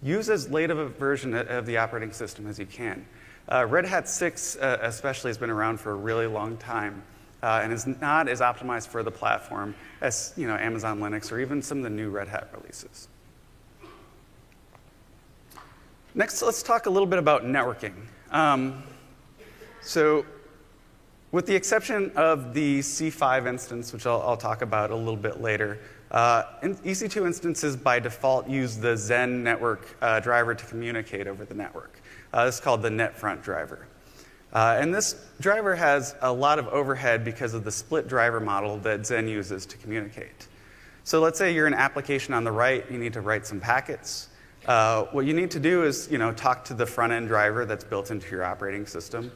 use 0.02 0.30
as 0.30 0.48
late 0.48 0.70
of 0.70 0.78
a 0.78 0.88
version 0.88 1.34
of 1.34 1.66
the 1.66 1.76
operating 1.76 2.12
system 2.12 2.46
as 2.46 2.58
you 2.58 2.64
can. 2.64 3.04
Uh, 3.52 3.66
Red 3.66 3.84
Hat 3.84 4.08
6 4.08 4.56
uh, 4.56 4.78
especially 4.80 5.28
has 5.28 5.36
been 5.36 5.50
around 5.50 5.78
for 5.78 5.90
a 5.90 5.96
really 5.96 6.26
long 6.26 6.56
time 6.56 7.02
uh, 7.42 7.60
and 7.62 7.74
is 7.74 7.86
not 7.86 8.26
as 8.26 8.40
optimized 8.40 8.88
for 8.88 9.02
the 9.02 9.10
platform 9.10 9.74
as 10.00 10.32
you 10.38 10.46
know, 10.46 10.56
Amazon 10.56 10.98
Linux 10.98 11.30
or 11.30 11.38
even 11.38 11.60
some 11.60 11.76
of 11.76 11.84
the 11.84 11.90
new 11.90 12.08
Red 12.08 12.28
Hat 12.28 12.48
releases. 12.58 13.08
Next, 16.14 16.40
let's 16.40 16.62
talk 16.62 16.86
a 16.86 16.90
little 16.90 17.06
bit 17.06 17.18
about 17.18 17.44
networking. 17.44 17.92
Um, 18.30 18.82
so, 19.82 20.24
with 21.36 21.44
the 21.44 21.54
exception 21.54 22.10
of 22.16 22.54
the 22.54 22.78
C5 22.78 23.46
instance, 23.46 23.92
which 23.92 24.06
I'll, 24.06 24.22
I'll 24.22 24.38
talk 24.38 24.62
about 24.62 24.90
a 24.90 24.96
little 24.96 25.18
bit 25.18 25.42
later, 25.42 25.78
uh, 26.10 26.44
EC2 26.62 27.26
instances 27.26 27.76
by 27.76 27.98
default 27.98 28.48
use 28.48 28.78
the 28.78 28.94
Xen 28.94 29.42
network 29.42 29.98
uh, 30.00 30.18
driver 30.18 30.54
to 30.54 30.64
communicate 30.64 31.26
over 31.26 31.44
the 31.44 31.52
network. 31.52 32.00
Uh, 32.32 32.46
this 32.46 32.54
is 32.54 32.60
called 32.62 32.80
the 32.80 32.88
NetFront 32.88 33.42
driver. 33.42 33.86
Uh, 34.54 34.78
and 34.80 34.94
this 34.94 35.26
driver 35.38 35.74
has 35.74 36.14
a 36.22 36.32
lot 36.32 36.58
of 36.58 36.68
overhead 36.68 37.22
because 37.22 37.52
of 37.52 37.64
the 37.64 37.70
split 37.70 38.08
driver 38.08 38.40
model 38.40 38.78
that 38.78 39.00
Xen 39.00 39.28
uses 39.28 39.66
to 39.66 39.76
communicate. 39.76 40.48
So 41.04 41.20
let's 41.20 41.38
say 41.38 41.52
you're 41.52 41.66
an 41.66 41.74
application 41.74 42.32
on 42.32 42.44
the 42.44 42.52
right, 42.52 42.82
you 42.90 42.96
need 42.96 43.12
to 43.12 43.20
write 43.20 43.46
some 43.46 43.60
packets. 43.60 44.30
Uh, 44.64 45.02
what 45.12 45.26
you 45.26 45.34
need 45.34 45.50
to 45.50 45.60
do 45.60 45.84
is 45.84 46.08
you 46.10 46.16
know, 46.16 46.32
talk 46.32 46.64
to 46.64 46.72
the 46.72 46.86
front 46.86 47.12
end 47.12 47.28
driver 47.28 47.66
that's 47.66 47.84
built 47.84 48.10
into 48.10 48.30
your 48.30 48.42
operating 48.42 48.86
system. 48.86 49.30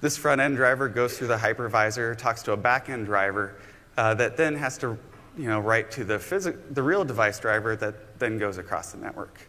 This 0.00 0.16
front 0.16 0.40
end 0.40 0.56
driver 0.56 0.88
goes 0.88 1.18
through 1.18 1.28
the 1.28 1.36
hypervisor, 1.36 2.16
talks 2.16 2.42
to 2.44 2.52
a 2.52 2.56
back 2.56 2.88
end 2.88 3.06
driver 3.06 3.56
uh, 3.96 4.14
that 4.14 4.36
then 4.36 4.54
has 4.54 4.78
to 4.78 4.96
you 5.36 5.48
know, 5.48 5.60
write 5.60 5.90
to 5.92 6.04
the, 6.04 6.14
phys- 6.14 6.74
the 6.74 6.82
real 6.82 7.04
device 7.04 7.38
driver 7.40 7.74
that 7.76 8.18
then 8.18 8.38
goes 8.38 8.58
across 8.58 8.92
the 8.92 8.98
network. 8.98 9.40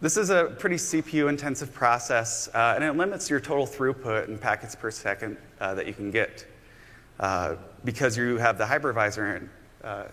This 0.00 0.16
is 0.16 0.30
a 0.30 0.44
pretty 0.58 0.76
CPU 0.76 1.28
intensive 1.28 1.72
process, 1.72 2.48
uh, 2.54 2.74
and 2.76 2.84
it 2.84 2.96
limits 2.96 3.30
your 3.30 3.40
total 3.40 3.66
throughput 3.66 4.28
in 4.28 4.36
packets 4.36 4.74
per 4.74 4.90
second 4.90 5.36
uh, 5.58 5.74
that 5.74 5.86
you 5.86 5.94
can 5.94 6.10
get 6.10 6.46
uh, 7.18 7.56
because 7.84 8.16
you 8.16 8.36
have 8.36 8.58
the 8.58 8.64
hypervisor. 8.64 9.48
Uh, 9.82 10.04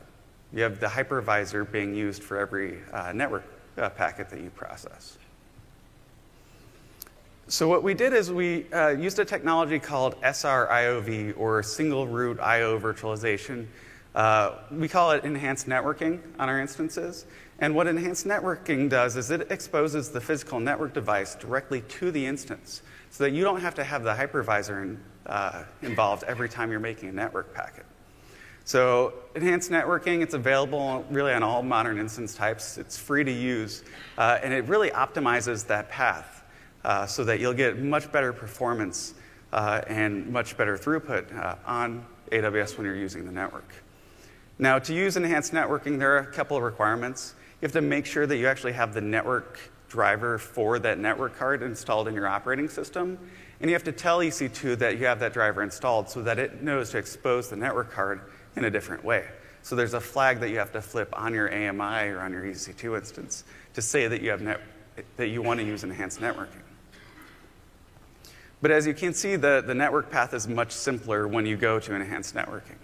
you 0.53 0.63
have 0.63 0.79
the 0.79 0.87
hypervisor 0.87 1.69
being 1.69 1.93
used 1.93 2.23
for 2.23 2.37
every 2.37 2.79
uh, 2.93 3.11
network 3.11 3.43
packet 3.97 4.29
that 4.29 4.39
you 4.39 4.51
process. 4.51 5.17
So 7.49 7.67
what 7.67 7.83
we 7.83 7.93
did 7.93 8.13
is 8.13 8.31
we 8.31 8.65
used 8.97 9.19
a 9.19 9.25
technology 9.25 9.77
called 9.77 10.19
SRIOV, 10.21 11.37
or 11.37 11.61
Single 11.61 12.07
Root 12.07 12.39
I/O 12.39 12.79
Virtualization. 12.79 13.67
we 14.71 14.87
call 14.87 15.11
it 15.11 15.25
enhanced 15.25 15.67
networking 15.67 16.21
on 16.39 16.47
our 16.47 16.61
instances. 16.61 17.25
And 17.59 17.75
what 17.75 17.87
enhanced 17.87 18.25
networking 18.25 18.89
does 18.89 19.17
is 19.17 19.29
it 19.29 19.51
exposes 19.51 20.09
the 20.09 20.21
physical 20.21 20.61
network 20.61 20.93
device 20.93 21.35
directly 21.35 21.81
to 21.81 22.11
the 22.11 22.25
instance 22.25 22.81
so 23.09 23.25
that 23.25 23.31
you 23.31 23.43
don't 23.43 23.59
have 23.59 23.75
to 23.75 23.83
have 23.83 24.03
the 24.03 24.13
hypervisor 24.13 24.81
in, 24.81 24.99
uh, 25.25 25.63
involved 25.81 26.23
every 26.23 26.49
time 26.49 26.71
you're 26.71 26.79
making 26.79 27.09
a 27.09 27.11
network 27.13 27.53
packet. 27.53 27.85
So, 28.65 29.13
enhanced 29.35 29.69
networking, 29.69 30.21
it's 30.23 30.33
available 30.33 31.05
really 31.11 31.33
on 31.33 31.43
all 31.43 31.61
modern 31.61 31.99
instance 31.99 32.33
types. 32.33 32.77
It's 32.77 32.97
free 32.97 33.25
to 33.25 33.31
use, 33.31 33.83
uh, 34.17 34.39
and 34.41 34.53
it 34.53 34.63
really 34.65 34.89
optimizes 34.89 35.67
that 35.67 35.89
path 35.89 36.42
uh, 36.83 37.05
so 37.05 37.23
that 37.23 37.39
you'll 37.39 37.53
get 37.53 37.79
much 37.79 38.11
better 38.11 38.33
performance 38.33 39.13
uh, 39.51 39.81
and 39.87 40.27
much 40.31 40.57
better 40.57 40.77
throughput 40.77 41.35
uh, 41.37 41.55
on 41.65 42.05
AWS 42.31 42.77
when 42.77 42.85
you're 42.85 42.95
using 42.95 43.25
the 43.25 43.31
network. 43.31 43.73
Now, 44.59 44.79
to 44.79 44.93
use 44.93 45.17
enhanced 45.17 45.53
networking, 45.53 45.99
there 45.99 46.15
are 46.15 46.19
a 46.19 46.31
couple 46.31 46.57
of 46.57 46.63
requirements. 46.63 47.35
You 47.61 47.65
have 47.65 47.71
to 47.73 47.81
make 47.81 48.05
sure 48.05 48.27
that 48.27 48.37
you 48.37 48.47
actually 48.47 48.73
have 48.73 48.93
the 48.93 49.01
network 49.01 49.59
driver 49.87 50.39
for 50.39 50.79
that 50.79 50.97
network 50.97 51.37
card 51.37 51.61
installed 51.61 52.07
in 52.07 52.15
your 52.15 52.27
operating 52.27 52.67
system. 52.67 53.17
And 53.61 53.69
you 53.69 53.75
have 53.75 53.83
to 53.83 53.91
tell 53.91 54.19
EC2 54.19 54.77
that 54.79 54.97
you 54.97 55.05
have 55.05 55.19
that 55.19 55.33
driver 55.33 55.61
installed 55.61 56.09
so 56.09 56.21
that 56.23 56.39
it 56.39 56.63
knows 56.63 56.89
to 56.89 56.97
expose 56.97 57.49
the 57.49 57.55
network 57.55 57.91
card 57.91 58.21
in 58.55 58.65
a 58.65 58.71
different 58.71 59.03
way. 59.03 59.25
So 59.61 59.75
there's 59.75 59.93
a 59.93 60.01
flag 60.01 60.39
that 60.39 60.49
you 60.49 60.57
have 60.57 60.71
to 60.73 60.81
flip 60.81 61.09
on 61.13 61.33
your 61.33 61.47
AMI 61.47 62.09
or 62.09 62.19
on 62.19 62.33
your 62.33 62.43
EC2 62.43 62.97
instance 62.97 63.43
to 63.75 63.81
say 63.81 64.07
that 64.07 64.21
you, 64.21 64.31
have 64.31 64.41
net, 64.41 64.59
that 65.15 65.27
you 65.27 65.41
want 65.41 65.59
to 65.59 65.65
use 65.65 65.83
enhanced 65.83 66.19
networking. 66.19 66.62
But 68.63 68.71
as 68.71 68.87
you 68.87 68.93
can 68.93 69.13
see, 69.13 69.35
the, 69.35 69.61
the 69.67 69.75
network 69.75 70.09
path 70.09 70.33
is 70.33 70.47
much 70.47 70.71
simpler 70.71 71.27
when 71.27 71.45
you 71.45 71.57
go 71.57 71.81
to 71.81 71.95
enhanced 71.95 72.33
networking. 72.33 72.77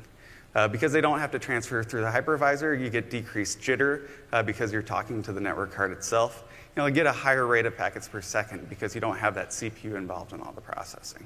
Uh, 0.53 0.67
because 0.67 0.91
they 0.91 0.99
don't 0.99 1.19
have 1.19 1.31
to 1.31 1.39
transfer 1.39 1.81
through 1.83 2.01
the 2.01 2.07
hypervisor, 2.07 2.77
you 2.77 2.89
get 2.89 3.09
decreased 3.09 3.61
jitter 3.61 4.09
uh, 4.33 4.43
because 4.43 4.73
you're 4.73 4.81
talking 4.81 5.23
to 5.23 5.31
the 5.31 5.39
network 5.39 5.71
card 5.71 5.93
itself. 5.93 6.43
You 6.75 6.83
know, 6.83 6.91
get 6.91 7.05
a 7.05 7.13
higher 7.13 7.47
rate 7.47 7.65
of 7.65 7.77
packets 7.77 8.09
per 8.09 8.19
second 8.21 8.67
because 8.67 8.93
you 8.93 8.99
don't 8.99 9.15
have 9.15 9.33
that 9.35 9.51
CPU 9.51 9.95
involved 9.95 10.33
in 10.33 10.41
all 10.41 10.51
the 10.51 10.59
processing. 10.59 11.25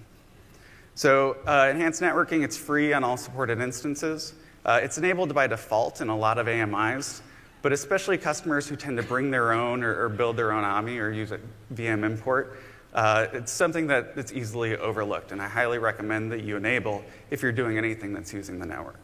So, 0.94 1.38
uh, 1.48 1.70
enhanced 1.72 2.04
networking, 2.04 2.44
it's 2.44 2.56
free 2.56 2.94
on 2.94 3.04
all 3.04 3.18
supported 3.18 3.60
instances. 3.60 4.36
Uh, 4.66 4.82
it's 4.84 5.00
enabled 5.00 5.34
by 5.34 5.48
default 5.48 6.00
in 6.00 6.10
a 6.10 6.16
lot 6.16 6.38
of 6.38 6.48
AMIs, 6.48 7.24
but 7.64 7.72
especially 7.72 8.20
customers 8.20 8.68
who 8.68 8.76
tend 8.76 8.98
to 8.98 9.04
bring 9.04 9.32
their 9.32 9.52
own 9.52 9.84
or, 9.84 10.00
or 10.04 10.10
build 10.10 10.38
their 10.38 10.52
own 10.52 10.64
AMI 10.64 11.00
or 11.00 11.10
use 11.10 11.32
a 11.32 11.40
VM 11.74 12.04
import. 12.04 12.60
Uh, 12.94 13.28
it's 13.34 13.52
something 13.52 13.88
that, 13.88 14.16
that's 14.16 14.32
easily 14.32 14.78
overlooked, 14.78 15.32
and 15.32 15.42
I 15.42 15.48
highly 15.48 15.80
recommend 15.80 16.32
that 16.32 16.44
you 16.44 16.58
enable 16.58 17.04
if 17.32 17.42
you're 17.42 17.52
doing 17.52 17.78
anything 17.78 18.14
that's 18.14 18.32
using 18.32 18.60
the 18.60 18.66
network. 18.68 19.00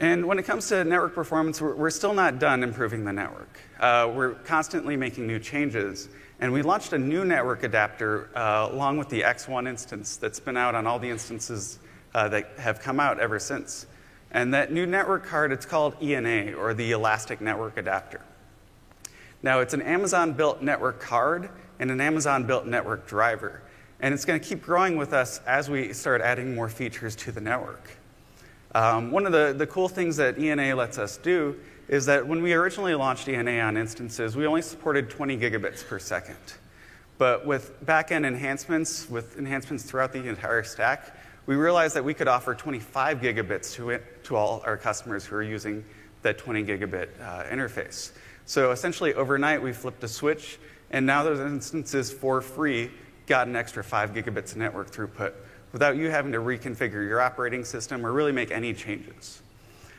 And 0.00 0.26
when 0.26 0.38
it 0.38 0.42
comes 0.42 0.68
to 0.68 0.84
network 0.84 1.14
performance, 1.14 1.60
we're, 1.60 1.74
we're 1.74 1.90
still 1.90 2.14
not 2.14 2.38
done 2.38 2.62
improving 2.62 3.04
the 3.04 3.12
network. 3.12 3.58
Uh, 3.78 4.10
we're 4.14 4.34
constantly 4.34 4.96
making 4.96 5.26
new 5.26 5.38
changes. 5.38 6.08
And 6.40 6.52
we 6.52 6.62
launched 6.62 6.92
a 6.92 6.98
new 6.98 7.24
network 7.24 7.62
adapter 7.62 8.28
uh, 8.36 8.68
along 8.72 8.98
with 8.98 9.08
the 9.08 9.22
X1 9.22 9.68
instance 9.68 10.16
that's 10.16 10.40
been 10.40 10.56
out 10.56 10.74
on 10.74 10.86
all 10.86 10.98
the 10.98 11.08
instances 11.08 11.78
uh, 12.12 12.28
that 12.28 12.50
have 12.58 12.80
come 12.80 12.98
out 12.98 13.20
ever 13.20 13.38
since. 13.38 13.86
And 14.32 14.52
that 14.52 14.72
new 14.72 14.84
network 14.84 15.24
card, 15.24 15.52
it's 15.52 15.64
called 15.64 15.94
ENA, 16.02 16.54
or 16.54 16.74
the 16.74 16.90
Elastic 16.90 17.40
Network 17.40 17.76
Adapter. 17.76 18.20
Now, 19.44 19.60
it's 19.60 19.74
an 19.74 19.82
Amazon 19.82 20.32
built 20.32 20.62
network 20.62 21.00
card 21.00 21.50
and 21.78 21.90
an 21.90 22.00
Amazon 22.00 22.46
built 22.46 22.64
network 22.66 23.06
driver. 23.06 23.60
And 24.00 24.14
it's 24.14 24.24
going 24.24 24.40
to 24.40 24.48
keep 24.48 24.62
growing 24.62 24.96
with 24.96 25.12
us 25.12 25.38
as 25.46 25.68
we 25.68 25.92
start 25.92 26.22
adding 26.22 26.54
more 26.54 26.70
features 26.70 27.14
to 27.16 27.30
the 27.30 27.42
network. 27.42 27.90
Um, 28.74 29.10
one 29.10 29.26
of 29.26 29.32
the, 29.32 29.54
the 29.54 29.66
cool 29.66 29.86
things 29.86 30.16
that 30.16 30.38
ENA 30.38 30.74
lets 30.74 30.96
us 30.96 31.18
do 31.18 31.60
is 31.88 32.06
that 32.06 32.26
when 32.26 32.42
we 32.42 32.54
originally 32.54 32.94
launched 32.94 33.28
ENA 33.28 33.60
on 33.60 33.76
instances, 33.76 34.34
we 34.34 34.46
only 34.46 34.62
supported 34.62 35.10
20 35.10 35.36
gigabits 35.36 35.86
per 35.86 35.98
second. 35.98 36.38
But 37.18 37.46
with 37.46 37.84
backend 37.84 38.24
enhancements, 38.24 39.10
with 39.10 39.36
enhancements 39.36 39.84
throughout 39.84 40.14
the 40.14 40.26
entire 40.26 40.62
stack, 40.62 41.14
we 41.44 41.54
realized 41.54 41.94
that 41.96 42.04
we 42.04 42.14
could 42.14 42.28
offer 42.28 42.54
25 42.54 43.20
gigabits 43.20 43.74
to, 43.74 43.90
it, 43.90 44.24
to 44.24 44.36
all 44.36 44.62
our 44.64 44.78
customers 44.78 45.26
who 45.26 45.36
are 45.36 45.42
using 45.42 45.84
that 46.22 46.38
20 46.38 46.64
gigabit 46.64 47.08
uh, 47.20 47.44
interface. 47.44 48.12
So 48.46 48.70
essentially, 48.72 49.14
overnight, 49.14 49.62
we 49.62 49.72
flipped 49.72 50.04
a 50.04 50.08
switch, 50.08 50.58
and 50.90 51.06
now 51.06 51.22
those 51.22 51.40
instances 51.40 52.12
for 52.12 52.40
free 52.40 52.90
got 53.26 53.48
an 53.48 53.56
extra 53.56 53.82
5 53.82 54.12
gigabits 54.12 54.52
of 54.52 54.58
network 54.58 54.90
throughput 54.90 55.32
without 55.72 55.96
you 55.96 56.10
having 56.10 56.30
to 56.32 56.38
reconfigure 56.38 57.06
your 57.06 57.20
operating 57.20 57.64
system 57.64 58.04
or 58.04 58.12
really 58.12 58.32
make 58.32 58.50
any 58.50 58.72
changes. 58.72 59.42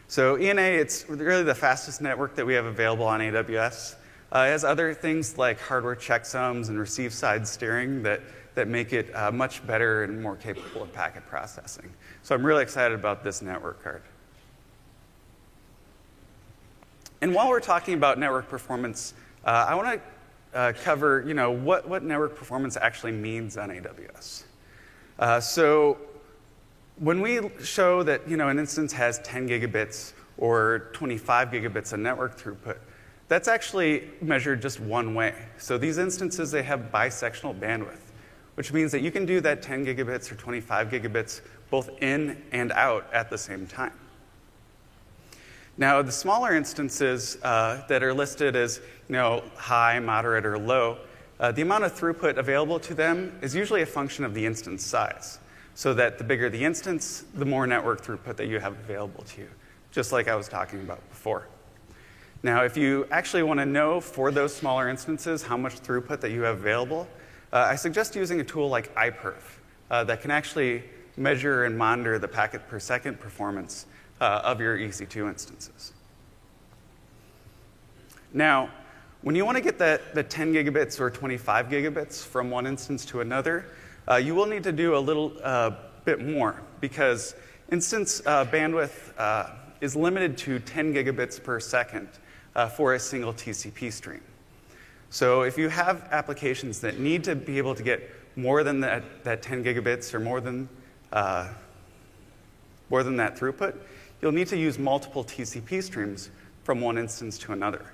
So 0.07 0.37
ENA, 0.37 0.61
it's 0.61 1.09
really 1.09 1.43
the 1.43 1.55
fastest 1.55 2.01
network 2.01 2.35
that 2.35 2.45
we 2.45 2.53
have 2.53 2.65
available 2.65 3.05
on 3.05 3.19
AWS. 3.19 3.95
Uh, 4.31 4.45
it 4.47 4.51
has 4.51 4.63
other 4.63 4.93
things 4.93 5.37
like 5.37 5.59
hardware 5.59 5.95
checksums 5.95 6.69
and 6.69 6.79
receive 6.79 7.13
side 7.13 7.47
steering 7.47 8.03
that, 8.03 8.21
that 8.53 8.67
make 8.67 8.93
it 8.93 9.13
uh, 9.15 9.31
much 9.31 9.65
better 9.65 10.03
and 10.03 10.21
more 10.21 10.35
capable 10.35 10.83
of 10.83 10.93
packet 10.93 11.25
processing. 11.27 11.91
So 12.21 12.35
I'm 12.35 12.45
really 12.45 12.63
excited 12.63 12.93
about 12.93 13.23
this 13.23 13.41
network 13.41 13.83
card. 13.83 14.03
And 17.21 17.33
while 17.33 17.49
we're 17.49 17.59
talking 17.59 17.93
about 17.93 18.19
network 18.19 18.49
performance, 18.49 19.13
uh, 19.45 19.65
I 19.67 19.75
want 19.75 20.01
to 20.53 20.57
uh, 20.57 20.73
cover 20.83 21.23
you 21.27 21.33
know, 21.33 21.51
what, 21.51 21.87
what 21.87 22.03
network 22.03 22.35
performance 22.35 22.77
actually 22.77 23.11
means 23.11 23.57
on 23.57 23.69
AWS. 23.69 24.43
Uh, 25.19 25.39
so 25.39 25.97
when 26.97 27.21
we 27.21 27.41
show 27.61 28.03
that 28.03 28.27
you 28.27 28.37
know, 28.37 28.49
an 28.49 28.59
instance 28.59 28.93
has 28.93 29.19
10 29.19 29.49
gigabits 29.49 30.13
or 30.37 30.89
25 30.93 31.49
gigabits 31.49 31.93
of 31.93 31.99
network 31.99 32.39
throughput, 32.39 32.77
that's 33.27 33.47
actually 33.47 34.09
measured 34.21 34.61
just 34.61 34.79
one 34.79 35.15
way. 35.15 35.33
So 35.57 35.77
these 35.77 35.97
instances, 35.97 36.51
they 36.51 36.63
have 36.63 36.91
bisectional 36.93 37.57
bandwidth, 37.57 38.11
which 38.55 38.71
means 38.71 38.91
that 38.91 39.01
you 39.01 39.11
can 39.11 39.25
do 39.25 39.41
that 39.41 39.61
10 39.61 39.85
gigabits 39.85 40.31
or 40.31 40.35
25 40.35 40.89
gigabits 40.89 41.41
both 41.69 41.89
in 42.01 42.41
and 42.51 42.71
out 42.73 43.11
at 43.11 43.29
the 43.29 43.37
same 43.37 43.65
time. 43.65 43.93
Now, 45.77 46.01
the 46.01 46.11
smaller 46.11 46.55
instances 46.55 47.37
uh, 47.43 47.85
that 47.89 48.01
are 48.01 48.13
listed 48.13 48.55
as 48.55 48.79
you 49.09 49.13
know, 49.13 49.43
high, 49.55 49.99
moderate, 49.99 50.45
or 50.45 50.57
low, 50.57 50.99
uh, 51.39 51.51
the 51.51 51.63
amount 51.63 51.83
of 51.83 51.93
throughput 51.93 52.37
available 52.37 52.79
to 52.79 52.93
them 52.93 53.37
is 53.41 53.53
usually 53.53 53.81
a 53.81 53.85
function 53.85 54.23
of 54.23 54.33
the 54.33 54.45
instance 54.45 54.85
size. 54.85 55.39
So 55.73 55.93
that 55.95 56.17
the 56.17 56.23
bigger 56.23 56.49
the 56.49 56.63
instance, 56.63 57.25
the 57.33 57.43
more 57.43 57.67
network 57.67 58.01
throughput 58.01 58.37
that 58.37 58.47
you 58.47 58.59
have 58.59 58.73
available 58.73 59.25
to 59.25 59.41
you, 59.41 59.49
just 59.91 60.13
like 60.13 60.29
I 60.29 60.35
was 60.35 60.47
talking 60.47 60.79
about 60.79 61.07
before. 61.09 61.45
Now, 62.41 62.63
if 62.63 62.77
you 62.77 63.05
actually 63.11 63.43
want 63.43 63.59
to 63.59 63.65
know 63.65 63.99
for 63.99 64.31
those 64.31 64.55
smaller 64.55 64.87
instances 64.87 65.43
how 65.43 65.57
much 65.57 65.81
throughput 65.81 66.21
that 66.21 66.31
you 66.31 66.43
have 66.43 66.59
available, 66.59 67.05
uh, 67.51 67.67
I 67.69 67.75
suggest 67.75 68.15
using 68.15 68.39
a 68.39 68.43
tool 68.45 68.69
like 68.69 68.95
iPerf 68.95 69.41
uh, 69.91 70.05
that 70.05 70.21
can 70.21 70.31
actually 70.31 70.83
measure 71.17 71.65
and 71.65 71.77
monitor 71.77 72.17
the 72.17 72.27
packet 72.29 72.65
per 72.69 72.79
second 72.79 73.19
performance 73.19 73.87
uh, 74.21 74.41
of 74.43 74.59
your 74.59 74.77
EC2 74.77 75.27
instances. 75.29 75.93
Now, 78.33 78.69
when 79.21 79.33
you 79.33 79.45
want 79.45 79.57
to 79.57 79.63
get 79.63 79.79
that, 79.79 80.13
the 80.13 80.23
10 80.23 80.53
gigabits 80.53 80.99
or 80.99 81.09
25 81.09 81.67
gigabits 81.67 82.23
from 82.23 82.51
one 82.51 82.67
instance 82.67 83.05
to 83.05 83.21
another, 83.21 83.65
uh, 84.09 84.17
you 84.17 84.35
will 84.35 84.45
need 84.45 84.63
to 84.63 84.71
do 84.71 84.95
a 84.95 84.99
little 84.99 85.33
uh, 85.43 85.71
bit 86.03 86.23
more 86.23 86.61
because 86.79 87.33
instance 87.71 88.21
uh, 88.25 88.45
bandwidth 88.45 89.17
uh, 89.17 89.49
is 89.81 89.95
limited 89.95 90.37
to 90.37 90.59
10 90.59 90.93
gigabits 90.93 91.41
per 91.41 91.59
second 91.59 92.07
uh, 92.55 92.67
for 92.67 92.93
a 92.93 92.99
single 92.99 93.33
TCP 93.33 93.91
stream. 93.91 94.21
So 95.09 95.41
if 95.41 95.57
you 95.57 95.69
have 95.69 96.07
applications 96.11 96.79
that 96.81 96.99
need 96.99 97.23
to 97.23 97.35
be 97.35 97.57
able 97.57 97.73
to 97.73 97.83
get 97.83 98.11
more 98.35 98.63
than 98.63 98.81
that, 98.81 99.23
that 99.23 99.41
10 99.41 99.63
gigabits 99.63 100.13
or 100.13 100.19
more 100.19 100.41
than, 100.41 100.69
more 102.89 103.01
than 103.01 103.15
that 103.15 103.37
throughput, 103.37 103.75
you'll 104.25 104.33
need 104.33 104.47
to 104.47 104.57
use 104.57 104.79
multiple 104.79 105.23
TCP 105.23 105.83
streams 105.83 106.31
from 106.63 106.81
one 106.81 106.97
instance 106.97 107.37
to 107.37 107.53
another. 107.53 107.85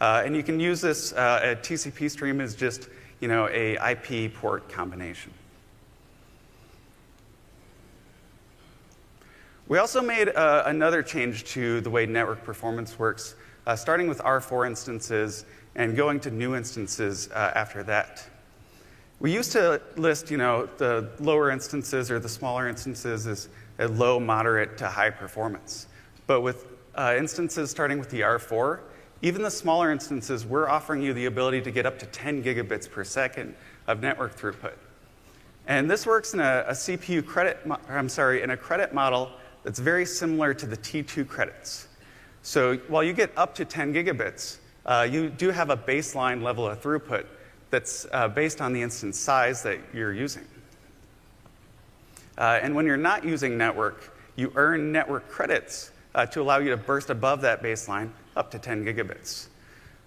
Uh, 0.00 0.20
and 0.26 0.34
you 0.34 0.42
can 0.42 0.58
use 0.58 0.80
this, 0.80 1.12
uh, 1.12 1.40
a 1.44 1.54
TCP 1.54 2.10
stream 2.10 2.40
is 2.40 2.56
just, 2.56 2.88
you 3.20 3.28
know, 3.28 3.48
a 3.52 3.76
IP 3.92 4.34
port 4.34 4.68
combination. 4.68 5.32
We 9.68 9.78
also 9.78 10.02
made 10.02 10.28
uh, 10.30 10.64
another 10.66 11.04
change 11.04 11.44
to 11.52 11.80
the 11.82 11.90
way 11.90 12.04
network 12.04 12.42
performance 12.42 12.98
works, 12.98 13.36
uh, 13.68 13.76
starting 13.76 14.08
with 14.08 14.18
R4 14.18 14.66
instances 14.66 15.44
and 15.76 15.96
going 15.96 16.18
to 16.20 16.32
new 16.32 16.56
instances 16.56 17.30
uh, 17.30 17.52
after 17.54 17.84
that. 17.84 18.26
We 19.20 19.32
used 19.32 19.52
to 19.52 19.80
list, 19.96 20.32
you 20.32 20.36
know, 20.36 20.68
the 20.78 21.12
lower 21.20 21.52
instances 21.52 22.10
or 22.10 22.18
the 22.18 22.28
smaller 22.28 22.68
instances 22.68 23.28
as 23.28 23.48
a 23.78 23.88
low, 23.88 24.18
moderate 24.18 24.78
to 24.78 24.88
high 24.88 25.10
performance. 25.10 25.86
But 26.26 26.40
with 26.40 26.66
uh, 26.94 27.14
instances 27.18 27.70
starting 27.70 27.98
with 27.98 28.10
the 28.10 28.20
R4, 28.20 28.80
even 29.22 29.42
the 29.42 29.50
smaller 29.50 29.90
instances, 29.90 30.44
we're 30.44 30.68
offering 30.68 31.02
you 31.02 31.12
the 31.14 31.26
ability 31.26 31.62
to 31.62 31.70
get 31.70 31.86
up 31.86 31.98
to 31.98 32.06
10 32.06 32.42
gigabits 32.42 32.90
per 32.90 33.04
second 33.04 33.54
of 33.86 34.00
network 34.00 34.36
throughput. 34.36 34.74
And 35.66 35.90
this 35.90 36.06
works 36.06 36.34
in 36.34 36.40
a, 36.40 36.64
a 36.68 36.72
CPU 36.72 37.24
credit, 37.24 37.58
I'm 37.88 38.08
sorry, 38.08 38.42
in 38.42 38.50
a 38.50 38.56
credit 38.56 38.94
model 38.94 39.30
that's 39.64 39.78
very 39.78 40.06
similar 40.06 40.54
to 40.54 40.66
the 40.66 40.76
T2 40.76 41.26
credits. 41.26 41.88
So 42.42 42.76
while 42.88 43.02
you 43.02 43.12
get 43.12 43.32
up 43.36 43.54
to 43.56 43.64
10 43.64 43.92
gigabits, 43.92 44.58
uh, 44.84 45.08
you 45.10 45.28
do 45.28 45.50
have 45.50 45.70
a 45.70 45.76
baseline 45.76 46.42
level 46.42 46.66
of 46.68 46.80
throughput 46.80 47.26
that's 47.70 48.06
uh, 48.12 48.28
based 48.28 48.60
on 48.60 48.72
the 48.72 48.80
instance 48.80 49.18
size 49.18 49.62
that 49.64 49.80
you're 49.92 50.12
using. 50.12 50.44
Uh, 52.38 52.58
and 52.62 52.74
when 52.74 52.86
you're 52.86 52.96
not 52.96 53.24
using 53.24 53.56
network, 53.56 54.16
you 54.36 54.52
earn 54.56 54.92
network 54.92 55.28
credits 55.28 55.90
uh, 56.14 56.26
to 56.26 56.40
allow 56.42 56.58
you 56.58 56.70
to 56.70 56.76
burst 56.76 57.10
above 57.10 57.40
that 57.42 57.62
baseline 57.62 58.10
up 58.36 58.50
to 58.50 58.58
10 58.58 58.84
gigabits. 58.84 59.48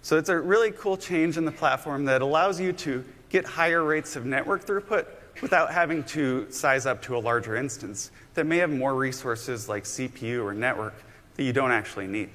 So 0.02 0.16
it's 0.16 0.28
a 0.28 0.38
really 0.38 0.70
cool 0.70 0.96
change 0.96 1.36
in 1.36 1.44
the 1.44 1.52
platform 1.52 2.04
that 2.06 2.22
allows 2.22 2.60
you 2.60 2.72
to 2.72 3.04
get 3.28 3.44
higher 3.44 3.84
rates 3.84 4.16
of 4.16 4.24
network 4.24 4.64
throughput 4.64 5.06
without 5.42 5.72
having 5.72 6.02
to 6.04 6.50
size 6.50 6.86
up 6.86 7.02
to 7.02 7.16
a 7.16 7.18
larger 7.18 7.56
instance 7.56 8.10
that 8.34 8.46
may 8.46 8.58
have 8.58 8.70
more 8.70 8.94
resources 8.94 9.68
like 9.68 9.84
CPU 9.84 10.44
or 10.44 10.54
network 10.54 10.94
that 11.36 11.44
you 11.44 11.52
don't 11.52 11.70
actually 11.70 12.06
need. 12.06 12.30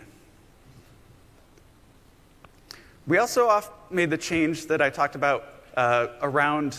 We 3.08 3.18
also 3.20 3.62
made 3.92 4.10
the 4.10 4.18
change 4.18 4.66
that 4.68 4.82
I 4.82 4.90
talked 4.90 5.16
about 5.16 5.46
uh, 5.78 6.08
around 6.22 6.78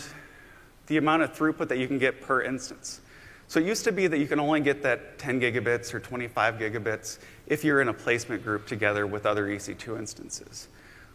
the 0.87 0.97
amount 0.97 1.23
of 1.23 1.33
throughput 1.33 1.69
that 1.69 1.77
you 1.77 1.87
can 1.87 1.99
get 1.99 2.21
per 2.21 2.41
instance. 2.41 3.01
So 3.47 3.61
it 3.61 3.65
used 3.65 3.85
to 3.85 3.93
be 3.93 4.07
that 4.07 4.17
you 4.17 4.27
can 4.27 4.39
only 4.39 4.59
get 4.59 4.83
that 4.83 5.17
10 5.19 5.39
gigabits 5.39 5.93
or 5.93 5.99
25 5.99 6.55
gigabits 6.55 7.19
if 7.45 7.63
you're 7.63 7.81
in 7.81 7.87
a 7.87 7.93
placement 7.93 8.43
group 8.43 8.67
together 8.67 9.07
with 9.07 9.25
other 9.25 9.47
EC2 9.47 9.97
instances. 9.97 10.67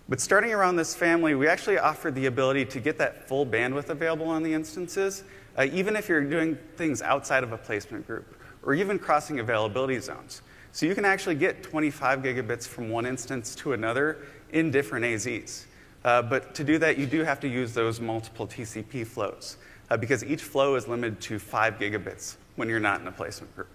But 0.09 0.18
starting 0.20 0.53
around 0.53 0.76
this 0.76 0.95
family, 0.95 1.35
we 1.35 1.47
actually 1.47 1.78
offered 1.78 2.14
the 2.14 2.26
ability 2.26 2.64
to 2.66 2.80
get 2.80 2.99
that 2.99 3.28
full 3.28 3.45
bandwidth 3.45 3.91
available 3.91 4.28
on 4.28 4.43
the 4.43 4.53
instances, 4.53 5.24
uh, 5.59 5.66
even 5.72 5.95
if 5.95 6.09
you're 6.09 6.24
doing 6.24 6.57
things 6.76 7.03
outside 7.03 7.45
of 7.45 7.53
a 7.53 7.59
placement 7.59 8.07
group 8.07 8.37
or 8.62 8.74
even 8.74 8.99
crossing 8.99 9.39
availability 9.39 9.99
zones. 9.99 10.41
So 10.72 10.87
you 10.87 10.95
can 10.95 11.05
actually 11.05 11.35
get 11.35 11.62
25 11.62 12.20
gigabits 12.20 12.66
from 12.66 12.89
one 12.89 13.05
instance 13.05 13.55
to 13.57 13.74
another 13.74 14.26
in 14.53 14.70
different 14.70 15.05
AZs. 15.05 15.66
Uh, 16.05 16.22
but 16.22 16.55
to 16.55 16.64
do 16.64 16.78
that, 16.78 16.99
you 16.99 17.07
do 17.07 17.22
have 17.24 17.41
to 17.41 17.49
use 17.49 17.74
those 17.74 18.01
multiple 18.01 18.47
TCP 18.47 19.07
flows 19.07 19.59
uh, 19.93 19.97
because 19.99 20.24
each 20.24 20.43
flow 20.43 20.74
is 20.74 20.88
limited 20.88 21.20
to 21.20 21.38
5 21.38 21.78
gigabits 21.78 22.36
when 22.57 22.66
you're 22.66 22.80
not 22.80 23.03
in 23.03 23.07
a 23.07 23.12
placement 23.12 23.55
group. 23.55 23.68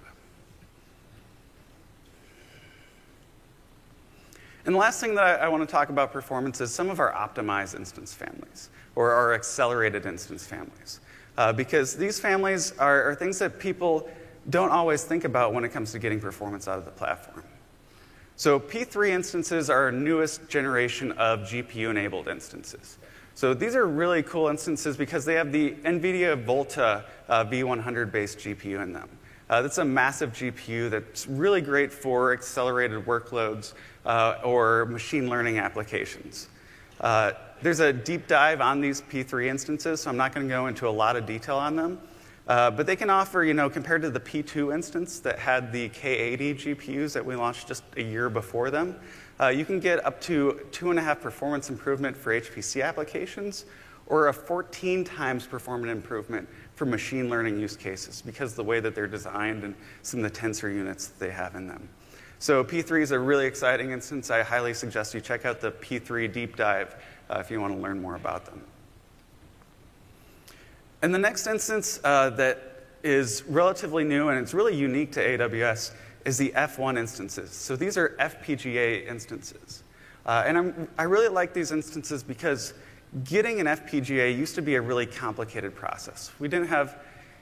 And 4.65 4.73
the 4.73 4.79
last 4.79 4.99
thing 4.99 5.13
that 5.13 5.23
I, 5.23 5.45
I 5.45 5.47
want 5.47 5.61
to 5.61 5.71
talk 5.71 5.89
about 5.89 6.11
performance 6.11 6.59
is 6.59 6.73
some 6.73 6.89
of 6.89 6.99
our 6.99 7.13
optimized 7.13 7.75
instance 7.75 8.15
families 8.15 8.71
or 8.95 9.11
our 9.11 9.35
accelerated 9.35 10.07
instance 10.07 10.43
families. 10.43 11.01
Uh, 11.37 11.53
because 11.53 11.95
these 11.95 12.19
families 12.19 12.73
are, 12.79 13.11
are 13.11 13.15
things 13.15 13.37
that 13.37 13.59
people 13.59 14.09
don't 14.49 14.71
always 14.71 15.03
think 15.03 15.23
about 15.23 15.53
when 15.53 15.63
it 15.63 15.69
comes 15.69 15.91
to 15.91 15.99
getting 15.99 16.19
performance 16.19 16.67
out 16.67 16.79
of 16.79 16.85
the 16.85 16.91
platform. 16.91 17.43
So 18.37 18.59
P3 18.59 19.09
instances 19.09 19.69
are 19.69 19.83
our 19.83 19.91
newest 19.91 20.49
generation 20.49 21.11
of 21.11 21.41
GPU 21.41 21.91
enabled 21.91 22.27
instances. 22.27 22.97
So 23.37 23.53
these 23.53 23.75
are 23.75 23.85
really 23.85 24.23
cool 24.23 24.47
instances 24.47 24.97
because 24.97 25.23
they 25.23 25.35
have 25.35 25.51
the 25.51 25.73
NVIDIA 25.85 26.43
Volta 26.43 27.05
uh, 27.29 27.45
V100 27.45 28.11
based 28.11 28.39
GPU 28.39 28.81
in 28.81 28.93
them. 28.93 29.07
Uh, 29.47 29.61
that's 29.61 29.77
a 29.77 29.85
massive 29.85 30.33
GPU 30.33 30.89
that's 30.89 31.27
really 31.27 31.61
great 31.61 31.93
for 31.93 32.33
accelerated 32.33 33.05
workloads 33.05 33.73
uh, 34.07 34.39
or 34.43 34.87
machine 34.87 35.29
learning 35.29 35.59
applications. 35.59 36.49
Uh, 36.99 37.33
there's 37.61 37.79
a 37.79 37.93
deep 37.93 38.25
dive 38.25 38.59
on 38.59 38.81
these 38.81 39.03
P3 39.03 39.45
instances, 39.45 40.01
so 40.01 40.09
I'm 40.09 40.17
not 40.17 40.33
going 40.33 40.47
to 40.47 40.51
go 40.51 40.65
into 40.65 40.87
a 40.87 40.89
lot 40.89 41.15
of 41.15 41.27
detail 41.27 41.57
on 41.57 41.75
them. 41.75 41.99
Uh, 42.47 42.71
but 42.71 42.87
they 42.87 42.95
can 42.95 43.11
offer, 43.11 43.43
you 43.43 43.53
know, 43.53 43.69
compared 43.69 44.01
to 44.01 44.09
the 44.09 44.19
P2 44.19 44.73
instance 44.73 45.19
that 45.19 45.37
had 45.37 45.71
the 45.71 45.89
K80 45.89 46.55
GPUs 46.55 47.13
that 47.13 47.23
we 47.23 47.35
launched 47.35 47.67
just 47.67 47.83
a 47.97 48.01
year 48.01 48.31
before 48.31 48.71
them, 48.71 48.95
uh, 49.39 49.47
you 49.47 49.65
can 49.65 49.79
get 49.79 50.03
up 50.05 50.19
to 50.21 50.61
two 50.71 50.89
and 50.89 50.97
a 50.97 51.01
half 51.01 51.21
performance 51.21 51.69
improvement 51.69 52.17
for 52.17 52.39
HPC 52.39 52.83
applications 52.83 53.65
or 54.07 54.29
a 54.29 54.33
14 54.33 55.03
times 55.03 55.45
performance 55.45 55.91
improvement 55.91 56.47
for 56.75 56.85
machine 56.85 57.29
learning 57.29 57.59
use 57.59 57.75
cases 57.75 58.21
because 58.21 58.55
the 58.55 58.63
way 58.63 58.79
that 58.79 58.95
they're 58.95 59.07
designed 59.07 59.63
and 59.63 59.75
some 60.01 60.23
of 60.23 60.31
the 60.31 60.39
tensor 60.39 60.73
units 60.73 61.07
that 61.07 61.19
they 61.19 61.31
have 61.31 61.55
in 61.55 61.67
them. 61.67 61.87
So 62.39 62.63
P3 62.63 63.01
is 63.01 63.11
a 63.11 63.19
really 63.19 63.45
exciting 63.45 63.91
instance. 63.91 64.29
I 64.29 64.43
highly 64.43 64.73
suggest 64.73 65.13
you 65.13 65.21
check 65.21 65.45
out 65.45 65.59
the 65.59 65.71
P3 65.71 66.31
deep 66.31 66.55
dive 66.55 66.95
uh, 67.29 67.39
if 67.39 67.51
you 67.51 67.59
want 67.59 67.73
to 67.73 67.79
learn 67.79 68.01
more 68.01 68.15
about 68.15 68.45
them. 68.45 68.61
And 71.01 71.13
the 71.13 71.19
next 71.19 71.47
instance 71.47 71.99
uh, 72.03 72.29
that 72.31 72.85
is 73.03 73.43
relatively 73.47 74.03
new 74.03 74.29
and 74.29 74.39
it's 74.39 74.53
really 74.53 74.75
unique 74.75 75.11
to 75.13 75.19
AWS 75.19 75.91
is 76.27 76.37
the 76.37 76.51
F1 76.57 76.97
instances. 76.99 77.51
So 77.51 77.77
these 77.77 77.97
are 77.97 78.09
FPGA 78.19 79.07
instances. 79.07 79.83
Uh, 80.25 80.43
and 80.45 80.57
I'm, 80.57 80.87
I 80.97 81.03
really 81.03 81.29
like 81.29 81.53
these 81.53 81.71
instances 81.71 82.21
because 82.21 82.73
getting 83.23 83.61
an 83.61 83.65
FPGA 83.65 84.37
used 84.37 84.53
to 84.55 84.61
be 84.61 84.75
a 84.75 84.81
really 84.81 85.05
complicated 85.05 85.73
process. 85.73 86.33
We 86.37 86.49
didn't 86.49 86.67
have, 86.67 86.99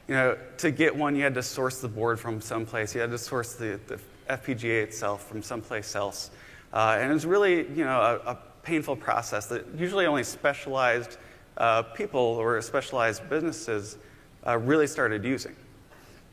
you 0.07 0.13
know, 0.13 0.37
to 0.57 0.69
get 0.69 0.95
one, 0.95 1.15
you 1.15 1.23
had 1.23 1.33
to 1.33 1.41
source 1.41 1.81
the 1.81 1.87
board 1.87 2.19
from 2.19 2.39
someplace, 2.39 2.93
you 2.93 3.01
had 3.01 3.09
to 3.09 3.17
source 3.17 3.53
the, 3.53 3.79
the 3.87 3.99
FPGA 4.29 4.83
itself 4.83 5.27
from 5.27 5.41
someplace 5.41 5.95
else. 5.95 6.29
Uh, 6.71 6.99
and 6.99 7.09
it 7.09 7.13
was 7.13 7.25
really, 7.25 7.67
you 7.69 7.85
know, 7.85 8.21
a, 8.23 8.31
a, 8.31 8.37
painful 8.61 8.95
process 8.95 9.45
that 9.45 9.63
usually 9.77 10.07
only 10.07 10.23
specialized 10.23 11.17
uh, 11.57 11.83
people 11.83 12.19
or 12.19 12.59
specialized 12.63 13.27
businesses 13.29 13.99
uh, 14.47 14.57
really 14.57 14.87
started 14.87 15.23
using. 15.23 15.55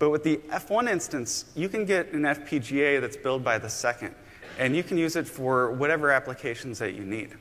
But 0.02 0.10
with 0.10 0.24
the 0.24 0.38
F1 0.48 0.90
instance, 0.90 1.44
you 1.54 1.68
can 1.68 1.84
get 1.84 2.10
an 2.10 2.22
FPGA 2.22 3.00
that's 3.00 3.16
built 3.16 3.44
by 3.44 3.56
the 3.58 3.68
second, 3.68 4.12
and 4.58 4.74
you 4.74 4.82
can 4.82 4.98
use 4.98 5.14
it 5.14 5.28
for 5.28 5.70
whatever 5.70 6.10
applications 6.10 6.80
that 6.80 6.94
you 6.94 7.04
need. 7.04 7.36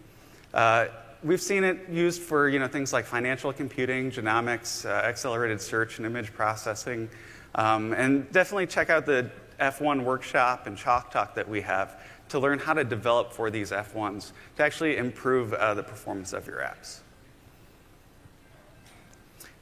Uh, 0.53 0.85
we've 1.23 1.41
seen 1.41 1.63
it 1.63 1.89
used 1.89 2.21
for 2.21 2.49
you 2.49 2.59
know, 2.59 2.67
things 2.67 2.93
like 2.93 3.05
financial 3.05 3.51
computing, 3.51 4.11
genomics, 4.11 4.85
uh, 4.85 4.89
accelerated 5.07 5.59
search, 5.59 5.97
and 5.97 6.05
image 6.05 6.31
processing. 6.33 7.09
Um, 7.55 7.93
and 7.93 8.31
definitely 8.31 8.67
check 8.67 8.91
out 8.91 9.07
the 9.07 9.31
F1 9.59 10.03
workshop 10.03 10.67
and 10.67 10.77
Chalk 10.77 11.09
Talk 11.09 11.33
that 11.33 11.49
we 11.49 11.61
have 11.61 11.99
to 12.29 12.37
learn 12.37 12.59
how 12.59 12.75
to 12.75 12.83
develop 12.83 13.33
for 13.33 13.49
these 13.49 13.71
F1s 13.71 14.33
to 14.57 14.63
actually 14.63 14.97
improve 14.97 15.51
uh, 15.53 15.73
the 15.73 15.81
performance 15.81 16.31
of 16.31 16.45
your 16.45 16.59
apps. 16.59 16.99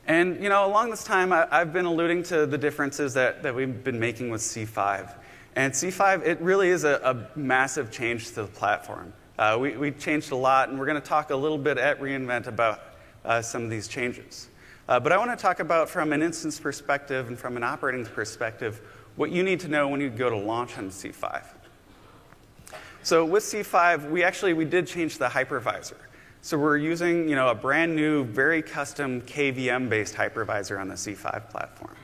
And 0.10 0.42
you 0.42 0.50
know, 0.50 0.66
along 0.66 0.90
this 0.90 1.04
time, 1.04 1.32
I, 1.32 1.46
have 1.52 1.72
been 1.72 1.86
alluding 1.86 2.24
to 2.24 2.48
the 2.48 2.58
differences 2.58 3.14
that, 3.14 3.44
that 3.44 3.54
we've 3.54 3.84
been 3.84 4.00
making 4.00 4.32
with 4.32 4.42
C5. 4.42 5.14
And 5.56 5.72
C5, 5.72 6.26
it 6.26 6.42
really 6.42 6.70
is 6.70 6.84
a, 6.84 7.00
a 7.04 7.40
massive 7.40 7.92
change 7.92 8.30
to 8.30 8.36
the 8.42 8.48
platform. 8.48 9.14
Uh, 9.38 9.58
we, 9.62 9.78
we, 9.78 9.92
changed 9.92 10.32
a 10.32 10.36
lot, 10.36 10.70
and 10.70 10.80
we're 10.80 10.88
going 10.88 11.00
to 11.00 11.08
talk 11.08 11.30
a 11.30 11.36
little 11.36 11.60
bit 11.60 11.78
at 11.78 12.02
reInvent 12.02 12.48
about 12.48 12.82
uh, 13.24 13.40
some 13.44 13.64
of 13.64 13.70
these 13.70 13.88
changes. 13.88 14.50
Uh, 14.88 15.00
but 15.00 15.12
I 15.12 15.18
want 15.20 15.30
to 15.30 15.42
talk 15.42 15.60
about, 15.60 15.88
from 15.88 16.12
an 16.12 16.24
instance 16.24 16.60
perspective 16.60 17.28
and 17.28 17.38
from 17.38 17.56
an 17.56 17.64
operating 17.64 18.04
perspective, 18.04 18.82
what 19.16 19.30
you 19.30 19.44
need 19.44 19.60
to 19.60 19.68
know 19.68 19.88
when 19.90 20.02
you 20.02 20.10
go 20.10 20.28
to 20.28 20.38
launch 20.38 20.76
on 20.80 20.90
C5. 20.90 21.44
So 23.04 23.24
with 23.26 23.44
C5, 23.44 24.10
we 24.10 24.24
actually 24.24 24.54
we 24.54 24.66
did 24.66 24.88
change 24.88 25.20
the 25.20 25.28
hypervisor. 25.28 25.98
So 26.42 26.58
we're 26.58 26.78
using 26.78 27.28
you 27.28 27.36
know, 27.36 27.50
a 27.50 27.56
brand 27.56 27.96
new, 27.96 28.24
very 28.24 28.62
custom 28.62 29.22
KVM-based 29.22 30.16
hypervisor 30.16 30.80
on 30.80 30.88
the 30.88 30.96
C5 30.96 31.50
platform. 31.50 31.96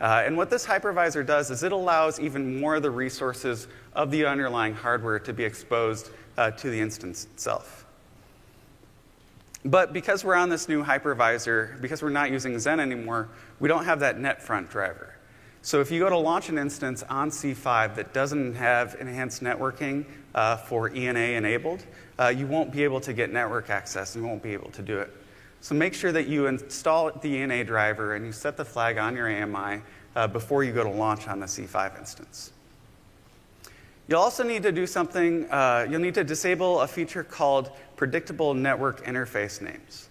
Uh, 0.00 0.22
and 0.24 0.36
what 0.36 0.50
this 0.50 0.66
hypervisor 0.66 1.24
does 1.26 1.50
is 1.50 1.62
it 1.62 1.72
allows 1.72 2.20
even 2.20 2.60
more 2.60 2.76
of 2.76 2.82
the 2.82 2.90
resources 2.90 3.68
of 3.94 4.10
the 4.10 4.26
underlying 4.26 4.74
hardware 4.74 5.18
to 5.18 5.32
be 5.32 5.44
exposed 5.44 6.10
uh, 6.36 6.50
to 6.52 6.70
the 6.70 6.80
instance 6.80 7.24
itself. 7.32 7.86
But 9.64 9.92
because 9.92 10.24
we're 10.24 10.34
on 10.34 10.50
this 10.50 10.68
new 10.68 10.84
hypervisor, 10.84 11.80
because 11.80 12.02
we're 12.02 12.10
not 12.10 12.30
using 12.30 12.54
Xen 12.54 12.80
anymore, 12.80 13.28
we 13.60 13.68
don't 13.68 13.84
have 13.86 14.00
that 14.00 14.18
NetFront 14.18 14.68
driver. 14.68 15.13
So 15.64 15.80
if 15.80 15.90
you 15.90 15.98
go 15.98 16.10
to 16.10 16.18
launch 16.18 16.50
an 16.50 16.58
instance 16.58 17.02
on 17.08 17.30
C5 17.30 17.94
that 17.94 18.12
doesn't 18.12 18.54
have 18.56 18.96
enhanced 19.00 19.42
networking 19.42 20.04
uh, 20.34 20.58
for 20.58 20.94
ENA 20.94 21.18
enabled, 21.18 21.82
uh, 22.18 22.26
you 22.26 22.46
won't 22.46 22.70
be 22.70 22.84
able 22.84 23.00
to 23.00 23.14
get 23.14 23.32
network 23.32 23.70
access 23.70 24.14
you 24.14 24.22
won't 24.22 24.42
be 24.42 24.52
able 24.52 24.70
to 24.72 24.82
do 24.82 24.98
it. 24.98 25.10
So 25.62 25.74
make 25.74 25.94
sure 25.94 26.12
that 26.12 26.26
you 26.26 26.48
install 26.48 27.10
the 27.12 27.38
ENA 27.38 27.64
driver 27.64 28.14
and 28.14 28.26
you 28.26 28.32
set 28.32 28.58
the 28.58 28.64
flag 28.64 28.98
on 28.98 29.16
your 29.16 29.26
AMI 29.26 29.80
uh, 30.14 30.26
before 30.28 30.64
you 30.64 30.72
go 30.74 30.84
to 30.84 30.90
launch 30.90 31.28
on 31.28 31.40
the 31.40 31.46
C5 31.46 31.98
instance. 31.98 32.52
You'll 34.06 34.20
also 34.20 34.42
need 34.42 34.64
to 34.64 34.72
do 34.72 34.86
something, 34.86 35.50
uh, 35.50 35.86
you'll 35.88 36.02
need 36.02 36.14
to 36.16 36.24
disable 36.24 36.82
a 36.82 36.86
feature 36.86 37.24
called 37.24 37.70
predictable 37.96 38.52
network 38.52 39.02
interface 39.06 39.62
names. 39.62 40.10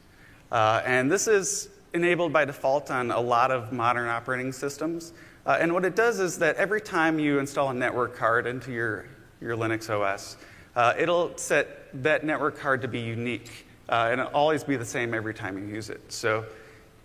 Uh, 0.51 0.81
and 0.83 1.11
this 1.11 1.27
is 1.27 1.69
enabled 1.93 2.33
by 2.33 2.43
default 2.43 2.89
on 2.89 3.11
a 3.11 3.21
lot 3.21 3.51
of 3.51 3.71
modern 3.71 4.07
operating 4.07 4.51
systems. 4.51 5.13
Uh, 5.45 5.57
and 5.59 5.73
what 5.73 5.83
it 5.83 5.95
does 5.95 6.19
is 6.19 6.37
that 6.39 6.55
every 6.55 6.79
time 6.79 7.19
you 7.19 7.39
install 7.39 7.69
a 7.69 7.73
network 7.73 8.15
card 8.15 8.47
into 8.47 8.71
your, 8.71 9.05
your 9.41 9.57
Linux 9.57 9.89
OS, 9.89 10.37
uh, 10.75 10.93
it'll 10.97 11.37
set 11.37 11.89
that 12.03 12.23
network 12.23 12.57
card 12.57 12.81
to 12.81 12.87
be 12.87 12.99
unique. 12.99 13.65
Uh, 13.89 14.07
and 14.11 14.21
it'll 14.21 14.33
always 14.33 14.63
be 14.63 14.77
the 14.77 14.85
same 14.85 15.13
every 15.13 15.33
time 15.33 15.57
you 15.57 15.65
use 15.65 15.89
it. 15.89 16.01
So, 16.11 16.45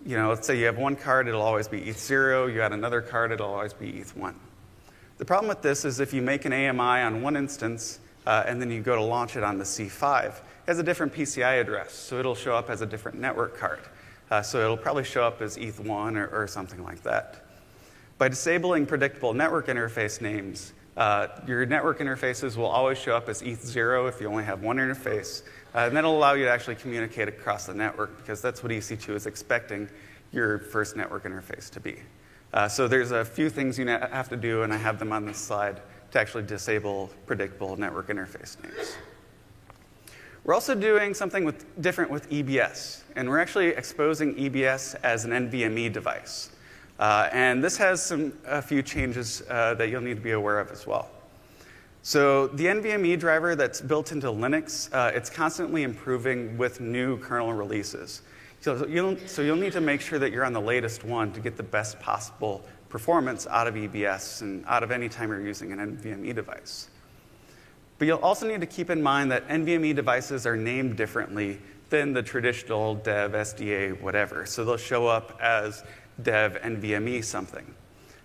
you 0.05 0.15
know, 0.15 0.29
let's 0.29 0.47
say 0.47 0.57
you 0.57 0.65
have 0.65 0.77
one 0.77 0.95
card, 0.95 1.27
it'll 1.27 1.41
always 1.41 1.67
be 1.67 1.81
ETH0. 1.81 2.53
You 2.53 2.61
add 2.61 2.71
another 2.71 3.01
card, 3.01 3.31
it'll 3.31 3.53
always 3.53 3.73
be 3.73 3.91
ETH1. 3.91 4.33
The 5.17 5.25
problem 5.25 5.49
with 5.49 5.61
this 5.61 5.83
is 5.83 5.99
if 5.99 6.13
you 6.13 6.21
make 6.21 6.45
an 6.45 6.53
AMI 6.53 7.03
on 7.03 7.21
one 7.21 7.35
instance 7.35 7.99
uh, 8.25 8.43
and 8.47 8.61
then 8.61 8.71
you 8.71 8.81
go 8.81 8.95
to 8.95 9.01
launch 9.01 9.35
it 9.35 9.43
on 9.43 9.57
the 9.57 9.65
C5, 9.65 10.27
it 10.27 10.33
has 10.67 10.79
a 10.79 10.83
different 10.83 11.13
PCI 11.13 11.59
address, 11.59 11.93
so 11.93 12.19
it'll 12.19 12.35
show 12.35 12.55
up 12.55 12.69
as 12.69 12.81
a 12.81 12.85
different 12.85 13.19
network 13.19 13.57
card. 13.57 13.79
Uh, 14.31 14.41
so 14.41 14.63
it'll 14.63 14.77
probably 14.77 15.03
show 15.03 15.23
up 15.23 15.41
as 15.41 15.57
ETH1 15.57 16.15
or, 16.15 16.43
or 16.43 16.47
something 16.47 16.81
like 16.83 17.03
that. 17.03 17.43
By 18.19 18.27
disabling 18.27 18.85
predictable 18.85 19.33
network 19.33 19.67
interface 19.67 20.19
names, 20.19 20.73
uh, 20.97 21.27
your 21.47 21.65
network 21.65 21.99
interfaces 21.99 22.57
will 22.57 22.65
always 22.65 22.97
show 22.97 23.15
up 23.15 23.29
as 23.29 23.41
ETH0 23.41 24.09
if 24.09 24.19
you 24.19 24.27
only 24.27 24.43
have 24.43 24.61
one 24.61 24.75
interface. 24.75 25.43
Uh, 25.73 25.85
and 25.87 25.95
that'll 25.95 26.17
allow 26.17 26.33
you 26.33 26.43
to 26.43 26.51
actually 26.51 26.75
communicate 26.75 27.29
across 27.29 27.65
the 27.65 27.73
network 27.73 28.17
because 28.17 28.41
that's 28.41 28.61
what 28.61 28.73
EC2 28.73 29.15
is 29.15 29.25
expecting 29.25 29.87
your 30.33 30.59
first 30.59 30.97
network 30.97 31.23
interface 31.23 31.69
to 31.69 31.79
be. 31.79 31.95
Uh, 32.51 32.67
so 32.67 32.89
there's 32.89 33.11
a 33.11 33.23
few 33.23 33.49
things 33.49 33.79
you 33.79 33.87
have 33.87 34.27
to 34.27 34.35
do, 34.35 34.63
and 34.63 34.73
I 34.73 34.77
have 34.77 34.99
them 34.99 35.13
on 35.13 35.25
this 35.25 35.37
slide 35.37 35.81
to 36.11 36.19
actually 36.19 36.43
disable 36.43 37.09
predictable 37.25 37.77
network 37.77 38.09
interface 38.09 38.61
names. 38.61 38.97
We're 40.43 40.55
also 40.55 40.75
doing 40.75 41.13
something 41.13 41.45
with, 41.45 41.81
different 41.81 42.11
with 42.11 42.29
EBS, 42.29 43.03
and 43.15 43.29
we're 43.29 43.39
actually 43.39 43.67
exposing 43.67 44.35
EBS 44.35 44.95
as 45.03 45.23
an 45.23 45.31
NVMe 45.31 45.93
device. 45.93 46.49
Uh, 46.99 47.29
and 47.31 47.63
this 47.63 47.77
has 47.77 48.05
some, 48.05 48.33
a 48.45 48.61
few 48.61 48.83
changes 48.83 49.41
uh, 49.49 49.73
that 49.75 49.89
you'll 49.89 50.01
need 50.01 50.17
to 50.17 50.21
be 50.21 50.31
aware 50.31 50.59
of 50.59 50.69
as 50.69 50.85
well. 50.85 51.09
So 52.01 52.47
the 52.47 52.65
NVMe 52.65 53.17
driver 53.19 53.55
that's 53.55 53.81
built 53.81 54.11
into 54.11 54.27
Linux, 54.27 54.93
uh, 54.93 55.11
it's 55.13 55.29
constantly 55.29 55.83
improving 55.83 56.57
with 56.57 56.81
new 56.81 57.17
kernel 57.17 57.53
releases. 57.53 58.21
So 58.61 58.85
you'll, 58.85 59.17
so 59.25 59.41
you'll 59.41 59.55
need 59.55 59.73
to 59.73 59.81
make 59.81 60.01
sure 60.01 60.19
that 60.19 60.31
you're 60.31 60.43
on 60.43 60.53
the 60.53 60.61
latest 60.61 61.05
one 61.05 61.31
to 61.33 61.39
get 61.39 61.55
the 61.55 61.63
best 61.63 61.99
possible 61.99 62.63
performance 62.89 63.47
out 63.47 63.67
of 63.67 63.75
EBS 63.75 64.41
and 64.41 64.65
out 64.65 64.83
of 64.83 64.91
any 64.91 65.07
time 65.07 65.29
you're 65.29 65.41
using 65.41 65.71
an 65.71 65.97
NVMe 65.97 66.35
device. 66.35 66.89
But 67.97 68.07
you'll 68.07 68.19
also 68.19 68.47
need 68.47 68.61
to 68.61 68.67
keep 68.67 68.89
in 68.89 69.01
mind 69.01 69.31
that 69.31 69.47
NVMe 69.47 69.95
devices 69.95 70.45
are 70.45 70.57
named 70.57 70.97
differently 70.97 71.59
than 71.89 72.13
the 72.13 72.23
traditional 72.23 72.95
dev, 72.95 73.31
SDA, 73.31 73.99
whatever. 74.01 74.45
So 74.45 74.63
they'll 74.63 74.77
show 74.77 75.07
up 75.07 75.37
as 75.41 75.83
dev 76.23 76.59
NVMe 76.61 77.23
something. 77.23 77.65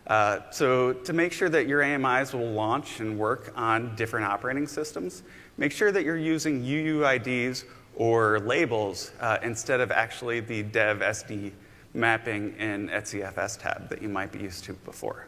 Uh, 0.06 0.40
so 0.50 0.92
to 0.92 1.12
make 1.12 1.32
sure 1.32 1.48
that 1.48 1.66
your 1.66 1.82
AMIs 1.82 2.34
will 2.34 2.50
launch 2.50 3.00
and 3.00 3.18
work 3.18 3.52
on 3.56 3.96
different 3.96 4.26
operating 4.26 4.66
systems, 4.66 5.22
make 5.56 5.72
sure 5.72 5.90
that 5.90 6.04
you're 6.04 6.16
using 6.16 6.62
UUIDs 6.62 7.64
or 7.96 8.40
labels 8.40 9.12
uh, 9.20 9.38
instead 9.42 9.80
of 9.80 9.90
actually 9.90 10.40
the 10.40 10.62
dev 10.62 10.98
SD 10.98 11.52
mapping 11.94 12.54
in 12.58 12.88
etcfs 12.88 13.58
tab 13.58 13.88
that 13.88 14.02
you 14.02 14.08
might 14.08 14.32
be 14.32 14.40
used 14.40 14.64
to 14.64 14.72
before. 14.72 15.26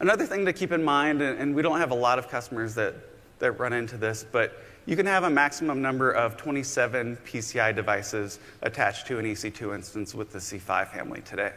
Another 0.00 0.24
thing 0.24 0.46
to 0.46 0.52
keep 0.52 0.72
in 0.72 0.82
mind, 0.82 1.20
and 1.20 1.54
we 1.54 1.60
don't 1.60 1.78
have 1.78 1.90
a 1.90 1.94
lot 1.94 2.18
of 2.18 2.28
customers 2.28 2.74
that, 2.74 2.94
that 3.38 3.52
run 3.52 3.74
into 3.74 3.98
this, 3.98 4.24
but 4.32 4.54
you 4.90 4.96
can 4.96 5.06
have 5.06 5.22
a 5.22 5.30
maximum 5.30 5.80
number 5.80 6.10
of 6.10 6.36
27 6.36 7.16
PCI 7.24 7.72
devices 7.76 8.40
attached 8.62 9.06
to 9.06 9.20
an 9.20 9.24
EC2 9.24 9.72
instance 9.72 10.16
with 10.16 10.32
the 10.32 10.40
C5 10.40 10.88
family 10.88 11.20
today. 11.20 11.52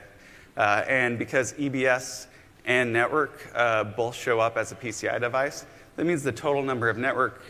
Uh, 0.56 0.84
and 0.88 1.18
because 1.18 1.54
EBS 1.54 2.28
and 2.66 2.94
network 2.94 3.50
uh, 3.56 3.86
both 3.86 4.14
show 4.14 4.40
up 4.40 4.56
as 4.56 4.72
a 4.72 4.76
PCI 4.76 5.20
device, 5.20 5.66
that 5.96 6.06
means 6.06 6.22
the 6.22 6.32
total 6.32 6.62
number 6.62 6.90
of 6.90 7.00
network 7.00 7.42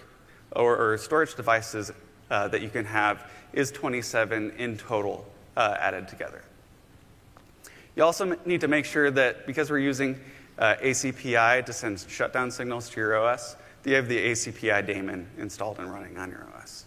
or, 0.56 0.78
or 0.78 0.98
storage 0.98 1.36
devices 1.36 1.92
uh, 2.32 2.48
that 2.48 2.62
you 2.62 2.70
can 2.70 2.86
have 2.86 3.30
is 3.52 3.70
27 3.70 4.52
in 4.52 4.78
total 4.78 5.26
uh, 5.58 5.76
added 5.82 6.08
together. 6.08 6.44
You 7.98 8.06
also 8.06 8.38
need 8.46 8.62
to 8.62 8.70
make 8.70 8.86
sure 8.86 9.12
that 9.12 9.46
because 9.46 9.70
we're 9.70 9.80
using 9.80 10.18
uh, 10.58 10.76
ACPI 10.82 11.66
to 11.66 11.74
send 11.74 12.06
shutdown 12.08 12.52
signals 12.52 12.90
to 12.92 13.02
your 13.02 13.18
OS, 13.18 13.58
that 13.84 13.90
you 13.90 13.96
have 13.96 14.08
the 14.08 14.18
ACPI 14.18 14.86
daemon 14.88 15.28
installed 15.38 15.80
and 15.80 15.92
running 15.92 16.18
on 16.18 16.30
your 16.30 16.48
OS. 16.56 16.86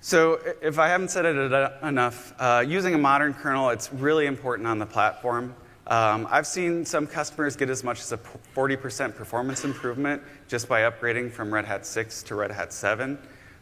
So, 0.00 0.40
if 0.62 0.78
I 0.78 0.88
haven't 0.88 1.10
said 1.10 1.26
it 1.26 1.36
enough, 1.82 2.32
uh, 2.38 2.64
using 2.66 2.94
a 2.94 2.98
modern 2.98 3.34
kernel, 3.34 3.68
it's 3.70 3.92
really 3.92 4.26
important 4.26 4.66
on 4.66 4.78
the 4.78 4.86
platform. 4.86 5.54
Um, 5.88 6.26
I've 6.30 6.46
seen 6.46 6.84
some 6.84 7.06
customers 7.06 7.56
get 7.56 7.68
as 7.68 7.82
much 7.82 8.00
as 8.00 8.12
a 8.12 8.18
40% 8.54 9.14
performance 9.14 9.64
improvement 9.64 10.22
just 10.46 10.68
by 10.68 10.82
upgrading 10.82 11.32
from 11.32 11.52
Red 11.52 11.64
Hat 11.64 11.84
6 11.84 12.22
to 12.24 12.34
Red 12.34 12.50
Hat 12.50 12.72
7. 12.72 13.18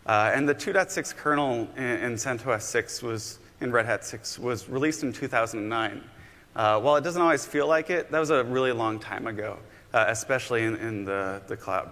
Uh, 0.06 0.30
and 0.34 0.48
the 0.48 0.54
2.6 0.54 1.16
kernel 1.16 1.68
in, 1.76 1.82
in 1.82 2.12
CentOS 2.14 2.62
6 2.62 3.02
was, 3.02 3.38
in 3.60 3.72
Red 3.72 3.86
Hat 3.86 4.04
6 4.04 4.38
was 4.38 4.68
released 4.68 5.02
in 5.02 5.12
2009. 5.12 6.02
Uh, 6.54 6.80
while 6.80 6.96
it 6.96 7.02
doesn't 7.02 7.22
always 7.22 7.46
feel 7.46 7.66
like 7.66 7.90
it, 7.90 8.10
that 8.10 8.18
was 8.18 8.30
a 8.30 8.44
really 8.44 8.72
long 8.72 8.98
time 8.98 9.26
ago, 9.26 9.58
uh, 9.92 10.06
especially 10.08 10.64
in, 10.64 10.76
in 10.76 11.04
the, 11.04 11.42
the 11.46 11.56
cloud. 11.56 11.88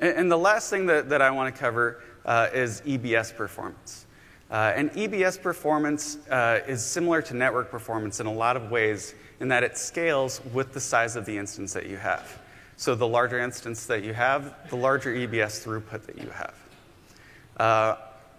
And, 0.00 0.16
and, 0.16 0.32
the 0.32 0.38
last 0.38 0.68
thing 0.70 0.86
that, 0.86 1.08
that 1.10 1.22
I 1.22 1.30
want 1.30 1.54
to 1.54 1.60
cover 1.60 2.02
uh, 2.24 2.48
is 2.52 2.80
EBS 2.82 3.34
performance. 3.36 4.06
Uh, 4.50 4.72
and 4.76 4.90
EBS 4.92 5.40
performance 5.40 6.18
uh, 6.28 6.60
is 6.66 6.84
similar 6.84 7.22
to 7.22 7.34
network 7.34 7.70
performance 7.70 8.20
in 8.20 8.26
a 8.26 8.32
lot 8.32 8.56
of 8.56 8.70
ways 8.70 9.14
in 9.40 9.48
that 9.48 9.62
it 9.62 9.78
scales 9.78 10.40
with 10.52 10.72
the 10.72 10.80
size 10.80 11.16
of 11.16 11.24
the 11.24 11.36
instance 11.36 11.72
that 11.72 11.86
you 11.86 11.96
have. 11.96 12.38
So 12.76 12.94
the 12.94 13.06
larger 13.06 13.38
instance 13.38 13.86
that 13.86 14.02
you 14.02 14.12
have, 14.12 14.54
the 14.68 14.76
larger 14.76 15.14
EBS 15.14 15.64
throughput 15.64 16.02
that 16.06 16.18
you 16.18 16.30
have. 16.30 16.54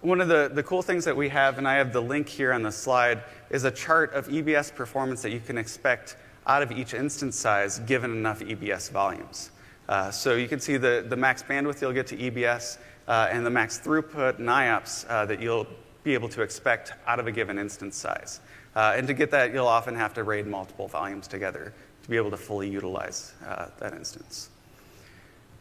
One 0.04 0.20
of 0.20 0.28
the, 0.28 0.51
the 0.54 0.64
cool 0.64 0.82
things 0.82 1.06
that 1.06 1.16
we 1.16 1.30
have, 1.30 1.58
and 1.58 1.66
I 1.66 1.76
have 1.76 1.93
the 1.93 2.01
link 2.01 2.28
here 2.28 2.51
on 2.51 2.62
the 2.62 2.74
slide, 2.74 3.24
is 3.49 3.64
a 3.64 3.72
chart 3.72 4.12
of 4.14 4.28
EBS 4.28 4.76
performance 4.76 5.22
that 5.22 5.32
you 5.32 5.39
can 5.39 5.58
expect 5.58 6.18
out 6.45 6.62
of 6.62 6.74
each 6.74 6.93
instance 6.93 7.38
size 7.38 7.80
given 7.80 8.12
enough 8.12 8.41
EBS 8.41 8.91
volumes. 8.91 9.51
Uh, 9.88 10.12
so 10.12 10.36
you 10.36 10.49
can 10.49 10.60
see 10.60 10.76
the, 10.76 11.06
the 11.08 11.16
max 11.16 11.41
bandwidth 11.41 11.80
you'll 11.80 11.93
get 11.93 12.06
to 12.08 12.18
EBS 12.18 12.80
uh, 13.08 13.30
and 13.32 13.45
the 13.45 13.49
max 13.49 13.80
throughput 13.80 14.39
and 14.39 14.49
IOPS 14.49 15.08
uh, 15.08 15.26
that 15.26 15.41
you'll 15.41 15.68
be 16.04 16.14
able 16.14 16.28
to 16.28 16.41
expect 16.41 16.91
out 17.08 17.18
of 17.18 17.28
a 17.28 17.32
given 17.32 17.58
instance 17.58 17.95
size. 17.95 18.41
Uh, 18.76 18.95
and 18.97 19.08
to 19.08 19.14
get 19.14 19.32
that, 19.32 19.54
you'll 19.54 19.66
often 19.66 19.95
have 19.95 20.14
to 20.14 20.26
raid 20.26 20.45
multiple 20.45 20.89
volumes 20.89 21.30
together 21.30 21.74
to 22.01 22.10
be 22.10 22.18
able 22.18 22.32
to 22.32 22.36
fully 22.36 22.70
utilize 22.70 23.36
uh, 23.47 23.68
that 23.80 23.93
instance. 23.93 24.49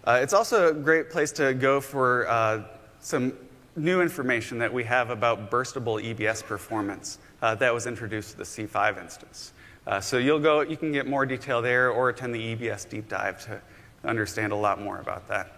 Uh, 0.03 0.18
it's 0.20 0.32
also 0.32 0.70
a 0.70 0.74
great 0.74 1.11
place 1.11 1.30
to 1.30 1.55
go 1.55 1.80
for 1.80 2.66
some 2.99 3.32
new 3.77 4.01
information 4.03 4.59
that 4.59 4.73
we 4.73 4.85
have 4.85 5.11
about 5.11 5.51
burstable 5.51 6.03
EBS 6.03 6.45
performance 6.45 7.18
that 7.41 7.73
was 7.73 7.87
introduced 7.87 8.33
to 8.33 8.37
the 8.39 8.45
C5 8.45 9.01
instance. 9.01 9.53
Uh, 9.87 10.01
so 10.01 10.18
you'll 10.18 10.39
go, 10.39 10.61
you 10.61 10.77
can 10.77 10.93
get 10.93 11.07
more 11.07 11.27
detail 11.27 11.61
there 11.61 11.91
or 11.91 12.09
attend 12.09 12.35
the 12.35 12.55
EBS 12.55 12.89
deep 12.89 13.09
dive 13.09 13.45
to 13.45 13.61
understand 14.05 14.53
a 14.53 14.57
lot 14.57 14.81
more 14.81 15.01
about 15.01 15.27
that. 15.29 15.53